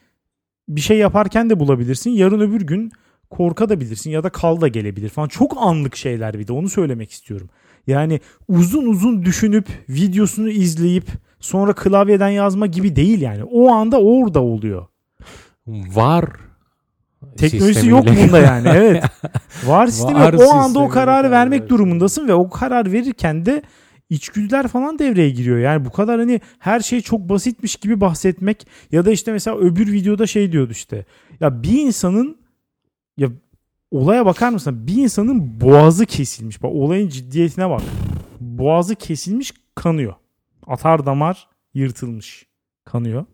bir 0.69 0.81
şey 0.81 0.99
yaparken 0.99 1.51
de 1.51 1.61
bulabilirsin. 1.61 2.11
Yarın 2.11 2.41
öbür 2.41 2.61
gün 2.61 2.93
korkabilirsin 3.31 4.11
ya 4.11 4.25
da 4.25 4.31
kal 4.31 4.61
da 4.61 4.69
gelebilir 4.69 5.09
falan. 5.09 5.29
Çok 5.29 5.57
anlık 5.61 5.97
şeyler 5.97 6.39
bir 6.39 6.47
de 6.47 6.53
onu 6.53 6.69
söylemek 6.69 7.11
istiyorum. 7.11 7.51
Yani 7.87 8.21
uzun 8.49 8.87
uzun 8.87 9.23
düşünüp 9.25 9.67
videosunu 9.89 10.51
izleyip 10.51 11.07
sonra 11.41 11.73
klavyeden 11.75 12.29
yazma 12.29 12.67
gibi 12.67 12.97
değil 12.97 13.21
yani. 13.21 13.45
O 13.45 13.73
anda 13.73 14.01
orada 14.01 14.43
oluyor. 14.43 14.87
var 15.67 16.25
Teknolojisi 17.37 17.89
yok 17.89 18.05
sistemiyle- 18.07 18.29
bunda 18.29 18.39
yani. 18.39 18.69
Evet. 18.75 19.05
Var 19.67 19.87
sistemi. 19.87 20.15
Var 20.19 20.33
yok. 20.33 20.43
o 20.43 20.55
anda 20.55 20.79
o 20.79 20.89
kararı 20.89 21.23
karar 21.23 21.31
vermek 21.31 21.63
ver. 21.63 21.69
durumundasın 21.69 22.29
ve 22.29 22.35
o 22.35 22.51
karar 22.51 22.93
verirken 22.93 23.47
de 23.47 23.63
içgüdüler 24.11 24.69
falan 24.69 24.99
devreye 24.99 25.31
giriyor. 25.31 25.59
Yani 25.59 25.85
bu 25.85 25.91
kadar 25.91 26.19
hani 26.21 26.41
her 26.59 26.81
şey 26.81 27.01
çok 27.01 27.21
basitmiş 27.29 27.77
gibi 27.77 28.01
bahsetmek 28.01 28.67
ya 28.93 29.05
da 29.05 29.11
işte 29.11 29.33
mesela 29.33 29.59
öbür 29.59 29.93
videoda 29.93 30.27
şey 30.27 30.53
diyordu 30.53 30.73
işte. 30.73 31.05
Ya 31.41 31.63
bir 31.63 31.81
insanın 31.81 32.39
ya 33.17 33.29
olaya 33.91 34.27
bakar 34.27 34.51
mısın? 34.51 34.87
Bir 34.87 34.97
insanın 34.97 35.61
boğazı 35.61 36.07
kesilmiş. 36.07 36.63
Bak 36.63 36.73
olayın 36.75 37.09
ciddiyetine 37.09 37.71
bak. 37.71 37.83
Boğazı 38.41 38.95
kesilmiş 38.95 39.55
kanıyor. 39.75 40.15
Atar 40.67 41.07
damar 41.07 41.49
yırtılmış. 41.75 42.47
Kanıyor. 42.85 43.25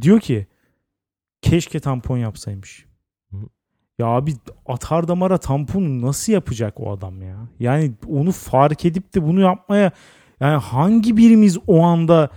Diyor 0.00 0.20
ki 0.20 0.46
keşke 1.42 1.80
tampon 1.80 2.18
yapsaymış. 2.18 2.89
Ya 4.00 4.06
abi 4.06 4.34
atar 4.66 5.08
damara 5.08 5.38
tamponu 5.38 6.02
nasıl 6.02 6.32
yapacak 6.32 6.80
o 6.80 6.92
adam 6.92 7.22
ya? 7.22 7.36
Yani 7.60 7.92
onu 8.08 8.32
fark 8.32 8.84
edip 8.84 9.14
de 9.14 9.22
bunu 9.22 9.40
yapmaya 9.40 9.90
yani 10.40 10.56
hangi 10.56 11.16
birimiz 11.16 11.58
o 11.66 11.82
anda 11.82 12.30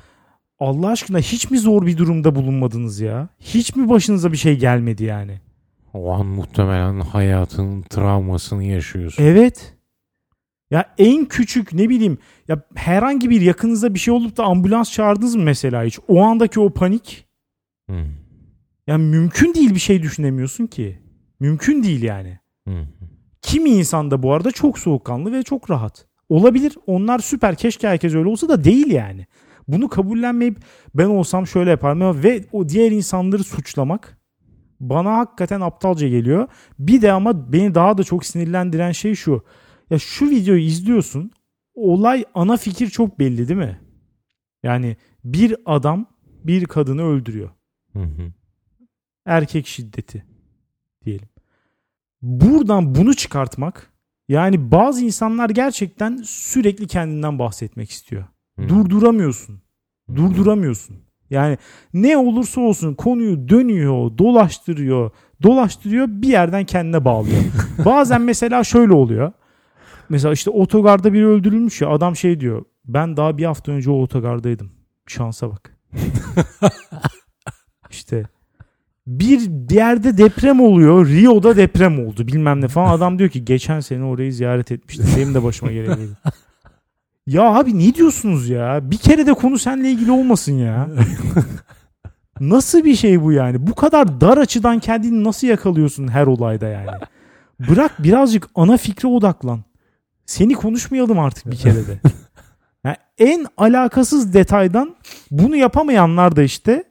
Allah 0.60 0.88
aşkına 0.88 1.20
hiç 1.20 1.52
mi 1.52 1.60
zor 1.60 1.86
bir 1.86 1.98
durumda 1.98 2.36
bulunmadınız 2.36 3.00
ya? 3.00 3.30
Hiç 3.40 3.76
mi 3.76 3.90
başınıza 3.90 4.32
bir 4.32 4.38
şey 4.38 4.58
gelmedi 4.58 5.04
yani? 5.04 5.42
O 5.94 6.12
an 6.12 6.26
muhtemelen 6.26 7.00
hayatının 7.00 7.82
travmasını 7.82 8.64
yaşıyorsun. 8.64 9.24
Evet. 9.24 9.74
Ya 10.72 10.94
en 10.98 11.26
küçük 11.26 11.74
ne 11.74 11.90
bileyim 11.90 12.18
ya 12.48 12.62
herhangi 12.76 13.30
bir 13.30 13.42
yakınızda 13.42 13.94
bir 13.94 14.00
şey 14.00 14.14
olup 14.14 14.38
da 14.38 14.44
ambulans 14.44 14.92
çağırdınız 14.92 15.36
mı 15.36 15.44
mesela 15.44 15.84
hiç? 15.84 16.00
O 16.08 16.22
andaki 16.24 16.60
o 16.60 16.70
panik 16.70 17.28
Hı, 17.90 18.06
ya 18.88 18.98
mümkün 18.98 19.54
değil 19.54 19.76
bir 19.76 19.80
şey 19.80 20.04
düşünemiyorsun 20.04 20.68
ki. 20.68 21.03
Mümkün 21.44 21.84
değil 21.84 22.04
yani. 22.04 22.40
hı. 22.68 22.88
Kimi 23.42 23.70
insan 23.70 24.12
da 24.12 24.24
bu 24.24 24.34
arada 24.34 24.52
çok 24.52 24.80
soğukkanlı 24.80 25.32
ve 25.32 25.44
çok 25.44 25.70
rahat. 25.70 26.06
Olabilir. 26.30 26.78
Onlar 26.88 27.20
süper. 27.20 27.56
Keşke 27.56 27.88
herkes 27.88 28.16
öyle 28.16 28.30
olsa 28.30 28.50
da 28.50 28.64
değil 28.64 28.92
yani. 28.92 29.26
Bunu 29.68 29.90
kabullenmeyip 29.90 30.58
ben 30.96 31.06
olsam 31.06 31.48
şöyle 31.48 31.70
yaparım 31.70 32.24
ve 32.24 32.46
o 32.52 32.70
diğer 32.70 32.92
insanları 32.92 33.44
suçlamak 33.44 34.18
bana 34.80 35.18
hakikaten 35.18 35.62
aptalca 35.62 36.08
geliyor. 36.08 36.48
Bir 36.80 37.02
de 37.02 37.12
ama 37.12 37.54
beni 37.54 37.76
daha 37.76 37.98
da 37.98 38.04
çok 38.04 38.26
sinirlendiren 38.26 38.92
şey 38.92 39.16
şu. 39.16 39.46
Ya 39.90 40.00
şu 40.00 40.30
videoyu 40.30 40.62
izliyorsun. 40.62 41.32
Olay 41.76 42.26
ana 42.34 42.58
fikir 42.58 42.88
çok 42.88 43.20
belli 43.20 43.48
değil 43.48 43.60
mi? 43.60 43.80
Yani 44.64 44.98
bir 45.24 45.56
adam 45.66 46.06
bir 46.44 46.66
kadını 46.66 47.04
öldürüyor 47.04 47.50
Hı 47.94 48.00
hı. 48.00 48.34
erkek 49.26 49.68
şiddeti 49.68 50.26
diyelim. 51.06 51.33
Buradan 52.24 52.96
bunu 52.96 53.14
çıkartmak 53.14 53.94
yani 54.28 54.72
bazı 54.72 55.06
insanlar 55.06 55.50
gerçekten 55.50 56.18
sürekli 56.26 56.88
kendinden 56.88 57.40
bahsetmek 57.40 57.92
istiyor. 57.92 58.24
Hı. 58.60 58.70
Durduramıyorsun. 58.70 59.62
Durduramıyorsun. 60.16 60.98
Yani 61.30 61.58
ne 61.94 62.18
olursa 62.18 62.62
olsun 62.62 62.94
konuyu 62.94 63.50
dönüyor, 63.50 64.18
dolaştırıyor, 64.18 65.12
dolaştırıyor 65.44 66.08
bir 66.10 66.28
yerden 66.28 66.66
kendine 66.66 67.06
bağlıyor. 67.06 67.44
Bazen 67.86 68.22
mesela 68.22 68.64
şöyle 68.64 68.94
oluyor. 68.94 69.32
Mesela 70.10 70.34
işte 70.34 70.50
otogarda 70.50 71.14
biri 71.14 71.28
öldürülmüş 71.28 71.82
ya 71.82 71.90
adam 71.90 72.16
şey 72.16 72.40
diyor. 72.40 72.66
Ben 72.86 73.18
daha 73.18 73.38
bir 73.38 73.46
hafta 73.46 73.72
önce 73.72 73.92
o 73.92 74.02
otogardaydım. 74.02 74.72
Şansa 75.08 75.52
bak. 75.52 75.78
işte 77.90 78.26
bir 79.08 79.72
yerde 79.72 80.18
deprem 80.18 80.62
oluyor. 80.62 81.08
Rio'da 81.08 81.56
deprem 81.56 82.08
oldu 82.08 82.28
bilmem 82.28 82.62
ne 82.62 82.68
falan. 82.68 82.94
Adam 82.94 83.20
diyor 83.20 83.30
ki 83.30 83.46
geçen 83.46 83.80
sene 83.80 84.04
orayı 84.04 84.34
ziyaret 84.34 84.72
etmiştim. 84.72 85.08
Benim 85.18 85.34
de 85.34 85.44
başıma 85.44 85.72
gelebilir. 85.72 86.10
ya 87.28 87.44
abi 87.44 87.80
ne 87.80 87.96
diyorsunuz 87.96 88.50
ya? 88.50 88.92
Bir 88.92 88.98
kere 88.98 89.28
de 89.28 89.34
konu 89.34 89.60
seninle 89.60 89.92
ilgili 89.92 90.12
olmasın 90.12 90.54
ya. 90.54 90.90
Nasıl 92.40 92.84
bir 92.84 92.96
şey 92.96 93.22
bu 93.22 93.32
yani? 93.32 93.68
Bu 93.68 93.76
kadar 93.76 94.22
dar 94.22 94.38
açıdan 94.38 94.80
kendini 94.80 95.24
nasıl 95.24 95.48
yakalıyorsun 95.48 96.08
her 96.08 96.28
olayda 96.28 96.68
yani? 96.68 96.90
Bırak 97.70 98.04
birazcık 98.04 98.50
ana 98.56 98.78
fikre 98.78 99.08
odaklan. 99.08 99.64
Seni 100.26 100.54
konuşmayalım 100.54 101.20
artık 101.20 101.52
bir 101.52 101.58
kere 101.58 101.88
de. 101.88 102.00
Yani 102.86 102.96
en 103.18 103.46
alakasız 103.58 104.34
detaydan 104.34 104.96
bunu 105.32 105.56
yapamayanlar 105.56 106.36
da 106.36 106.44
işte 106.44 106.84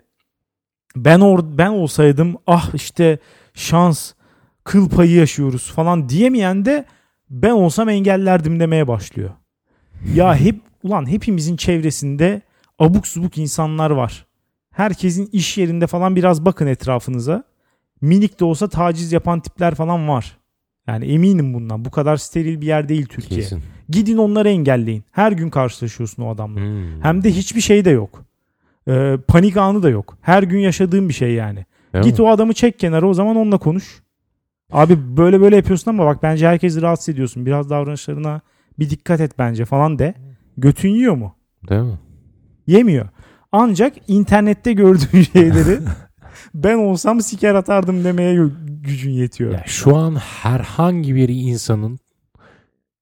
ben 0.97 1.21
or 1.21 1.41
ben 1.59 1.71
olsaydım 1.71 2.37
ah 2.47 2.75
işte 2.75 3.19
şans 3.55 4.13
kıl 4.65 4.89
payı 4.89 5.15
yaşıyoruz 5.15 5.73
falan 5.73 6.09
diyemeyen 6.09 6.65
de 6.65 6.85
ben 7.31 7.51
olsam 7.51 7.89
engellerdim 7.89 8.61
demeye 8.61 8.89
başlıyor. 8.89 9.31
Ya 10.15 10.37
hep 10.37 10.61
ulan 10.83 11.11
hepimizin 11.11 11.57
çevresinde 11.57 12.43
abuk 12.79 13.07
subuk 13.07 13.39
insanlar 13.39 13.91
var. 13.91 14.27
Herkesin 14.71 15.29
iş 15.33 15.59
yerinde 15.59 15.87
falan 15.87 16.17
biraz 16.17 16.45
bakın 16.45 16.67
etrafınıza. 16.67 17.45
Minik 18.01 18.41
de 18.41 18.45
olsa 18.45 18.69
taciz 18.69 19.13
yapan 19.13 19.41
tipler 19.41 19.75
falan 19.75 20.09
var. 20.09 20.39
Yani 20.87 21.05
eminim 21.05 21.55
bundan. 21.55 21.85
Bu 21.85 21.91
kadar 21.91 22.17
steril 22.17 22.61
bir 22.61 22.67
yer 22.67 22.89
değil 22.89 23.07
Türkiye. 23.07 23.41
Kesin. 23.41 23.63
Gidin 23.89 24.17
onları 24.17 24.49
engelleyin. 24.49 25.05
Her 25.11 25.33
gün 25.33 25.51
karşılaşıyorsun 25.51 26.23
o 26.23 26.31
adamla. 26.31 26.61
Hmm. 26.61 27.03
Hem 27.03 27.25
de 27.25 27.31
hiçbir 27.31 27.61
şey 27.61 27.85
de 27.85 27.91
yok. 27.91 28.25
Ee, 28.89 29.19
panik 29.29 29.57
anı 29.57 29.83
da 29.83 29.91
yok. 29.91 30.19
Her 30.21 30.43
gün 30.43 30.59
yaşadığım 30.59 31.09
bir 31.09 31.15
şey 31.15 31.33
yani. 31.35 31.67
Değil 31.95 32.05
Git 32.05 32.19
mi? 32.19 32.25
o 32.25 32.29
adamı 32.29 32.53
çek 32.53 32.79
kenara 32.79 33.07
o 33.07 33.15
zaman 33.15 33.37
onunla 33.37 33.59
konuş. 33.59 34.03
Abi 34.73 35.17
böyle 35.17 35.41
böyle 35.41 35.57
yapıyorsun 35.57 35.91
ama 35.91 36.07
bak 36.07 36.23
bence 36.23 36.49
herkesi 36.49 36.83
rahatsız 36.83 37.09
ediyorsun. 37.09 37.47
Biraz 37.47 37.71
davranışlarına 37.71 38.41
bir 38.79 38.91
dikkat 38.91 39.21
et 39.21 39.33
bence 39.39 39.65
falan 39.65 39.99
de. 39.99 40.15
Götün 40.57 40.89
yiyor 40.89 41.15
mu? 41.15 41.37
Değil 41.69 41.83
mi? 41.83 41.99
Yemiyor. 42.67 43.09
Ancak 43.53 43.95
internette 44.09 44.73
gördüğün 44.73 45.23
şeyleri 45.33 45.79
ben 46.55 46.79
olsam 46.79 47.21
siker 47.21 47.55
atardım 47.55 48.05
demeye 48.05 48.35
gü- 48.35 48.81
gücün 48.83 49.11
yetiyor. 49.11 49.53
Ya 49.53 49.63
şu 49.67 49.97
an 49.97 50.15
herhangi 50.17 51.15
bir 51.15 51.29
insanın 51.29 51.99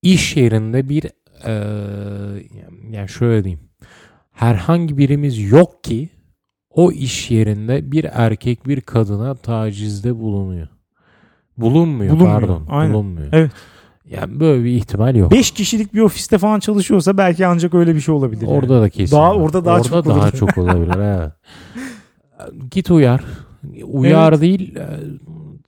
iş 0.03 0.37
yerinde 0.37 0.89
bir 0.89 1.03
eee 1.47 2.49
yani 2.91 3.09
şöyle 3.09 3.45
diyeyim. 3.45 3.70
Herhangi 4.41 4.99
birimiz 4.99 5.51
yok 5.51 5.85
ki 5.85 6.09
o 6.75 6.93
iş 6.93 7.31
yerinde 7.31 7.93
bir 7.93 8.07
erkek 8.13 8.67
bir 8.69 8.81
kadına 8.81 9.35
tacizde 9.35 10.17
bulunuyor. 10.21 10.69
Bulunmuyor, 11.59 12.15
Bulunmuyor, 12.15 12.41
pardon. 12.41 12.67
aynen. 12.69 12.95
Bulunmuyor. 12.95 13.29
Evet. 13.33 13.51
Yani 14.05 14.41
böyle 14.41 14.65
bir 14.65 14.71
ihtimal 14.71 15.17
yok. 15.17 15.31
5 15.33 15.51
kişilik 15.51 15.95
bir 15.95 16.01
ofiste 16.01 16.39
falan 16.39 16.61
çalışıyorsa 16.61 17.19
belki 17.19 17.47
ancak 17.47 17.75
öyle 17.75 17.95
bir 17.95 18.01
şey 18.01 18.15
olabilir. 18.15 18.43
yani. 18.43 18.53
Orada 18.53 18.83
da 18.83 18.89
kesin. 18.89 19.17
Daha- 19.17 19.35
orada 19.35 19.65
daha 19.65 19.83
çok 19.83 20.05
daha 20.07 20.19
olur. 20.25 20.33
çok 20.33 20.59
olabilir. 20.59 20.95
evet. 20.99 21.33
Git 22.71 22.91
uyar. 22.91 23.25
Uyar 23.85 24.33
Evet. 24.33 24.41
değil. 24.41 24.77
e, 24.77 24.87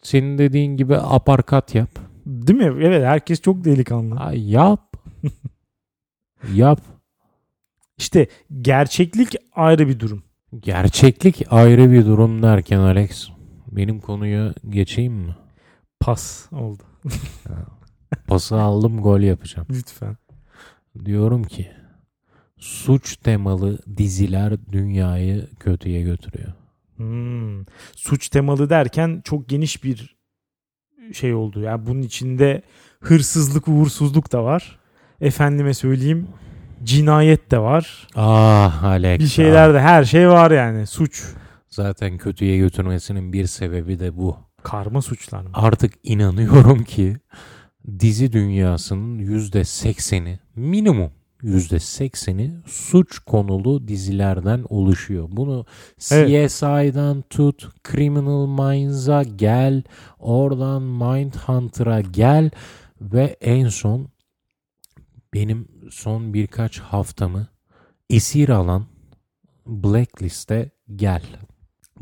Senin 0.02 0.38
dediğin 0.38 0.76
gibi 0.76 0.96
aparkat 0.96 1.74
yap. 1.74 1.90
Değil 2.26 2.58
mi? 2.58 2.84
Evet 2.86 3.04
herkes 3.04 3.40
çok 3.40 3.64
delikanlı. 3.64 4.16
Ay, 4.20 4.50
yap. 4.50 4.96
yap. 6.54 6.80
İşte 7.98 8.26
gerçeklik 8.60 9.36
ayrı 9.52 9.88
bir 9.88 10.00
durum. 10.00 10.22
Gerçeklik 10.60 11.42
ayrı 11.50 11.92
bir 11.92 12.06
durum 12.06 12.42
derken 12.42 12.78
Alex 12.78 13.28
benim 13.66 14.00
konuya 14.00 14.54
geçeyim 14.68 15.12
mi? 15.12 15.36
Pas 16.00 16.52
oldu. 16.52 16.82
Pası 18.26 18.60
aldım 18.60 19.02
gol 19.02 19.20
yapacağım. 19.20 19.68
Lütfen. 19.70 20.16
Diyorum 21.04 21.44
ki 21.44 21.70
suç 22.56 23.16
temalı 23.16 23.78
diziler 23.96 24.54
dünyayı 24.72 25.48
kötüye 25.60 26.02
götürüyor. 26.02 26.52
Hmm. 26.96 27.64
Suç 27.96 28.28
temalı 28.28 28.70
derken 28.70 29.22
çok 29.24 29.48
geniş 29.48 29.84
bir 29.84 30.16
şey 31.12 31.34
oldu. 31.34 31.60
Yani 31.60 31.86
bunun 31.86 32.02
içinde 32.02 32.62
hırsızlık, 33.00 33.68
uğursuzluk 33.68 34.32
da 34.32 34.44
var. 34.44 34.78
Efendime 35.20 35.74
söyleyeyim 35.74 36.28
cinayet 36.84 37.50
de 37.50 37.58
var. 37.58 38.08
Ah 38.14 38.84
Alex. 38.84 39.20
Bir 39.20 39.26
şeyler 39.26 39.74
de 39.74 39.80
her 39.80 40.04
şey 40.04 40.28
var 40.28 40.50
yani. 40.50 40.86
Suç. 40.86 41.24
Zaten 41.68 42.18
kötüye 42.18 42.58
götürmesinin 42.58 43.32
bir 43.32 43.46
sebebi 43.46 44.00
de 44.00 44.16
bu. 44.16 44.36
Karma 44.62 45.02
suçlar 45.02 45.42
mı? 45.42 45.48
Artık 45.54 45.94
inanıyorum 46.02 46.84
ki 46.84 47.16
dizi 48.00 48.32
dünyasının 48.32 49.18
yüzde 49.18 49.64
sekseni 49.64 50.38
minimum 50.56 51.10
yüzde 51.42 51.80
sekseni 51.80 52.52
suç 52.66 53.18
konulu 53.18 53.88
dizilerden 53.88 54.64
oluşuyor. 54.68 55.28
Bunu 55.30 55.66
Evet. 56.12 56.50
CSI'dan 56.50 57.24
tut, 57.30 57.68
Criminal 57.90 58.46
Minds'a 58.46 59.22
gel, 59.22 59.82
oradan 60.18 60.82
Mindhunter'a 60.82 62.00
gel 62.00 62.50
ve 63.00 63.36
en 63.40 63.68
son 63.68 64.08
benim 65.34 65.68
son 65.90 66.34
birkaç 66.34 66.78
haftamı 66.78 67.46
esir 68.10 68.48
alan 68.48 68.86
Blacklist'e 69.66 70.70
gel. 70.96 71.22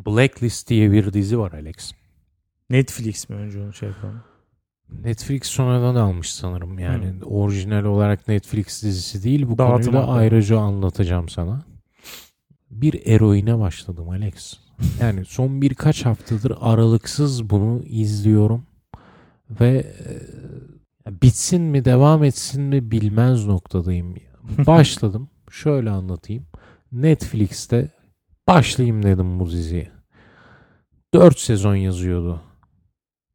Blacklist 0.07 0.69
diye 0.69 0.93
bir 0.93 1.13
dizi 1.13 1.39
var 1.39 1.53
Alex. 1.53 1.93
Netflix 2.71 3.29
mi 3.29 3.37
önce 3.37 3.61
onu 3.61 3.73
şey 3.73 3.89
yapalım. 3.89 4.23
Netflix 5.05 5.43
sonradan 5.43 5.95
almış 5.95 6.33
sanırım. 6.33 6.79
Yani 6.79 7.25
orijinal 7.25 7.85
olarak 7.85 8.29
Netflix 8.29 8.83
dizisi 8.83 9.25
değil. 9.25 9.49
Bu 9.49 9.59
Dağıtım 9.59 9.93
konuyu 9.93 10.09
da 10.09 10.13
ayrıca 10.13 10.59
anlatacağım 10.59 11.29
sana. 11.29 11.65
Bir 12.71 13.07
eroine 13.07 13.59
başladım 13.59 14.09
Alex. 14.09 14.59
Yani 15.01 15.25
son 15.25 15.63
birkaç 15.63 16.07
haftadır 16.07 16.53
aralıksız 16.61 17.51
bunu 17.51 17.83
izliyorum. 17.85 18.67
Ve 19.61 19.69
e, 19.69 20.13
bitsin 21.09 21.63
mi 21.63 21.85
devam 21.85 22.25
etsin 22.25 22.63
mi 22.63 22.91
bilmez 22.91 23.47
noktadayım. 23.47 24.15
Başladım. 24.67 25.29
Şöyle 25.51 25.91
anlatayım. 25.91 26.47
Netflix'te 26.93 27.91
başlayayım 28.49 29.03
dedim 29.03 29.41
bu 29.41 29.51
diziye. 29.51 29.91
4 31.15 31.39
sezon 31.39 31.75
yazıyordu. 31.75 32.43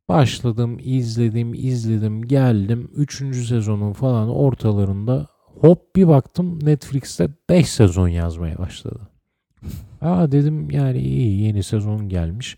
Başladım, 0.10 0.78
izledim, 0.84 1.54
izledim, 1.54 2.28
geldim. 2.28 2.92
Üçüncü 2.96 3.46
sezonun 3.46 3.94
falan 3.94 4.30
ortalarında 4.30 5.28
hop 5.46 5.96
bir 5.96 6.08
baktım 6.08 6.66
Netflix'te 6.66 7.30
5 7.50 7.70
sezon 7.70 8.08
yazmaya 8.08 8.58
başladı. 8.58 9.00
Aa 10.02 10.32
dedim 10.32 10.70
yani 10.72 10.98
iyi 10.98 11.42
yeni 11.42 11.64
sezon 11.64 12.10
gelmiş. 12.10 12.58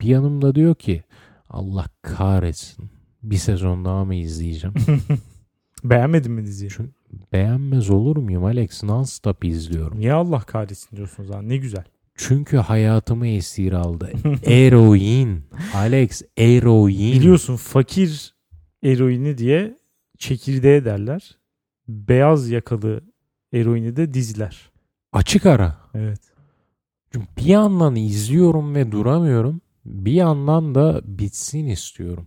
Bir 0.00 0.06
yanımda 0.06 0.54
diyor 0.54 0.74
ki 0.74 1.02
Allah 1.50 1.84
kahretsin 2.02 2.97
bir 3.22 3.36
sezon 3.36 3.84
daha 3.84 4.04
mı 4.04 4.14
izleyeceğim? 4.14 4.74
Beğenmedin 5.84 6.32
mi 6.32 6.46
diziyi? 6.46 6.70
Çünkü 6.70 6.92
beğenmez 7.32 7.90
olur 7.90 8.16
muyum 8.16 8.44
Alex? 8.44 8.82
Non-stop 8.82 9.46
izliyorum. 9.46 9.98
Niye 10.00 10.12
Allah 10.12 10.40
kahretsin 10.40 10.96
diyorsunuz 10.96 11.30
ha? 11.30 11.42
Ne 11.42 11.56
güzel. 11.56 11.84
Çünkü 12.14 12.56
hayatımı 12.56 13.26
esir 13.26 13.72
aldı. 13.72 14.12
Eroin. 14.44 15.44
Alex 15.74 16.22
eroin. 16.36 17.12
Biliyorsun 17.12 17.56
fakir 17.56 18.34
eroini 18.82 19.38
diye 19.38 19.78
çekirdeğe 20.18 20.84
derler. 20.84 21.38
Beyaz 21.88 22.50
yakalı 22.50 23.00
eroini 23.52 23.96
de 23.96 24.14
diziler. 24.14 24.70
Açık 25.12 25.46
ara. 25.46 25.76
Evet. 25.94 26.20
Çünkü 27.12 27.26
bir 27.36 27.44
yandan 27.46 27.96
izliyorum 27.96 28.74
ve 28.74 28.92
duramıyorum. 28.92 29.60
Bir 29.84 30.12
yandan 30.12 30.74
da 30.74 31.00
bitsin 31.04 31.66
istiyorum. 31.66 32.26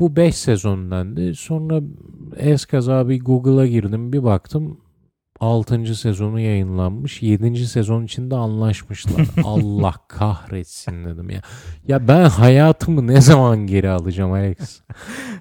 Bu 0.00 0.16
5 0.16 0.34
sezondandı. 0.34 1.34
Sonra 1.34 1.80
eskaza 2.36 3.08
bir 3.08 3.20
Google'a 3.20 3.66
girdim. 3.66 4.12
Bir 4.12 4.24
baktım 4.24 4.80
6. 5.40 5.94
sezonu 5.94 6.40
yayınlanmış. 6.40 7.22
7. 7.22 7.66
sezon 7.66 8.04
içinde 8.04 8.36
anlaşmışlar. 8.36 9.26
Allah 9.44 9.94
kahretsin 10.08 11.04
dedim 11.04 11.30
ya. 11.30 11.40
Ya 11.88 12.08
ben 12.08 12.24
hayatımı 12.24 13.06
ne 13.06 13.20
zaman 13.20 13.58
geri 13.58 13.90
alacağım 13.90 14.32
Alex? 14.32 14.80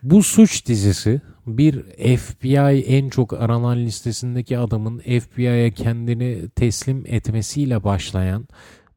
Bu 0.03 0.23
suç 0.23 0.67
dizisi 0.67 1.21
bir 1.47 1.83
FBI 2.17 2.85
en 2.87 3.09
çok 3.09 3.33
aranan 3.33 3.77
listesindeki 3.77 4.57
adamın 4.57 4.99
FBI'ye 4.99 5.71
kendini 5.71 6.49
teslim 6.49 7.03
etmesiyle 7.07 7.83
başlayan 7.83 8.47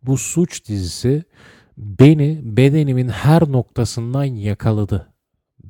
bu 0.02 0.18
suç 0.18 0.68
dizisi 0.68 1.24
beni 1.78 2.40
bedenimin 2.44 3.08
her 3.08 3.52
noktasından 3.52 4.24
yakaladı. 4.24 5.15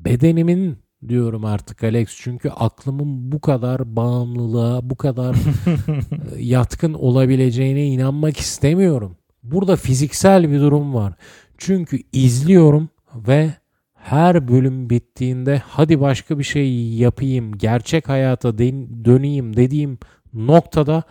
Bedenimin 0.07 0.79
diyorum 1.09 1.45
artık 1.45 1.85
Alex 1.85 2.09
çünkü 2.17 2.51
aklımın 2.51 3.33
bu 3.33 3.41
kadar 3.41 3.97
bağımlılığa, 3.97 4.91
bu 4.91 4.97
kadar 4.97 5.35
e, 6.37 6.43
yatkın 6.43 6.95
olabileceğine 6.95 7.87
inanmak 7.87 8.37
istemiyorum. 8.37 9.17
Burada 9.43 9.77
fiziksel 9.77 10.51
bir 10.51 10.61
durum 10.61 10.95
var. 10.95 11.15
Çünkü 11.59 11.99
izliyorum 12.13 12.89
ve 13.15 13.55
her 13.95 14.49
bölüm 14.49 14.91
bittiğinde 14.91 15.63
hadi 15.67 16.01
başka 16.01 16.39
bir 16.39 16.45
şey 16.45 16.89
yapayım, 16.89 17.59
gerçek 17.59 18.09
hayata 18.09 18.59
döneyim 18.59 19.57
dediğim 19.57 19.99
noktada 20.35 21.03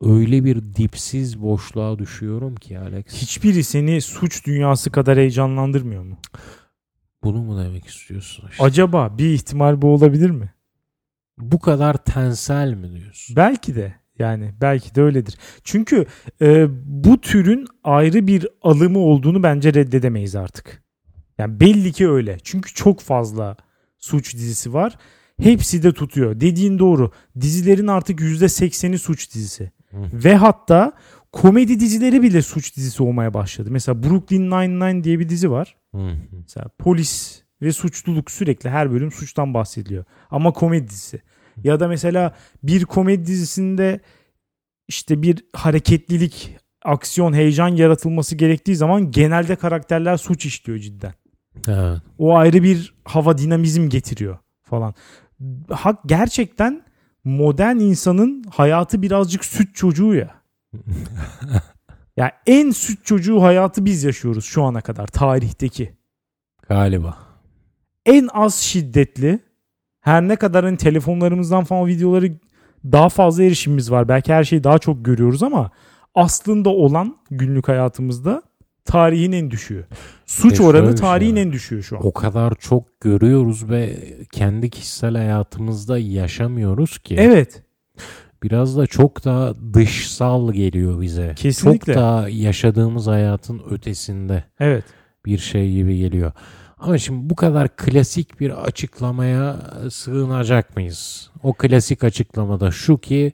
öyle 0.00 0.44
bir 0.44 0.62
dipsiz 0.74 1.42
boşluğa 1.42 1.98
düşüyorum 1.98 2.56
ki 2.56 2.78
Alex. 2.78 3.04
Hiçbiri 3.08 3.64
seni 3.64 4.00
suç 4.00 4.46
dünyası 4.46 4.90
kadar 4.90 5.18
heyecanlandırmıyor 5.18 6.02
mu? 6.02 6.16
Bunu 7.24 7.42
mu 7.42 7.64
demek 7.64 7.86
istiyorsun? 7.86 8.48
işte? 8.50 8.64
Acaba 8.64 9.18
bir 9.18 9.32
ihtimal 9.32 9.82
bu 9.82 9.88
olabilir 9.88 10.30
mi? 10.30 10.52
Bu 11.38 11.58
kadar 11.58 11.96
tensel 11.96 12.74
mi 12.74 12.94
diyorsun? 12.94 13.36
Belki 13.36 13.74
de 13.76 13.94
yani 14.18 14.54
belki 14.60 14.94
de 14.94 15.02
öyledir. 15.02 15.38
Çünkü 15.64 16.06
e, 16.42 16.66
bu 16.84 17.20
türün 17.20 17.66
ayrı 17.84 18.26
bir 18.26 18.46
alımı 18.62 18.98
olduğunu 18.98 19.42
bence 19.42 19.74
reddedemeyiz 19.74 20.36
artık. 20.36 20.82
Yani 21.38 21.60
belli 21.60 21.92
ki 21.92 22.08
öyle. 22.08 22.38
Çünkü 22.42 22.74
çok 22.74 23.00
fazla 23.00 23.56
suç 23.98 24.34
dizisi 24.34 24.74
var. 24.74 24.98
Hepsi 25.40 25.82
de 25.82 25.92
tutuyor. 25.92 26.40
Dediğin 26.40 26.78
doğru. 26.78 27.12
Dizilerin 27.40 27.86
artık 27.86 28.20
%80'i 28.20 28.98
suç 28.98 29.34
dizisi. 29.34 29.72
Hı. 29.90 29.96
Ve 30.12 30.36
hatta 30.36 30.92
komedi 31.32 31.80
dizileri 31.80 32.22
bile 32.22 32.42
suç 32.42 32.76
dizisi 32.76 33.02
olmaya 33.02 33.34
başladı. 33.34 33.68
Mesela 33.70 34.02
Brooklyn 34.02 34.50
Nine-Nine 34.50 35.04
diye 35.04 35.18
bir 35.18 35.28
dizi 35.28 35.50
var. 35.50 35.76
Hı 35.94 35.98
hı. 35.98 36.16
Mesela 36.32 36.66
polis 36.78 37.42
ve 37.62 37.72
suçluluk 37.72 38.30
sürekli 38.30 38.70
her 38.70 38.92
bölüm 38.92 39.12
suçtan 39.12 39.54
bahsediliyor. 39.54 40.04
Ama 40.30 40.52
komedi 40.52 40.88
dizisi. 40.88 41.20
Ya 41.64 41.80
da 41.80 41.88
mesela 41.88 42.34
bir 42.62 42.84
komedi 42.84 43.26
dizisinde 43.26 44.00
işte 44.88 45.22
bir 45.22 45.44
hareketlilik, 45.52 46.56
aksiyon, 46.84 47.32
heyecan 47.32 47.68
yaratılması 47.68 48.36
gerektiği 48.36 48.76
zaman 48.76 49.10
genelde 49.10 49.56
karakterler 49.56 50.16
suç 50.16 50.46
işliyor 50.46 50.78
cidden. 50.78 51.14
Evet. 51.68 52.02
O 52.18 52.36
ayrı 52.36 52.62
bir 52.62 52.94
hava 53.04 53.38
dinamizm 53.38 53.88
getiriyor 53.88 54.38
falan. 54.62 54.94
Hak 55.70 55.98
gerçekten 56.06 56.82
modern 57.24 57.76
insanın 57.76 58.44
hayatı 58.50 59.02
birazcık 59.02 59.44
süt 59.44 59.74
çocuğu 59.74 60.14
ya. 60.14 60.37
Ya 62.16 62.32
en 62.46 62.70
süt 62.70 63.04
çocuğu 63.04 63.42
hayatı 63.42 63.84
biz 63.84 64.04
yaşıyoruz 64.04 64.44
şu 64.44 64.62
ana 64.62 64.80
kadar 64.80 65.06
tarihteki. 65.06 65.92
Galiba. 66.68 67.16
en 68.06 68.28
az 68.32 68.54
şiddetli 68.54 69.38
her 70.00 70.28
ne 70.28 70.36
kadar 70.36 70.64
hani 70.64 70.76
telefonlarımızdan 70.76 71.64
falan 71.64 71.86
videoları 71.86 72.32
daha 72.84 73.08
fazla 73.08 73.42
erişimimiz 73.44 73.90
var. 73.90 74.08
Belki 74.08 74.32
her 74.32 74.44
şeyi 74.44 74.64
daha 74.64 74.78
çok 74.78 75.04
görüyoruz 75.04 75.42
ama 75.42 75.70
aslında 76.14 76.68
olan 76.70 77.16
günlük 77.30 77.68
hayatımızda 77.68 78.42
tarihin 78.84 79.32
en 79.32 79.50
düşüğü. 79.50 79.86
Suç 80.26 80.60
E 80.60 80.62
oranı 80.62 80.86
şey 80.88 80.96
tarihin 80.96 81.36
var. 81.36 81.40
en 81.40 81.52
düşüğü 81.52 81.82
şu 81.82 81.96
an. 81.96 82.06
O 82.06 82.12
kadar 82.12 82.54
çok 82.54 83.00
görüyoruz 83.00 83.70
ve 83.70 83.96
kendi 84.32 84.70
kişisel 84.70 85.16
hayatımızda 85.16 85.98
yaşamıyoruz 85.98 86.98
ki. 86.98 87.16
Evet. 87.18 87.62
Biraz 88.42 88.76
da 88.76 88.86
çok 88.86 89.24
daha 89.24 89.54
dışsal 89.74 90.52
geliyor 90.52 91.00
bize. 91.00 91.32
Kesinlikle. 91.36 91.92
Çok 91.94 92.02
daha 92.02 92.28
yaşadığımız 92.28 93.06
hayatın 93.06 93.62
ötesinde 93.70 94.44
Evet. 94.60 94.84
bir 95.26 95.38
şey 95.38 95.72
gibi 95.72 95.98
geliyor. 95.98 96.32
Ama 96.78 96.98
şimdi 96.98 97.30
bu 97.30 97.36
kadar 97.36 97.76
klasik 97.76 98.40
bir 98.40 98.64
açıklamaya 98.64 99.56
sığınacak 99.90 100.76
mıyız? 100.76 101.30
O 101.42 101.52
klasik 101.52 102.04
açıklamada 102.04 102.70
şu 102.70 102.98
ki 102.98 103.32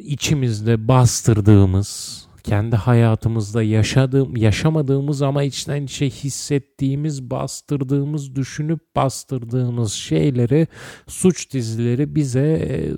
içimizde 0.00 0.88
bastırdığımız, 0.88 2.23
kendi 2.44 2.76
hayatımızda 2.76 3.62
yaşadığım, 3.62 4.36
yaşamadığımız 4.36 5.22
ama 5.22 5.42
içten 5.42 5.82
içe 5.82 6.10
hissettiğimiz, 6.10 7.30
bastırdığımız, 7.30 8.36
düşünüp 8.36 8.96
bastırdığımız 8.96 9.92
şeyleri, 9.92 10.66
suç 11.06 11.52
dizileri 11.52 12.14
bize 12.14 12.40
e, 12.40 12.92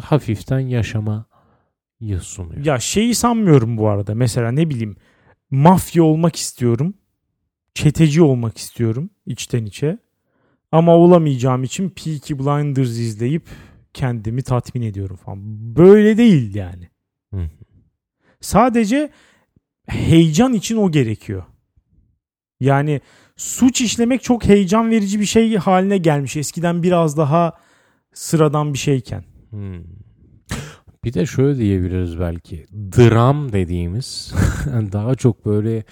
hafiften 0.00 0.60
yaşamayı 0.60 2.20
sunuyor. 2.20 2.64
Ya 2.64 2.78
şeyi 2.78 3.14
sanmıyorum 3.14 3.76
bu 3.76 3.88
arada. 3.88 4.14
Mesela 4.14 4.52
ne 4.52 4.70
bileyim 4.70 4.96
mafya 5.50 6.04
olmak 6.04 6.36
istiyorum. 6.36 6.94
Çeteci 7.74 8.22
olmak 8.22 8.58
istiyorum 8.58 9.10
içten 9.26 9.64
içe. 9.64 9.98
Ama 10.72 10.96
olamayacağım 10.96 11.64
için 11.64 11.88
Peaky 11.90 12.34
Blinders 12.34 12.88
izleyip 12.88 13.48
kendimi 13.94 14.42
tatmin 14.42 14.82
ediyorum 14.82 15.16
falan. 15.16 15.38
Böyle 15.76 16.16
değil 16.16 16.54
yani. 16.54 16.88
Hı. 17.34 17.50
Sadece 18.42 19.10
heyecan 19.86 20.52
için 20.52 20.76
o 20.76 20.90
gerekiyor. 20.90 21.42
Yani 22.60 23.00
suç 23.36 23.80
işlemek 23.80 24.22
çok 24.22 24.44
heyecan 24.44 24.90
verici 24.90 25.20
bir 25.20 25.24
şey 25.24 25.56
haline 25.56 25.98
gelmiş. 25.98 26.36
Eskiden 26.36 26.82
biraz 26.82 27.16
daha 27.16 27.52
sıradan 28.14 28.72
bir 28.72 28.78
şeyken. 28.78 29.24
Hmm. 29.50 29.82
Bir 31.04 31.12
de 31.14 31.26
şöyle 31.26 31.58
diyebiliriz 31.58 32.20
belki. 32.20 32.66
Dram 32.72 33.52
dediğimiz 33.52 34.34
daha 34.92 35.14
çok 35.14 35.46
böyle 35.46 35.84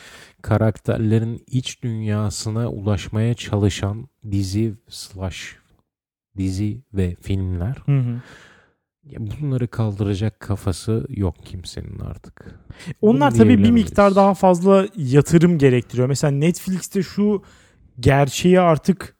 karakterlerin 0.42 1.44
iç 1.46 1.82
dünyasına 1.82 2.68
ulaşmaya 2.68 3.34
çalışan 3.34 4.08
dizi 4.30 4.74
slash 4.88 5.56
dizi 6.36 6.82
ve 6.94 7.16
filmler 7.20 7.76
Hı 7.86 7.98
hı. 7.98 8.20
Ya 9.10 9.18
bunları 9.40 9.68
kaldıracak 9.68 10.40
kafası 10.40 11.06
yok 11.08 11.36
kimsenin 11.44 11.98
artık. 11.98 12.60
Onlar 13.00 13.30
Bunu 13.30 13.38
tabii 13.38 13.58
bir 13.58 13.70
miktar 13.70 14.16
daha 14.16 14.34
fazla 14.34 14.88
yatırım 14.96 15.58
gerektiriyor. 15.58 16.08
Mesela 16.08 16.30
Netflix'te 16.30 17.02
şu 17.02 17.42
gerçeği 18.00 18.60
artık 18.60 19.16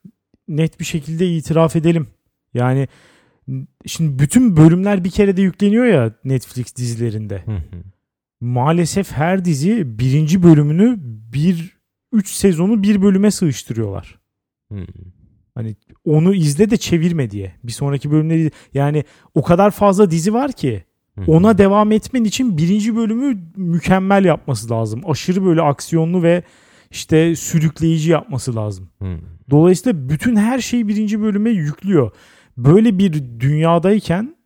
net 0.49 0.81
bir 0.81 0.85
şekilde 0.85 1.33
itiraf 1.33 1.77
edelim. 1.77 2.07
Yani 2.55 2.89
şimdi 3.87 4.19
bütün 4.19 4.57
bölümler 4.57 5.05
bir 5.05 5.11
kere 5.11 5.37
de 5.37 5.43
yükleniyor 5.43 5.85
ya 5.85 6.15
Netflix 6.25 6.77
dizilerinde. 6.77 7.43
Hı 7.45 7.53
hı. 7.53 7.83
Maalesef 8.41 9.13
her 9.13 9.45
dizi 9.45 9.99
birinci 9.99 10.43
bölümünü 10.43 10.97
bir 11.33 11.81
3 12.13 12.31
sezonu 12.31 12.83
bir 12.83 13.03
bölüme 13.03 13.31
sığıştırıyorlar. 13.31 14.21
Hı. 14.73 14.87
Hani 15.55 15.77
onu 16.05 16.35
izle 16.35 16.71
de 16.71 16.77
çevirme 16.77 17.31
diye. 17.31 17.53
Bir 17.65 17.73
sonraki 17.73 18.11
bölümleri 18.11 18.51
yani 18.75 19.05
o 19.35 19.43
kadar 19.43 19.71
fazla 19.71 20.11
dizi 20.11 20.35
var 20.35 20.53
ki 20.53 20.85
ona 21.27 21.59
devam 21.59 21.93
etmen 21.93 22.25
için 22.25 22.59
birinci 22.59 22.97
bölümü 22.97 23.39
mükemmel 23.57 24.25
yapması 24.25 24.71
lazım. 24.71 25.03
Aşırı 25.07 25.45
böyle 25.45 25.63
aksiyonlu 25.63 26.23
ve 26.23 26.43
işte 26.91 27.37
sürükleyici 27.37 28.11
yapması 28.11 28.57
lazım. 28.57 28.89
Dolayısıyla 29.51 30.09
bütün 30.09 30.37
her 30.37 30.59
şeyi 30.59 30.89
birinci 30.89 31.21
bölüme 31.21 31.51
yüklüyor. 31.51 32.11
Böyle 32.57 32.99
bir 32.99 33.13
dünyadayken 33.41 34.37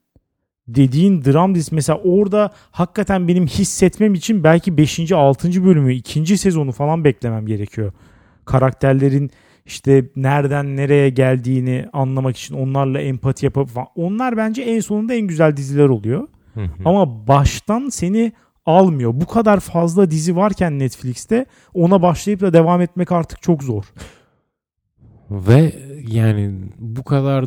dediğin 0.69 1.25
dram 1.25 1.55
dizisi 1.55 1.75
mesela 1.75 1.99
orada 1.99 2.53
hakikaten 2.71 3.29
benim 3.29 3.47
hissetmem 3.47 4.15
için 4.15 4.45
belki 4.45 4.77
5. 4.77 5.13
6. 5.13 5.65
bölümü 5.65 5.95
2. 5.95 6.39
sezonu 6.39 6.73
falan 6.73 7.05
beklemem 7.05 7.47
gerekiyor. 7.47 7.93
Karakterlerin 8.45 9.31
işte 9.65 10.11
nereden 10.17 10.77
nereye 10.77 11.11
geldiğini 11.11 11.87
anlamak 11.93 12.37
için 12.37 12.55
onlarla 12.55 13.01
empati 13.01 13.47
yapıp 13.47 13.69
falan. 13.69 13.89
Onlar 13.95 14.37
bence 14.37 14.63
en 14.63 14.81
sonunda 14.81 15.15
en 15.15 15.27
güzel 15.27 15.57
diziler 15.57 15.89
oluyor. 15.89 16.29
Hı 16.55 16.61
hı. 16.61 16.69
Ama 16.85 17.29
baştan 17.29 17.89
seni 17.89 18.33
almıyor. 18.67 19.13
Bu 19.15 19.27
kadar 19.27 19.61
fazla 19.61 20.11
dizi 20.11 20.37
varken 20.37 20.79
Netflix'te 20.79 21.47
ona 21.75 22.03
başlayıp 22.03 22.41
da 22.41 22.53
devam 22.53 22.81
etmek 22.81 23.13
artık 23.13 23.43
çok 23.43 23.63
zor. 23.63 23.85
Ve 25.31 25.73
yani 26.09 26.55
bu 26.79 27.05
kadar 27.05 27.45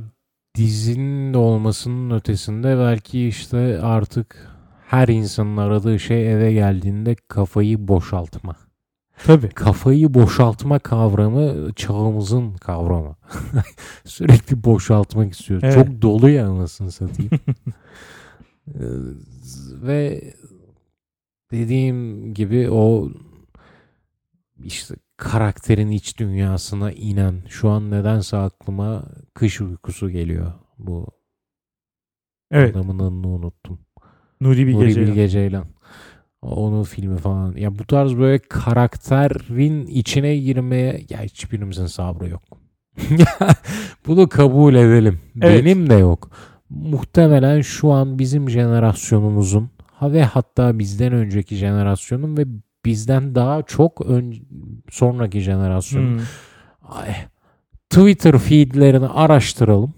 dizinin 0.56 1.34
de 1.34 1.38
olmasının 1.38 2.16
ötesinde 2.16 2.78
belki 2.78 3.28
işte 3.28 3.80
artık 3.82 4.50
her 4.88 5.08
insanın 5.08 5.58
aradığı 5.58 6.00
şey 6.00 6.34
eve 6.34 6.54
geldiğinde 6.54 7.16
kafayı 7.28 7.88
boşaltma. 7.88 8.56
Tabii. 9.26 9.50
Kafayı 9.50 10.14
boşaltma 10.14 10.80
kavramı 10.80 11.74
çağımızın 11.74 12.54
kavramı. 12.54 13.16
Sürekli 14.06 14.64
boşaltmak 14.64 15.34
istiyor. 15.34 15.60
Evet. 15.64 15.74
Çok 15.74 16.02
dolu 16.02 16.30
ya 16.30 16.48
anasını 16.48 16.92
satayım. 16.92 17.32
Ee, 18.68 18.80
Ve 19.82 20.34
dediğim 21.52 22.34
gibi 22.34 22.70
o 22.70 23.10
işte 24.64 24.96
karakterin 25.18 25.92
iç 25.92 26.20
dünyasına 26.20 26.92
inen 26.92 27.44
şu 27.50 27.70
an 27.70 27.92
nedense 27.92 28.38
aklıma 28.38 29.04
kış 29.34 29.62
uykusu 29.62 30.10
geliyor. 30.10 30.54
Bu 30.78 31.08
Evet. 32.52 32.76
adamın 32.76 33.00
adını 33.00 33.28
unuttum. 33.28 33.80
Nuri 34.42 34.68
Bilge 34.68 34.80
Nuri 34.80 34.94
Ceylan. 34.94 35.12
Bilge 35.12 35.30
Ceylan. 35.30 35.66
Onun 36.42 36.84
filmi 36.84 37.18
falan. 37.18 37.56
Ya 37.56 37.80
bu 37.80 37.86
tarz 37.86 38.18
böyle 38.18 38.40
karakterin 38.40 39.86
içine 39.86 40.38
girmeye 40.38 41.06
ya 41.10 41.22
hiçbirimizin 41.22 41.86
sabrı 41.86 42.30
yok. 42.30 42.44
Bunu 44.08 44.30
kabul 44.30 44.76
edelim. 44.76 45.20
Evet. 45.42 45.66
Benim 45.66 45.90
de 45.90 45.94
yok. 45.94 46.30
Muhtemelen 46.70 47.62
şu 47.62 47.92
an 47.92 48.20
bizim 48.20 48.50
jenerasyonumuzun 48.50 49.70
ha 49.94 50.12
ve 50.12 50.24
hatta 50.24 50.80
bizden 50.80 51.14
önceki 51.14 51.56
jenerasyonun 51.56 52.38
ve 52.38 52.46
bizden 52.86 53.36
daha 53.36 53.64
çok 53.64 54.06
ön, 54.06 54.36
sonraki 54.90 55.40
jenerasyonun 55.40 56.18
Hmm. 56.18 56.26
Ay, 56.82 57.16
Twitter 57.90 58.38
feedlerini 58.38 59.08
araştıralım. 59.08 59.94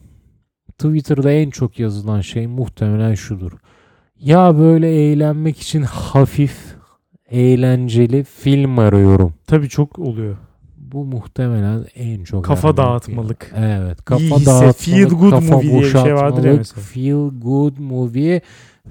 Twitter'da 0.78 1.32
en 1.32 1.50
çok 1.50 1.80
yazılan 1.80 2.22
şey 2.22 2.48
muhtemelen 2.48 3.16
şudur. 3.16 3.52
Ya 4.20 4.60
böyle 4.60 4.90
eğlenmek 4.96 5.60
için 5.60 5.82
hafif, 5.82 6.58
eğlenceli 7.32 8.24
film 8.24 8.80
arıyorum. 8.80 9.34
Tabii 9.48 9.70
çok 9.70 10.00
oluyor. 10.00 10.38
Bu 10.78 11.06
muhtemelen 11.06 11.86
en 11.96 12.24
çok 12.24 12.46
Kafa 12.46 12.78
dağıtmalık. 12.78 13.44
film. 13.44 13.64
Evet, 13.64 14.06
kafa 14.06 14.22
İyi 14.24 14.32
hisse, 14.36 14.46
dağıtmalık, 14.46 14.78
feel 14.78 15.10
good 15.10 15.32
kafa 15.32 15.54
movie 15.56 15.70
diye 15.72 15.82
bir 15.82 15.90
şey 15.90 16.16
vardır 16.16 16.44
ya 16.44 16.54
mesela. 16.54 16.82
Feel 16.84 17.30
good 17.42 17.78
movie. 17.78 18.42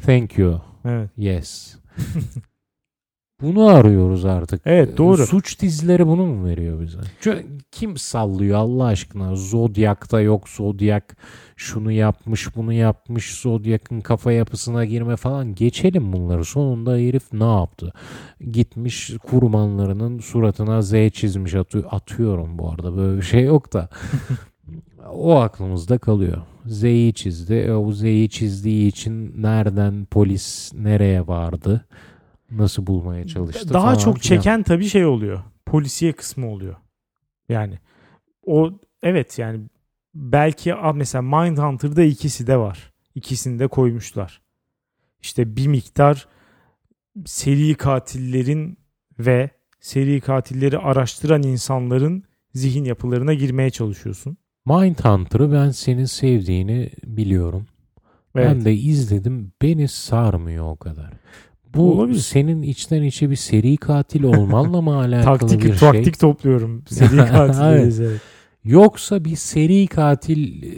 Thank 0.06 0.38
you. 0.38 0.60
Evet. 0.84 1.10
Yes. 1.16 1.76
Bunu 3.42 3.66
arıyoruz 3.66 4.24
artık. 4.24 4.62
Evet, 4.64 4.98
doğru. 4.98 5.26
Suç 5.26 5.60
dizileri 5.60 6.06
bunu 6.06 6.26
mu 6.26 6.46
veriyor 6.46 6.80
bize? 6.80 6.98
Çünkü 7.20 7.46
kim 7.70 7.96
sallıyor 7.96 8.58
Allah 8.58 8.84
aşkına? 8.84 9.36
Zodyak'ta 9.36 10.20
yok 10.20 10.48
Zodyak 10.48 11.16
şunu 11.58 11.92
yapmış 11.92 12.56
bunu 12.56 12.72
yapmış 12.72 13.34
Zodyak'ın 13.34 14.00
kafa 14.00 14.32
yapısına 14.32 14.84
girme 14.84 15.16
falan 15.16 15.54
geçelim 15.54 16.12
bunları. 16.12 16.44
Sonunda 16.44 16.92
herif 16.96 17.32
ne 17.32 17.44
yaptı? 17.44 17.92
Gitmiş 18.50 19.10
kurbanlarının 19.26 20.18
suratına 20.18 20.82
Z 20.82 20.92
çizmiş 21.12 21.54
atıyor. 21.54 21.84
Atıyorum 21.90 22.58
bu 22.58 22.70
arada 22.70 22.96
böyle 22.96 23.16
bir 23.16 23.22
şey 23.22 23.44
yok 23.44 23.72
da. 23.72 23.88
o 25.12 25.34
aklımızda 25.34 25.98
kalıyor. 25.98 26.42
Z'yi 26.66 27.14
çizdi. 27.14 27.54
E, 27.54 27.72
o 27.72 27.92
Z'yi 27.92 28.30
çizdiği 28.30 28.88
için 28.88 29.42
nereden 29.42 30.04
polis 30.04 30.72
nereye 30.74 31.26
vardı? 31.26 31.86
Nasıl 32.50 32.86
bulmaya 32.86 33.26
çalıştı 33.26 33.74
Daha 33.74 33.82
falan 33.82 33.98
çok 33.98 34.18
filan. 34.18 34.40
çeken 34.40 34.62
tabii 34.62 34.84
şey 34.84 35.06
oluyor. 35.06 35.40
Polisiye 35.66 36.12
kısmı 36.12 36.50
oluyor. 36.50 36.76
Yani 37.48 37.78
o 38.46 38.70
evet 39.02 39.38
yani 39.38 39.60
belki 40.18 40.74
mesela 40.94 41.22
Mindhunter'da 41.22 42.02
ikisi 42.02 42.46
de 42.46 42.56
var. 42.56 42.92
İkisini 43.14 43.58
de 43.58 43.66
koymuşlar. 43.66 44.40
İşte 45.22 45.56
bir 45.56 45.66
miktar 45.66 46.28
seri 47.26 47.74
katillerin 47.74 48.78
ve 49.18 49.50
seri 49.80 50.20
katilleri 50.20 50.78
araştıran 50.78 51.42
insanların 51.42 52.24
zihin 52.54 52.84
yapılarına 52.84 53.34
girmeye 53.34 53.70
çalışıyorsun. 53.70 54.36
Mindhunter'ı 54.66 55.52
ben 55.52 55.70
senin 55.70 56.04
sevdiğini 56.04 56.90
biliyorum. 57.04 57.66
Evet. 58.34 58.48
Ben 58.50 58.64
de 58.64 58.74
izledim. 58.74 59.52
Beni 59.62 59.88
sarmıyor 59.88 60.70
o 60.70 60.76
kadar. 60.76 61.12
Bu 61.74 61.92
Olabilir. 61.92 62.18
senin 62.18 62.62
içten 62.62 63.02
içe 63.02 63.30
bir 63.30 63.36
seri 63.36 63.76
katil 63.76 64.22
olmanla 64.22 64.80
mı 64.80 64.96
alakalı 65.00 65.38
taktik 65.38 65.64
bir 65.64 65.74
şey? 65.74 65.78
taktik 65.92 66.18
topluyorum. 66.18 66.84
Seri 66.88 67.16
katilleri. 67.32 68.04
Evet. 68.04 68.20
Yoksa 68.64 69.24
bir 69.24 69.36
seri 69.36 69.86
katil 69.86 70.62
e, 70.62 70.72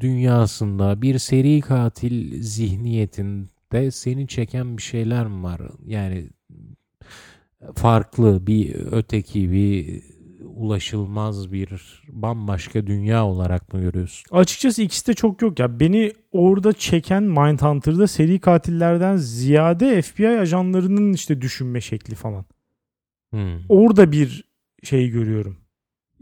dünyasında, 0.00 1.02
bir 1.02 1.18
seri 1.18 1.60
katil 1.60 2.42
zihniyetinde 2.42 3.90
seni 3.90 4.28
çeken 4.28 4.76
bir 4.76 4.82
şeyler 4.82 5.26
mi 5.26 5.42
var? 5.42 5.60
Yani 5.86 6.30
farklı 7.74 8.46
bir 8.46 8.74
öteki 8.92 9.52
bir 9.52 10.02
ulaşılmaz 10.44 11.52
bir 11.52 12.02
bambaşka 12.08 12.86
dünya 12.86 13.26
olarak 13.26 13.72
mı 13.72 13.80
görüyorsun? 13.80 14.36
Açıkçası 14.36 14.82
ikisi 14.82 15.06
de 15.06 15.14
çok 15.14 15.42
yok 15.42 15.58
ya. 15.58 15.80
Beni 15.80 16.12
orada 16.32 16.72
çeken 16.72 17.22
Mindhunter'da 17.22 18.06
seri 18.06 18.38
katillerden 18.38 19.16
ziyade 19.16 20.02
FBI 20.02 20.28
ajanlarının 20.28 21.12
işte 21.12 21.40
düşünme 21.40 21.80
şekli 21.80 22.14
falan. 22.14 22.44
Hmm. 23.30 23.60
Orada 23.68 24.12
bir 24.12 24.44
şey 24.82 25.08
görüyorum. 25.08 25.63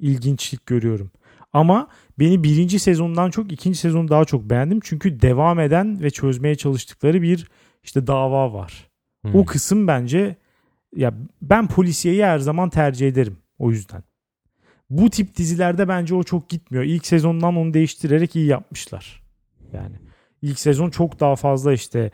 İlginçlik 0.02 0.66
görüyorum. 0.66 1.10
Ama 1.52 1.88
beni 2.18 2.44
birinci 2.44 2.78
sezondan 2.78 3.30
çok 3.30 3.52
ikinci 3.52 3.78
sezonu 3.78 4.08
daha 4.08 4.24
çok 4.24 4.50
beğendim. 4.50 4.80
Çünkü 4.82 5.20
devam 5.20 5.60
eden 5.60 6.02
ve 6.02 6.10
çözmeye 6.10 6.54
çalıştıkları 6.54 7.22
bir 7.22 7.48
işte 7.82 8.06
dava 8.06 8.52
var. 8.52 8.90
Hmm. 9.22 9.34
O 9.34 9.44
kısım 9.44 9.86
bence 9.86 10.36
ya 10.96 11.14
ben 11.42 11.68
polisiyeyi 11.68 12.24
her 12.24 12.38
zaman 12.38 12.70
tercih 12.70 13.08
ederim 13.08 13.36
o 13.58 13.70
yüzden. 13.70 14.02
Bu 14.90 15.10
tip 15.10 15.36
dizilerde 15.36 15.88
bence 15.88 16.14
o 16.14 16.22
çok 16.22 16.48
gitmiyor. 16.48 16.84
İlk 16.84 17.06
sezondan 17.06 17.56
onu 17.56 17.74
değiştirerek 17.74 18.36
iyi 18.36 18.46
yapmışlar. 18.46 19.22
Yani 19.72 19.96
ilk 20.42 20.58
sezon 20.58 20.90
çok 20.90 21.20
daha 21.20 21.36
fazla 21.36 21.72
işte 21.72 22.10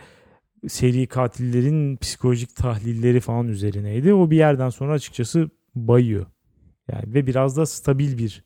seri 0.69 1.07
katillerin 1.07 1.97
psikolojik 1.97 2.57
tahlilleri 2.57 3.21
falan 3.21 3.49
üzerineydi. 3.49 4.15
O 4.15 4.31
bir 4.31 4.37
yerden 4.37 4.71
sonra 4.71 4.93
açıkçası 4.93 5.51
bayıyor. 5.75 6.27
Yani 6.93 7.15
ve 7.15 7.27
biraz 7.27 7.57
da 7.57 7.67
stabil 7.67 8.19
bir 8.19 8.45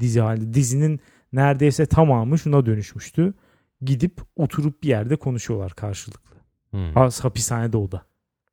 dizi 0.00 0.20
halinde. 0.20 0.54
Dizinin 0.54 1.00
neredeyse 1.32 1.86
tamamı 1.86 2.38
şuna 2.38 2.66
dönüşmüştü. 2.66 3.34
Gidip 3.82 4.20
oturup 4.36 4.82
bir 4.82 4.88
yerde 4.88 5.16
konuşuyorlar 5.16 5.72
karşılıklı. 5.72 6.36
Hmm. 6.70 6.92
Ha- 6.94 7.08
Hapishanede 7.22 7.76
o 7.76 7.92
da. 7.92 8.02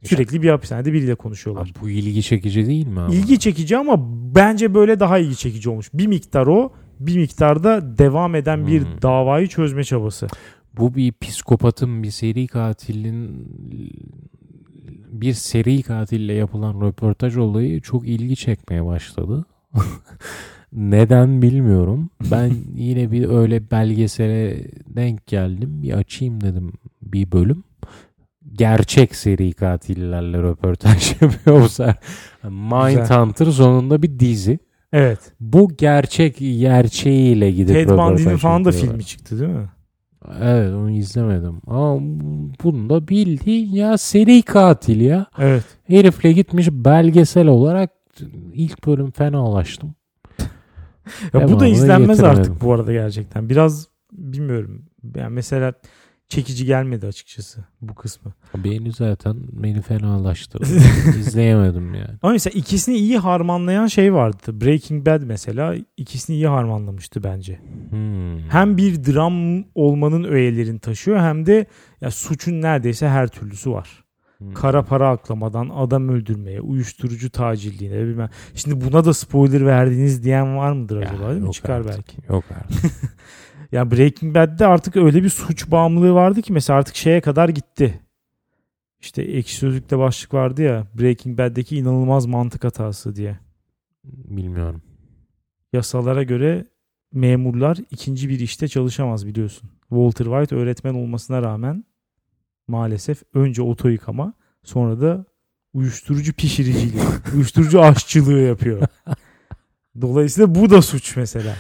Sürekli 0.04 0.42
bir 0.42 0.50
hapishanede 0.50 0.94
biriyle 0.94 1.16
konuşuyorlar. 1.16 1.64
Abi 1.64 1.72
bu 1.82 1.90
ilgi 1.90 2.24
çekici 2.24 2.66
değil 2.68 2.88
mi? 2.88 3.00
Ama? 3.00 3.14
İlgi 3.14 3.40
çekici 3.40 3.78
ama 3.78 3.96
bence 4.36 4.74
böyle 4.74 5.00
daha 5.00 5.18
ilgi 5.18 5.36
çekici 5.38 5.70
olmuş. 5.70 5.90
Bir 5.94 6.08
miktar 6.08 6.48
o, 6.48 6.74
bir 7.00 7.18
miktarda 7.18 7.98
devam 7.98 8.36
eden 8.36 8.68
bir 8.68 8.82
Hmm. 8.86 9.02
davayı 9.02 9.48
çözme 9.48 9.84
çabası. 9.84 10.28
bu 10.78 10.96
bir 10.96 11.14
psikopatın 11.22 12.04
bir 12.04 12.12
seri 12.12 12.48
katilin 12.48 13.48
bir 15.22 15.34
seri 15.34 15.82
katille 15.82 16.34
yapılan 16.34 16.82
röportaj 16.82 17.38
olayı 17.38 17.82
çok 17.82 18.08
ilgi 18.08 18.36
çekmeye 18.36 18.86
başladı. 18.86 19.46
Neden 20.74 21.42
bilmiyorum. 21.42 22.10
Ben 22.32 22.52
yine 22.76 23.12
bir 23.12 23.30
öyle 23.30 23.72
belgesele 23.72 24.64
denk 24.88 25.28
geldim. 25.28 25.84
Bir 25.84 25.94
açayım 25.94 26.42
dedim 26.42 26.74
bir 27.02 27.32
bölüm. 27.32 27.64
Gerçek 28.54 29.16
seri 29.16 29.54
katillerle 29.54 30.38
röportaj 30.38 31.12
yapıyorlar. 31.22 31.96
Mindhunter 32.44 33.46
sonunda 33.46 34.02
bir 34.02 34.20
dizi. 34.20 34.60
Evet. 34.94 35.20
Bu 35.40 35.70
gerçek 35.78 36.38
gerçeğiyle 36.38 37.52
gidip 37.52 37.76
Ted 37.76 37.90
Bundy'nin 37.90 38.38
falan 38.38 38.66
da 38.66 38.72
filmi 38.72 39.06
çıktı 39.06 39.40
değil 39.40 39.52
mi? 39.52 39.70
Evet 40.42 40.74
onu 40.74 40.92
izlemedim. 40.92 41.62
Ama 41.68 42.00
bunda 42.64 43.08
bildiğin 43.08 43.72
ya 43.72 43.98
seri 43.98 44.42
katil 44.42 45.02
ya. 45.02 45.26
Evet. 45.38 45.64
Herifle 45.88 46.32
gitmiş 46.32 46.68
belgesel 46.72 47.48
olarak 47.48 47.92
ilk 48.54 48.88
bölüm 48.88 49.12
fenalaştım. 49.12 49.96
Ya 51.34 51.52
bu 51.52 51.60
da 51.60 51.68
izlenmez 51.68 52.24
artık 52.24 52.62
bu 52.62 52.74
arada 52.74 52.94
gerçekten. 52.94 53.50
Biraz 53.50 53.88
bilmiyorum. 54.12 54.86
Yani 55.16 55.34
mesela 55.34 55.74
çekici 56.30 56.66
gelmedi 56.66 57.08
açıkçası 57.08 57.60
bu 57.82 57.96
kısmı. 57.96 58.34
Beni 58.58 58.92
zaten 58.92 59.36
beni 59.52 59.82
fenalaştırdı. 59.82 60.66
İzleyemedim 61.20 61.94
yani. 61.94 62.18
Ama 62.22 62.32
mesela 62.34 62.60
ikisini 62.60 62.96
iyi 62.98 63.18
harmanlayan 63.18 63.88
şey 63.88 64.14
vardı. 64.14 64.62
Breaking 64.62 65.06
Bad 65.06 65.22
mesela 65.22 65.76
ikisini 65.98 66.36
iyi 66.36 66.48
harmanlamıştı 66.48 67.24
bence. 67.24 67.60
Hmm. 67.90 68.40
Hem 68.50 68.78
bir 68.78 69.04
dram 69.06 69.64
olmanın 69.76 70.24
öğelerini 70.24 70.80
taşıyor 70.80 71.20
hem 71.20 71.46
de 71.46 71.66
ya 72.02 72.12
suçun 72.12 72.62
neredeyse 72.62 73.10
her 73.10 73.28
türlüsü 73.28 73.72
var. 73.72 74.04
Hmm. 74.38 74.54
Kara 74.54 74.84
para 74.84 75.10
aklamadan 75.10 75.70
adam 75.76 76.10
öldürmeye, 76.10 76.62
uyuşturucu 76.62 77.30
tacilliğine 77.30 78.08
bilmem. 78.08 78.30
Şimdi 78.56 78.86
buna 78.86 79.06
da 79.06 79.14
spoiler 79.14 79.66
verdiğiniz 79.66 80.24
diyen 80.24 80.58
var 80.58 80.72
mıdır 80.72 81.02
Ya, 81.02 81.10
acaba 81.10 81.30
değil 81.32 81.42
mi? 81.42 81.52
Çıkar 81.52 81.80
artık. 81.80 81.96
belki. 81.96 82.18
Yok 82.34 82.44
artık. 82.50 82.92
Ya 83.72 83.92
Breaking 83.92 84.36
Bad'de 84.36 84.66
artık 84.68 84.96
öyle 84.96 85.24
bir 85.24 85.30
suç 85.30 85.72
bağımlılığı 85.72 86.14
vardı 86.14 86.42
ki 86.42 86.54
mesela 86.54 86.80
artık 86.80 86.96
şeye 86.96 87.22
kadar 87.22 87.50
gitti. 87.50 88.00
İşte 89.00 89.22
ekşi 89.22 89.56
sözlükte 89.56 89.98
başlık 89.98 90.34
vardı 90.34 90.62
ya 90.62 90.88
Breaking 91.00 91.38
Bad'deki 91.38 91.78
inanılmaz 91.78 92.26
mantık 92.26 92.64
hatası 92.64 93.16
diye. 93.16 93.40
Bilmiyorum. 94.04 94.82
Yasalara 95.74 96.24
göre 96.24 96.66
memurlar 97.14 97.78
ikinci 97.92 98.30
bir 98.30 98.40
işte 98.40 98.68
çalışamaz 98.68 99.28
biliyorsun. 99.28 99.70
Walter 99.90 100.26
White 100.26 100.56
öğretmen 100.56 100.94
olmasına 100.94 101.42
rağmen 101.42 101.84
maalesef 102.68 103.24
önce 103.34 103.62
oto 103.62 103.88
yıkama 103.88 104.34
sonra 104.64 105.02
da 105.02 105.26
uyuşturucu 105.74 106.34
pişiriciliği, 106.34 107.04
uyuşturucu 107.36 107.82
aşçılığı 107.82 108.40
yapıyor. 108.40 108.82
Dolayısıyla 110.02 110.56
bu 110.56 110.70
da 110.70 110.82
suç 110.82 111.16
mesela. 111.16 111.56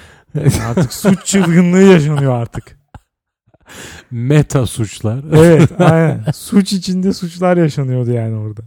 Artık 0.67 0.93
suç 0.93 1.25
çılgınlığı 1.25 1.81
yaşanıyor 1.83 2.41
artık. 2.41 2.79
Meta 4.11 4.65
suçlar. 4.65 5.19
Evet 5.33 5.81
aynen. 5.81 6.23
Suç 6.33 6.73
içinde 6.73 7.13
suçlar 7.13 7.57
yaşanıyordu 7.57 8.11
yani 8.11 8.35
orada. 8.35 8.61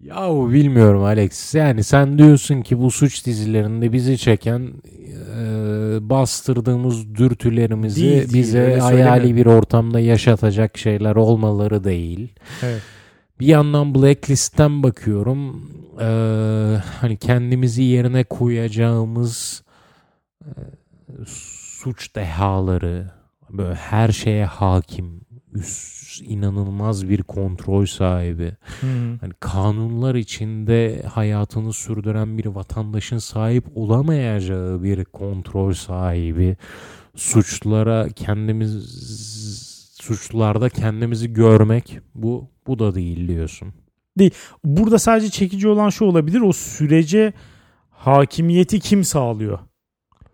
Yahu 0.00 0.52
bilmiyorum 0.52 1.02
Alex. 1.04 1.54
Yani 1.54 1.84
sen 1.84 2.18
diyorsun 2.18 2.62
ki 2.62 2.78
bu 2.78 2.90
suç 2.90 3.26
dizilerinde 3.26 3.92
bizi 3.92 4.18
çeken 4.18 4.72
e, 5.38 5.44
bastırdığımız 6.00 7.14
dürtülerimizi 7.14 8.02
Değil, 8.02 8.32
bize 8.32 8.78
hayali 8.78 9.36
bir 9.36 9.46
ortamda 9.46 10.00
yaşatacak 10.00 10.78
şeyler 10.78 11.16
olmaları 11.16 11.84
değil. 11.84 12.32
Evet. 12.62 12.82
Bir 13.42 13.46
yandan 13.46 13.94
Blacklist'ten 13.94 14.82
bakıyorum. 14.82 15.70
E, 16.00 16.06
hani 17.00 17.16
kendimizi 17.16 17.82
yerine 17.82 18.24
koyacağımız 18.24 19.62
e, 20.44 20.50
suç 21.26 22.16
dehaları 22.16 23.10
böyle 23.50 23.74
her 23.74 24.08
şeye 24.08 24.44
hakim, 24.44 25.20
üst, 25.52 26.22
inanılmaz 26.22 27.08
bir 27.08 27.22
kontrol 27.22 27.86
sahibi. 27.86 28.52
Hı. 28.80 28.86
Hani 29.20 29.32
kanunlar 29.40 30.14
içinde 30.14 31.02
hayatını 31.02 31.72
sürdüren 31.72 32.38
bir 32.38 32.46
vatandaşın 32.46 33.18
sahip 33.18 33.64
olamayacağı 33.74 34.82
bir 34.82 35.04
kontrol 35.04 35.72
sahibi 35.72 36.56
suçlara 37.16 38.08
kendimiz 38.08 39.71
suçlarda 40.02 40.68
kendimizi 40.68 41.32
görmek 41.32 41.98
bu 42.14 42.50
bu 42.66 42.78
da 42.78 42.94
değil 42.94 43.28
diyorsun. 43.28 43.72
Burada 44.64 44.98
sadece 44.98 45.30
çekici 45.30 45.68
olan 45.68 45.90
şu 45.90 46.04
olabilir. 46.04 46.40
O 46.40 46.52
sürece 46.52 47.32
hakimiyeti 47.90 48.80
kim 48.80 49.04
sağlıyor? 49.04 49.58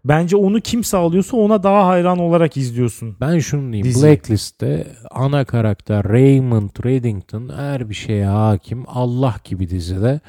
Bence 0.04 0.36
onu 0.36 0.60
kim 0.60 0.84
sağlıyorsa 0.84 1.36
ona 1.36 1.62
daha 1.62 1.86
hayran 1.86 2.18
olarak 2.18 2.56
izliyorsun. 2.56 3.16
Ben 3.20 3.38
şunu 3.38 3.72
diyeyim. 3.72 3.84
Dizi. 3.84 4.06
Blacklist'te 4.06 4.86
ana 5.10 5.44
karakter 5.44 6.04
Raymond 6.08 6.70
Reddington 6.84 7.48
her 7.56 7.90
bir 7.90 7.94
şeye 7.94 8.26
hakim. 8.26 8.84
Allah 8.86 9.36
gibi 9.44 9.70
dizide. 9.70 10.20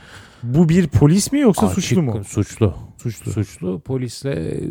Bu 0.44 0.70
bir 0.70 0.88
polis 0.88 1.32
mi 1.32 1.40
yoksa 1.40 1.68
Açık- 1.68 1.84
suçlu 1.84 2.02
mu? 2.02 2.24
Suçlu. 2.24 2.74
Suçlu. 2.98 3.32
Suçlu 3.32 3.80
polisle 3.80 4.62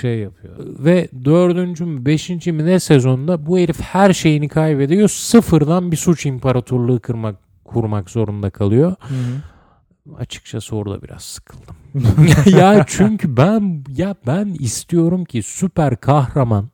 şey 0.00 0.18
yapıyor. 0.18 0.54
Ve 0.58 1.08
dördüncü 1.24 1.84
mü 1.84 2.06
beşinci 2.06 2.52
mi 2.52 2.66
ne 2.66 2.80
sezonda 2.80 3.46
bu 3.46 3.58
herif 3.58 3.80
her 3.80 4.12
şeyini 4.12 4.48
kaybediyor. 4.48 5.08
Sıfırdan 5.08 5.92
bir 5.92 5.96
suç 5.96 6.26
imparatorluğu 6.26 7.00
kırmak 7.00 7.36
kurmak 7.64 8.10
zorunda 8.10 8.50
kalıyor. 8.50 8.94
Hı 9.00 9.14
hı. 9.14 10.16
Açıkçası 10.16 10.76
orada 10.76 11.02
biraz 11.02 11.22
sıkıldım. 11.22 11.76
ya 12.58 12.84
çünkü 12.88 13.36
ben 13.36 13.84
ya 13.96 14.14
ben 14.26 14.46
istiyorum 14.58 15.24
ki 15.24 15.42
süper 15.42 15.96
kahraman 15.96 16.70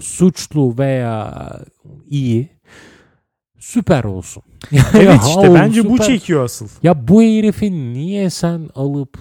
suçlu 0.00 0.78
veya 0.78 1.50
iyi 2.10 2.48
süper 3.58 4.04
olsun. 4.04 4.42
Evet 4.94 5.04
Ya 5.06 5.16
işte 5.28 5.54
bence 5.54 5.84
bu 5.84 5.92
süper- 5.96 6.06
çekiyor 6.06 6.44
asıl. 6.44 6.68
ya 6.82 7.08
bu 7.08 7.22
herifi 7.22 7.72
niye 7.92 8.30
sen 8.30 8.68
alıp 8.74 9.18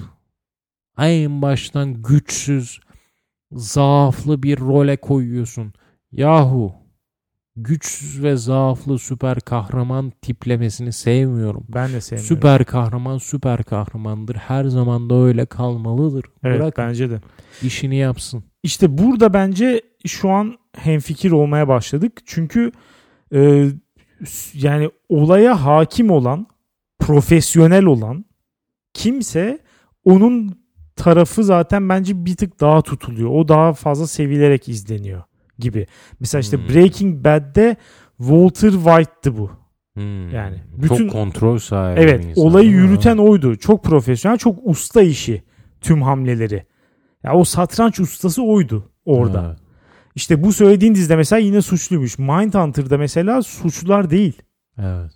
en 0.99 1.41
baştan 1.41 1.93
güçsüz, 1.93 2.79
zaaflı 3.51 4.43
bir 4.43 4.59
role 4.59 4.97
koyuyorsun? 4.97 5.73
Yahu 6.11 6.73
güçsüz 7.55 8.23
ve 8.23 8.35
zaaflı 8.37 8.99
süper 8.99 9.39
kahraman 9.39 10.11
tiplemesini 10.21 10.93
sevmiyorum. 10.93 11.65
Ben 11.69 11.93
de 11.93 12.01
sevmiyorum. 12.01 12.35
Süper 12.35 12.65
kahraman 12.65 13.17
süper 13.17 13.63
kahramandır. 13.63 14.35
Her 14.35 14.65
zaman 14.65 15.09
da 15.09 15.15
öyle 15.15 15.45
kalmalıdır. 15.45 16.25
Evet 16.43 16.59
Bırak 16.61 16.77
bence 16.77 17.09
de. 17.09 17.21
işini 17.63 17.95
yapsın. 17.95 18.43
İşte 18.63 18.97
burada 18.97 19.33
bence 19.33 19.81
şu 20.05 20.29
an 20.29 20.57
hemfikir 20.77 21.31
olmaya 21.31 21.67
başladık. 21.67 22.21
Çünkü 22.25 22.71
e, 23.33 23.67
yani 24.53 24.89
olaya 25.09 25.65
hakim 25.65 26.09
olan, 26.09 26.47
profesyonel 26.99 27.85
olan 27.85 28.25
kimse 28.93 29.59
onun 30.03 30.65
tarafı 30.95 31.43
zaten 31.43 31.89
bence 31.89 32.25
bir 32.25 32.35
tık 32.35 32.59
daha 32.61 32.81
tutuluyor. 32.81 33.29
O 33.29 33.47
daha 33.47 33.73
fazla 33.73 34.07
sevilerek 34.07 34.69
izleniyor 34.69 35.23
gibi. 35.59 35.87
Mesela 36.19 36.39
işte 36.39 36.57
Hmm. 36.57 36.69
Breaking 36.69 37.25
Bad'de 37.25 37.75
Walter 38.17 38.71
White'tı 38.71 39.37
bu. 39.37 39.51
Hmm. 39.93 40.29
Yani 40.29 40.63
bütün- 40.77 40.95
Çok 40.97 41.11
kontrol 41.11 41.57
sahibi 41.57 41.99
Evet, 41.99 42.25
insan, 42.25 42.43
olayı 42.45 42.69
yürüten 42.69 43.17
oydu. 43.17 43.55
Çok 43.55 43.83
profesyonel, 43.83 44.37
çok 44.37 44.59
usta 44.63 45.01
işi 45.01 45.43
tüm 45.81 46.01
hamleleri. 46.01 46.65
Ya 47.23 47.33
o 47.33 47.43
satranç 47.43 47.99
ustası 47.99 48.43
oydu 48.43 48.89
orada. 49.05 49.45
Evet. 49.47 49.59
İşte 50.15 50.43
bu 50.43 50.53
söylediğin 50.53 50.95
dizide 50.95 51.15
mesela 51.15 51.39
yine 51.39 51.61
suçluymuş. 51.61 52.19
Mindhunter'da 52.19 52.97
mesela 52.97 53.43
suçlular 53.43 54.09
değil. 54.09 54.41
Evet. 54.77 55.11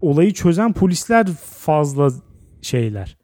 Olayı 0.00 0.32
çözen 0.32 0.72
polisler 0.72 1.26
fazla 1.58 2.10
şeyler. 2.62 3.16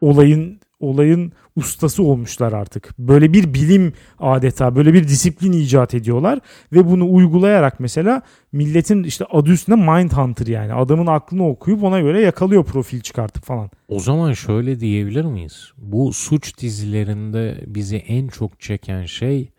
Olayın 0.00 0.60
olayın 0.80 1.32
ustası 1.56 2.02
olmuşlar 2.02 2.52
artık. 2.52 2.98
Böyle 2.98 3.32
bir 3.32 3.54
bilim 3.54 3.92
adeta, 4.18 4.76
böyle 4.76 4.94
bir 4.94 5.08
disiplin 5.08 5.52
icat 5.52 5.94
ediyorlar 5.94 6.38
ve 6.72 6.86
bunu 6.86 7.12
uygulayarak 7.14 7.80
mesela 7.80 8.22
milletin 8.52 9.04
işte 9.04 9.24
adı 9.30 9.50
üstünde 9.50 9.76
Mindhunter 9.76 10.46
yani. 10.46 10.74
Adamın 10.74 11.06
aklını 11.06 11.48
okuyup 11.48 11.84
ona 11.84 12.00
göre 12.00 12.20
yakalıyor 12.20 12.64
profil 12.64 13.00
çıkartıp 13.00 13.44
falan. 13.44 13.70
O 13.88 14.00
zaman 14.00 14.32
şöyle 14.32 14.80
diyebilir 14.80 15.24
miyiz? 15.24 15.72
Bu 15.76 16.12
suç 16.12 16.58
dizilerinde 16.58 17.64
bizi 17.66 17.96
en 17.96 18.28
çok 18.28 18.60
çeken 18.60 19.04
şey 19.04 19.50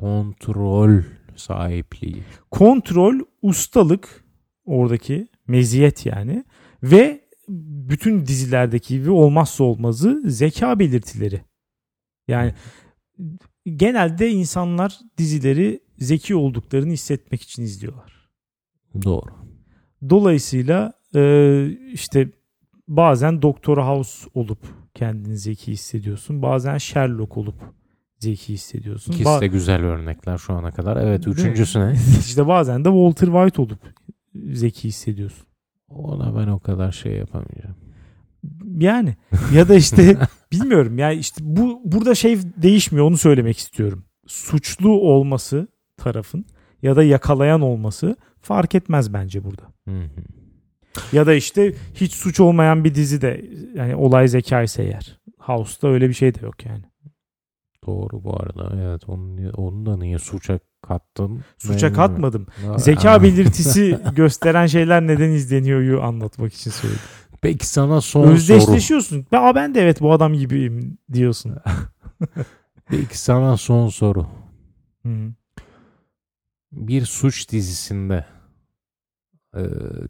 kontrol 0.00 1.02
sahipliği. 1.36 2.22
kontrol, 2.50 3.20
ustalık 3.42 4.24
oradaki 4.64 5.28
meziyet 5.46 6.06
yani 6.06 6.44
ve 6.82 7.20
bütün 7.48 8.26
dizilerdeki 8.26 8.98
gibi 8.98 9.10
olmazsa 9.10 9.64
olmazı 9.64 10.22
zeka 10.24 10.78
belirtileri. 10.78 11.40
Yani 12.28 12.54
genelde 13.64 14.30
insanlar 14.30 14.98
dizileri 15.18 15.80
zeki 15.98 16.36
olduklarını 16.36 16.92
hissetmek 16.92 17.42
için 17.42 17.62
izliyorlar. 17.62 18.30
Doğru. 19.02 19.30
Dolayısıyla 20.10 20.92
e, 21.14 21.66
işte 21.92 22.30
bazen 22.88 23.42
Doktor 23.42 23.78
House 23.78 24.28
olup 24.34 24.58
kendini 24.94 25.38
zeki 25.38 25.72
hissediyorsun. 25.72 26.42
Bazen 26.42 26.78
Sherlock 26.78 27.36
olup 27.36 27.62
zeki 28.26 28.52
hissediyorsun. 28.52 29.12
İkisi 29.12 29.28
Ba- 29.28 29.40
de 29.40 29.46
güzel 29.46 29.82
örnekler 29.82 30.38
şu 30.38 30.52
ana 30.52 30.70
kadar. 30.70 30.96
Evet 30.96 31.26
Değil 31.26 31.36
mi? 31.36 31.40
üçüncüsü 31.40 31.80
ne? 31.80 31.96
işte 32.20 32.46
bazen 32.46 32.84
de 32.84 32.88
Walter 32.88 33.26
White 33.26 33.62
olup 33.62 33.78
zeki 34.52 34.88
hissediyorsun. 34.88 35.46
Ona 35.88 36.36
ben 36.36 36.48
o 36.48 36.58
kadar 36.58 36.92
şey 36.92 37.12
yapamayacağım. 37.12 37.76
Yani 38.78 39.16
ya 39.54 39.68
da 39.68 39.74
işte 39.74 40.16
bilmiyorum 40.52 40.98
yani 40.98 41.14
işte 41.14 41.40
bu 41.44 41.80
burada 41.84 42.14
şey 42.14 42.38
değişmiyor 42.56 43.06
onu 43.06 43.16
söylemek 43.16 43.58
istiyorum. 43.58 44.04
Suçlu 44.26 44.90
olması 44.90 45.68
tarafın 45.96 46.46
ya 46.82 46.96
da 46.96 47.02
yakalayan 47.02 47.60
olması 47.60 48.16
fark 48.40 48.74
etmez 48.74 49.12
bence 49.12 49.44
burada. 49.44 49.62
Hı 49.88 49.90
hı. 49.90 50.22
Ya 51.12 51.26
da 51.26 51.34
işte 51.34 51.74
hiç 51.94 52.12
suç 52.12 52.40
olmayan 52.40 52.84
bir 52.84 52.94
dizi 52.94 53.20
de 53.20 53.44
yani 53.74 53.96
olay 53.96 54.28
zeka 54.28 54.62
ise 54.62 54.82
eğer. 54.82 55.20
House'da 55.38 55.88
öyle 55.88 56.08
bir 56.08 56.14
şey 56.14 56.34
de 56.34 56.38
yok 56.42 56.66
yani. 56.66 56.82
Doğru 57.86 58.24
bu 58.24 58.36
arada. 58.42 58.72
Evet 58.82 59.08
onu, 59.08 59.50
onu 59.56 59.86
da 59.86 59.96
niye 59.96 60.18
suça 60.18 60.58
kattın? 60.82 61.40
Suça 61.58 61.88
Ben- 61.88 61.94
katmadım. 61.94 62.46
Zeka 62.76 63.22
belirtisi 63.22 63.98
gösteren 64.16 64.66
şeyler 64.66 65.06
neden 65.06 65.30
izleniyor'yu 65.30 66.02
anlatmak 66.02 66.54
için 66.54 66.70
söyledim. 66.70 67.02
Peki 67.42 67.66
sana 67.66 68.00
son 68.00 68.22
soru. 68.22 68.32
Özdeşleşiyorsun. 68.32 69.26
Aa 69.32 69.54
ben 69.54 69.74
de 69.74 69.80
evet 69.82 70.00
bu 70.00 70.12
adam 70.12 70.32
gibiyim 70.34 70.98
diyorsun. 71.12 71.56
Peki 72.90 73.18
sana 73.18 73.56
son 73.56 73.88
soru. 73.88 74.26
Hı. 75.06 75.32
Bir 76.72 77.04
suç 77.04 77.48
dizisinde 77.48 78.24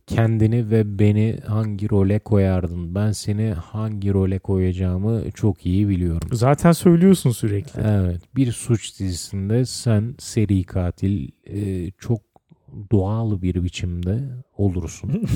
kendini 0.07 0.71
ve 0.71 0.99
beni 0.99 1.39
hangi 1.47 1.91
role 1.91 2.19
koyardın? 2.19 2.95
Ben 2.95 3.13
seni 3.13 3.51
hangi 3.51 4.13
role 4.13 4.39
koyacağımı 4.39 5.31
çok 5.35 5.67
iyi 5.67 5.89
biliyorum. 5.89 6.29
Zaten 6.33 6.73
söylüyorsun 6.73 7.31
sürekli. 7.31 7.81
Evet, 7.85 8.37
bir 8.37 8.53
suç 8.53 9.01
dizisinde 9.01 9.65
sen 9.65 10.15
seri 10.19 10.65
katil 10.65 11.29
e, 11.47 11.91
çok 11.91 12.21
doğal 12.93 13.43
bir 13.43 13.63
biçimde 13.63 14.21
olursun. 14.57 15.11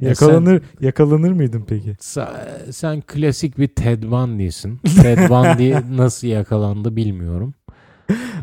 Ya 0.00 0.08
Yakalanır 0.08 0.62
yakalanır 0.80 1.32
mıydın 1.32 1.64
peki? 1.68 1.96
Sen, 2.00 2.26
sen 2.70 3.00
klasik 3.00 3.58
bir 3.58 3.68
Ted 3.68 4.02
Bundy'sin. 4.02 4.76
Ted 5.02 5.18
Bundy 5.18 5.72
nasıl 5.96 6.26
yakalandı 6.28 6.96
bilmiyorum. 6.96 7.54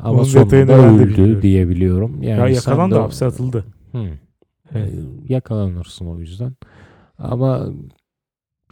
Ama 0.03 0.13
Onun 0.13 0.23
sonunda 0.23 0.73
öldü 0.73 1.41
diyebiliyorum. 1.41 2.23
Yani 2.23 2.39
ya 2.39 2.61
sen 2.61 2.71
yakalandı 2.71 2.95
hapse 2.95 3.25
atıldı. 3.25 3.65
Hı. 3.91 4.05
Evet. 4.75 4.93
Yakalanırsın 5.29 6.05
o 6.05 6.19
yüzden. 6.19 6.51
Ama 7.17 7.65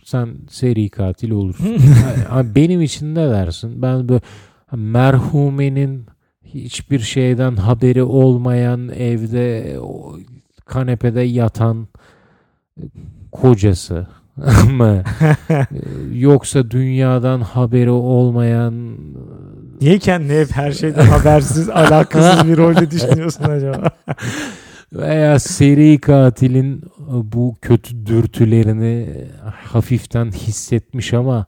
sen 0.04 0.30
seri 0.50 0.90
katil 0.90 1.32
olursun. 1.32 1.78
Ha, 2.30 2.56
Benim 2.56 2.82
için 2.82 3.16
ne 3.16 3.30
dersin? 3.30 3.82
Ben 3.82 4.10
böyle 4.10 4.22
merhumenin 4.72 6.06
hiçbir 6.46 7.00
şeyden 7.00 7.56
haberi 7.56 8.04
olmayan 8.04 8.90
evde 8.90 9.78
kanepede 10.66 11.22
yatan 11.22 11.88
e, 12.80 12.84
kocası 13.32 14.08
mı? 14.72 15.04
Ee, 15.50 15.66
Yoksa 16.14 16.72
dünyadan 16.72 17.42
haberi 17.42 17.90
olmayan 17.92 18.98
Niye 19.82 20.00
kendini 20.00 20.40
hep 20.40 20.52
her 20.52 20.72
şeyden 20.72 21.06
habersiz, 21.06 21.70
alakasız 21.70 22.48
bir 22.48 22.58
rolde 22.58 22.92
düşünüyorsun 22.92 23.44
acaba? 23.44 23.90
veya 24.94 25.40
seri 25.40 25.98
katilin 25.98 26.84
bu 27.08 27.56
kötü 27.62 28.06
dürtülerini 28.06 29.08
hafiften 29.64 30.32
hissetmiş 30.32 31.14
ama 31.14 31.46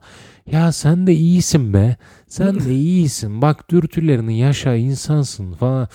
ya 0.52 0.72
sen 0.72 1.08
de 1.08 1.14
iyisin 1.14 1.74
be. 1.74 1.96
Sen 2.28 2.60
de 2.60 2.74
iyisin. 2.74 3.42
Bak 3.42 3.72
dürtülerini 3.72 4.40
yaşa 4.40 4.76
insansın 4.76 5.54
falan. 5.54 5.88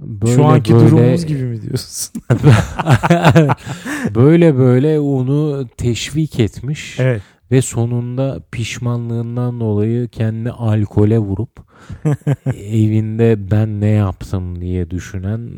Böyle 0.00 0.34
Şu 0.34 0.44
anki 0.44 0.74
böyle, 0.74 0.86
durumumuz 0.86 1.26
gibi 1.26 1.42
mi 1.42 1.62
diyorsun? 1.62 2.22
böyle 4.14 4.56
böyle 4.56 5.00
onu 5.00 5.68
teşvik 5.76 6.40
etmiş 6.40 7.00
evet. 7.00 7.22
ve 7.50 7.62
sonunda 7.62 8.40
pişmanlığından 8.52 9.60
dolayı 9.60 10.08
kendini 10.08 10.50
alkole 10.50 11.18
vurup 11.18 11.67
evinde 12.54 13.50
ben 13.50 13.80
ne 13.80 13.88
yaptım 13.88 14.60
diye 14.60 14.90
düşünen 14.90 15.50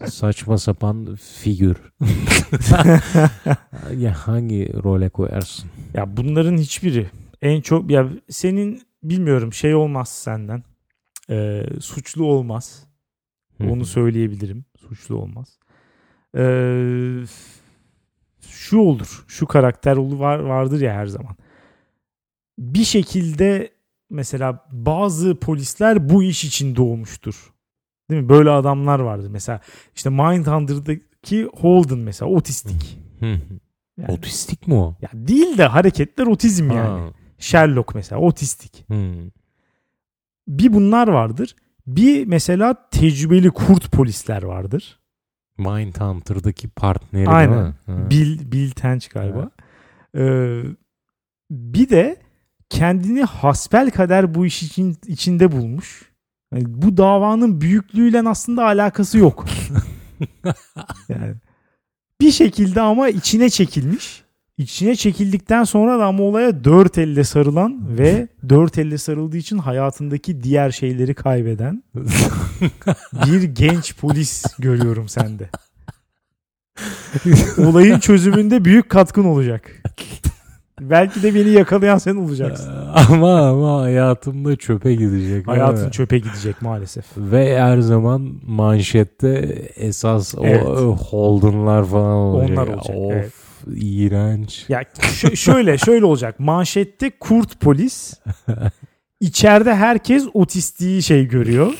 e, 0.00 0.06
saçma 0.06 0.58
sapan 0.58 1.14
figür. 1.14 1.76
ya 3.96 4.12
hangi 4.26 4.72
role 4.84 5.08
koyarsın? 5.08 5.70
Ya 5.94 6.16
bunların 6.16 6.58
hiçbiri 6.58 7.06
en 7.42 7.60
çok 7.60 7.90
ya 7.90 8.08
senin 8.28 8.82
bilmiyorum 9.02 9.52
şey 9.52 9.74
olmaz 9.74 10.08
senden. 10.08 10.62
Ee, 11.30 11.66
suçlu 11.80 12.24
olmaz. 12.24 12.86
Onu 13.60 13.84
söyleyebilirim. 13.84 14.64
Suçlu 14.76 15.16
olmaz. 15.16 15.58
Ee, 16.36 17.24
şu 18.40 18.78
olur. 18.78 19.24
Şu 19.28 19.46
karakter 19.46 19.96
olur 19.96 20.18
var, 20.18 20.38
vardır 20.38 20.80
ya 20.80 20.94
her 20.94 21.06
zaman. 21.06 21.36
Bir 22.58 22.84
şekilde 22.84 23.70
mesela 24.10 24.66
bazı 24.72 25.40
polisler 25.40 26.08
bu 26.08 26.22
iş 26.22 26.44
için 26.44 26.76
doğmuştur. 26.76 27.52
Değil 28.10 28.22
mi? 28.22 28.28
Böyle 28.28 28.50
adamlar 28.50 28.98
vardır. 29.00 29.28
Mesela 29.28 29.60
işte 29.94 30.10
Mindhunter'daki 30.10 31.44
Holden 31.54 31.98
mesela 31.98 32.30
otistik. 32.30 32.98
Yani, 33.20 34.12
Otistik 34.12 34.68
mi 34.68 34.74
o? 34.74 34.96
ya 35.02 35.08
değil 35.14 35.58
de 35.58 35.64
hareketler 35.66 36.26
otizm 36.26 36.70
yani. 36.70 37.00
Ha. 37.00 37.12
Sherlock 37.38 37.94
mesela 37.94 38.20
otistik. 38.20 38.84
Bir 40.48 40.72
bunlar 40.72 41.08
vardır. 41.08 41.56
Bir 41.86 42.26
mesela 42.26 42.88
tecrübeli 42.90 43.50
kurt 43.50 43.92
polisler 43.92 44.42
vardır. 44.42 45.00
Mindhunter'daki 45.58 46.68
partneri 46.68 47.28
Aynen. 47.28 47.54
değil 47.54 47.66
mi? 47.66 47.74
Ha. 47.86 48.10
Bill, 48.10 48.52
Bill 48.52 48.70
Tench 48.70 49.08
galiba. 49.08 49.50
Ee, 50.16 50.62
bir 51.50 51.88
de 51.90 52.16
kendini 52.70 53.22
hasbel 53.22 53.90
kader 53.90 54.34
bu 54.34 54.46
iş 54.46 54.62
için 54.62 54.96
içinde 55.06 55.52
bulmuş. 55.52 56.02
Yani 56.52 56.64
bu 56.66 56.96
davanın 56.96 57.60
büyüklüğüyle 57.60 58.28
aslında 58.28 58.64
alakası 58.64 59.18
yok. 59.18 59.46
yani 61.08 61.34
bir 62.20 62.32
şekilde 62.32 62.80
ama 62.80 63.08
içine 63.08 63.50
çekilmiş. 63.50 64.26
İçine 64.58 64.96
çekildikten 64.96 65.64
sonra 65.64 65.98
da 65.98 66.06
ama 66.06 66.22
olaya 66.22 66.64
dört 66.64 66.98
elle 66.98 67.24
sarılan 67.24 67.98
ve 67.98 68.28
dört 68.48 68.78
elle 68.78 68.98
sarıldığı 68.98 69.36
için 69.36 69.58
hayatındaki 69.58 70.42
diğer 70.42 70.70
şeyleri 70.70 71.14
kaybeden 71.14 71.82
bir 73.26 73.42
genç 73.42 73.96
polis 73.96 74.44
görüyorum 74.58 75.08
sende. 75.08 75.50
Olayın 77.58 77.98
çözümünde 77.98 78.64
büyük 78.64 78.90
katkın 78.90 79.24
olacak. 79.24 79.82
Belki 80.80 81.22
de 81.22 81.34
beni 81.34 81.48
yakalayan 81.50 81.98
sen 81.98 82.16
olacaksın. 82.16 82.72
ama 83.08 83.48
ama 83.48 83.80
hayatımda 83.82 84.56
çöpe 84.56 84.94
gidecek. 84.94 85.48
Hayatın 85.48 85.90
çöpe 85.90 86.18
gidecek 86.18 86.62
maalesef. 86.62 87.04
Ve 87.16 87.60
her 87.60 87.78
zaman 87.78 88.32
manşette 88.46 89.28
esas 89.76 90.34
Evet. 90.42 90.66
o 90.66 90.96
Holden'lar 90.96 91.84
falan 91.84 92.12
olacak. 92.16 92.50
Onlar 92.58 92.66
olacak, 92.68 92.96
Of 92.96 93.12
evet. 93.12 93.32
iğrenç. 93.76 94.64
Ya 94.68 94.82
şöyle 95.34 95.78
şöyle 95.78 96.04
olacak. 96.04 96.40
Manşette 96.40 97.10
kurt 97.20 97.60
polis. 97.60 98.14
İçeride 99.20 99.74
herkes 99.74 100.24
otistiği 100.34 101.02
şey 101.02 101.28
görüyor. 101.28 101.72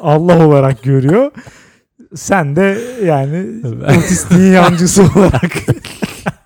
Allah 0.00 0.46
olarak 0.46 0.82
görüyor. 0.82 1.30
Sen 2.14 2.56
de 2.56 2.78
yani 3.04 3.46
otistiğin 3.98 4.52
yancısı 4.52 5.02
olarak 5.02 5.52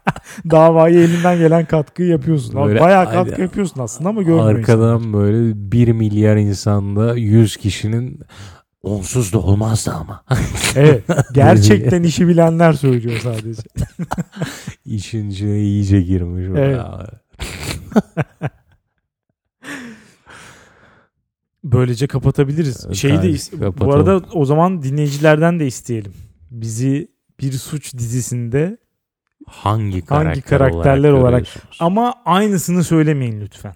davaya 0.51 1.01
elinden 1.01 1.39
gelen 1.39 1.65
katkıyı 1.65 2.09
yapıyorsun. 2.09 2.67
Böyle 2.67 2.81
Bayağı 2.81 3.07
ay- 3.07 3.15
katkı 3.15 3.41
yapıyorsun 3.41 3.81
aslında 3.81 4.09
ama 4.09 4.23
görmüyor 4.23 4.59
Arkadan 4.59 5.13
böyle 5.13 5.73
1 5.73 5.89
milyar 5.93 6.37
insanda 6.37 7.15
100 7.17 7.57
kişinin 7.57 8.21
onsuz 8.83 9.33
da 9.33 9.39
olmazdı 9.39 9.91
ama. 9.91 10.25
Evet. 10.77 11.05
Gerçekten 11.33 12.03
işi 12.11 12.29
bilenler 12.29 12.73
söylüyor 12.73 13.21
sadece. 13.23 13.63
İşin 14.85 15.31
içine 15.31 15.61
iyice 15.61 16.03
girmiş. 16.03 16.47
Evet. 16.57 16.81
Böylece 21.65 22.07
kapatabiliriz. 22.07 22.85
Evet, 22.87 22.97
Şeyi 22.97 23.23
de 23.23 23.81
bu 23.81 23.93
arada 23.93 24.21
o 24.33 24.45
zaman 24.45 24.83
dinleyicilerden 24.83 25.61
de 25.61 25.67
isteyelim. 25.67 26.13
Bizi 26.51 27.09
bir 27.41 27.53
suç 27.53 27.95
dizisinde 27.95 28.79
Hangi 29.47 30.05
karakter 30.05 30.27
Hangi 30.31 30.43
karakterler 30.43 31.11
olarak- 31.13 31.31
görüyorsunuz? 31.45 31.77
ama 31.81 32.15
aynısını 32.25 32.85
söylemeyin 32.85 33.41
lütfen. 33.41 33.75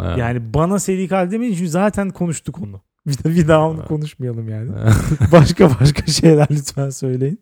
Evet. 0.00 0.18
Yani 0.18 0.54
bana 0.54 0.78
seri 0.78 1.08
katil 1.08 1.32
demeyin 1.32 1.54
çünkü 1.54 1.68
zaten 1.70 2.10
konuştuk 2.10 2.58
onu. 2.62 2.80
Bir, 3.06 3.18
de, 3.24 3.30
bir 3.36 3.48
daha 3.48 3.68
onu 3.68 3.84
konuşmayalım 3.84 4.48
yani. 4.48 4.70
başka 5.32 5.70
başka 5.80 6.06
şeyler 6.06 6.46
lütfen 6.50 6.90
söyleyin. 6.90 7.40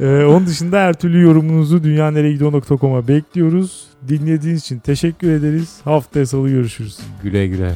Ee, 0.00 0.24
onun 0.24 0.46
dışında 0.46 0.78
her 0.80 0.94
türlü 0.94 1.22
yorumunuzu 1.22 1.82
dünyanereyegidiyor.com'a 1.84 3.08
bekliyoruz. 3.08 3.86
Dinlediğiniz 4.08 4.60
için 4.60 4.78
teşekkür 4.78 5.30
ederiz. 5.30 5.80
Haftaya 5.84 6.26
salı 6.26 6.48
görüşürüz. 6.48 6.98
güle 7.22 7.46
güle. 7.46 7.74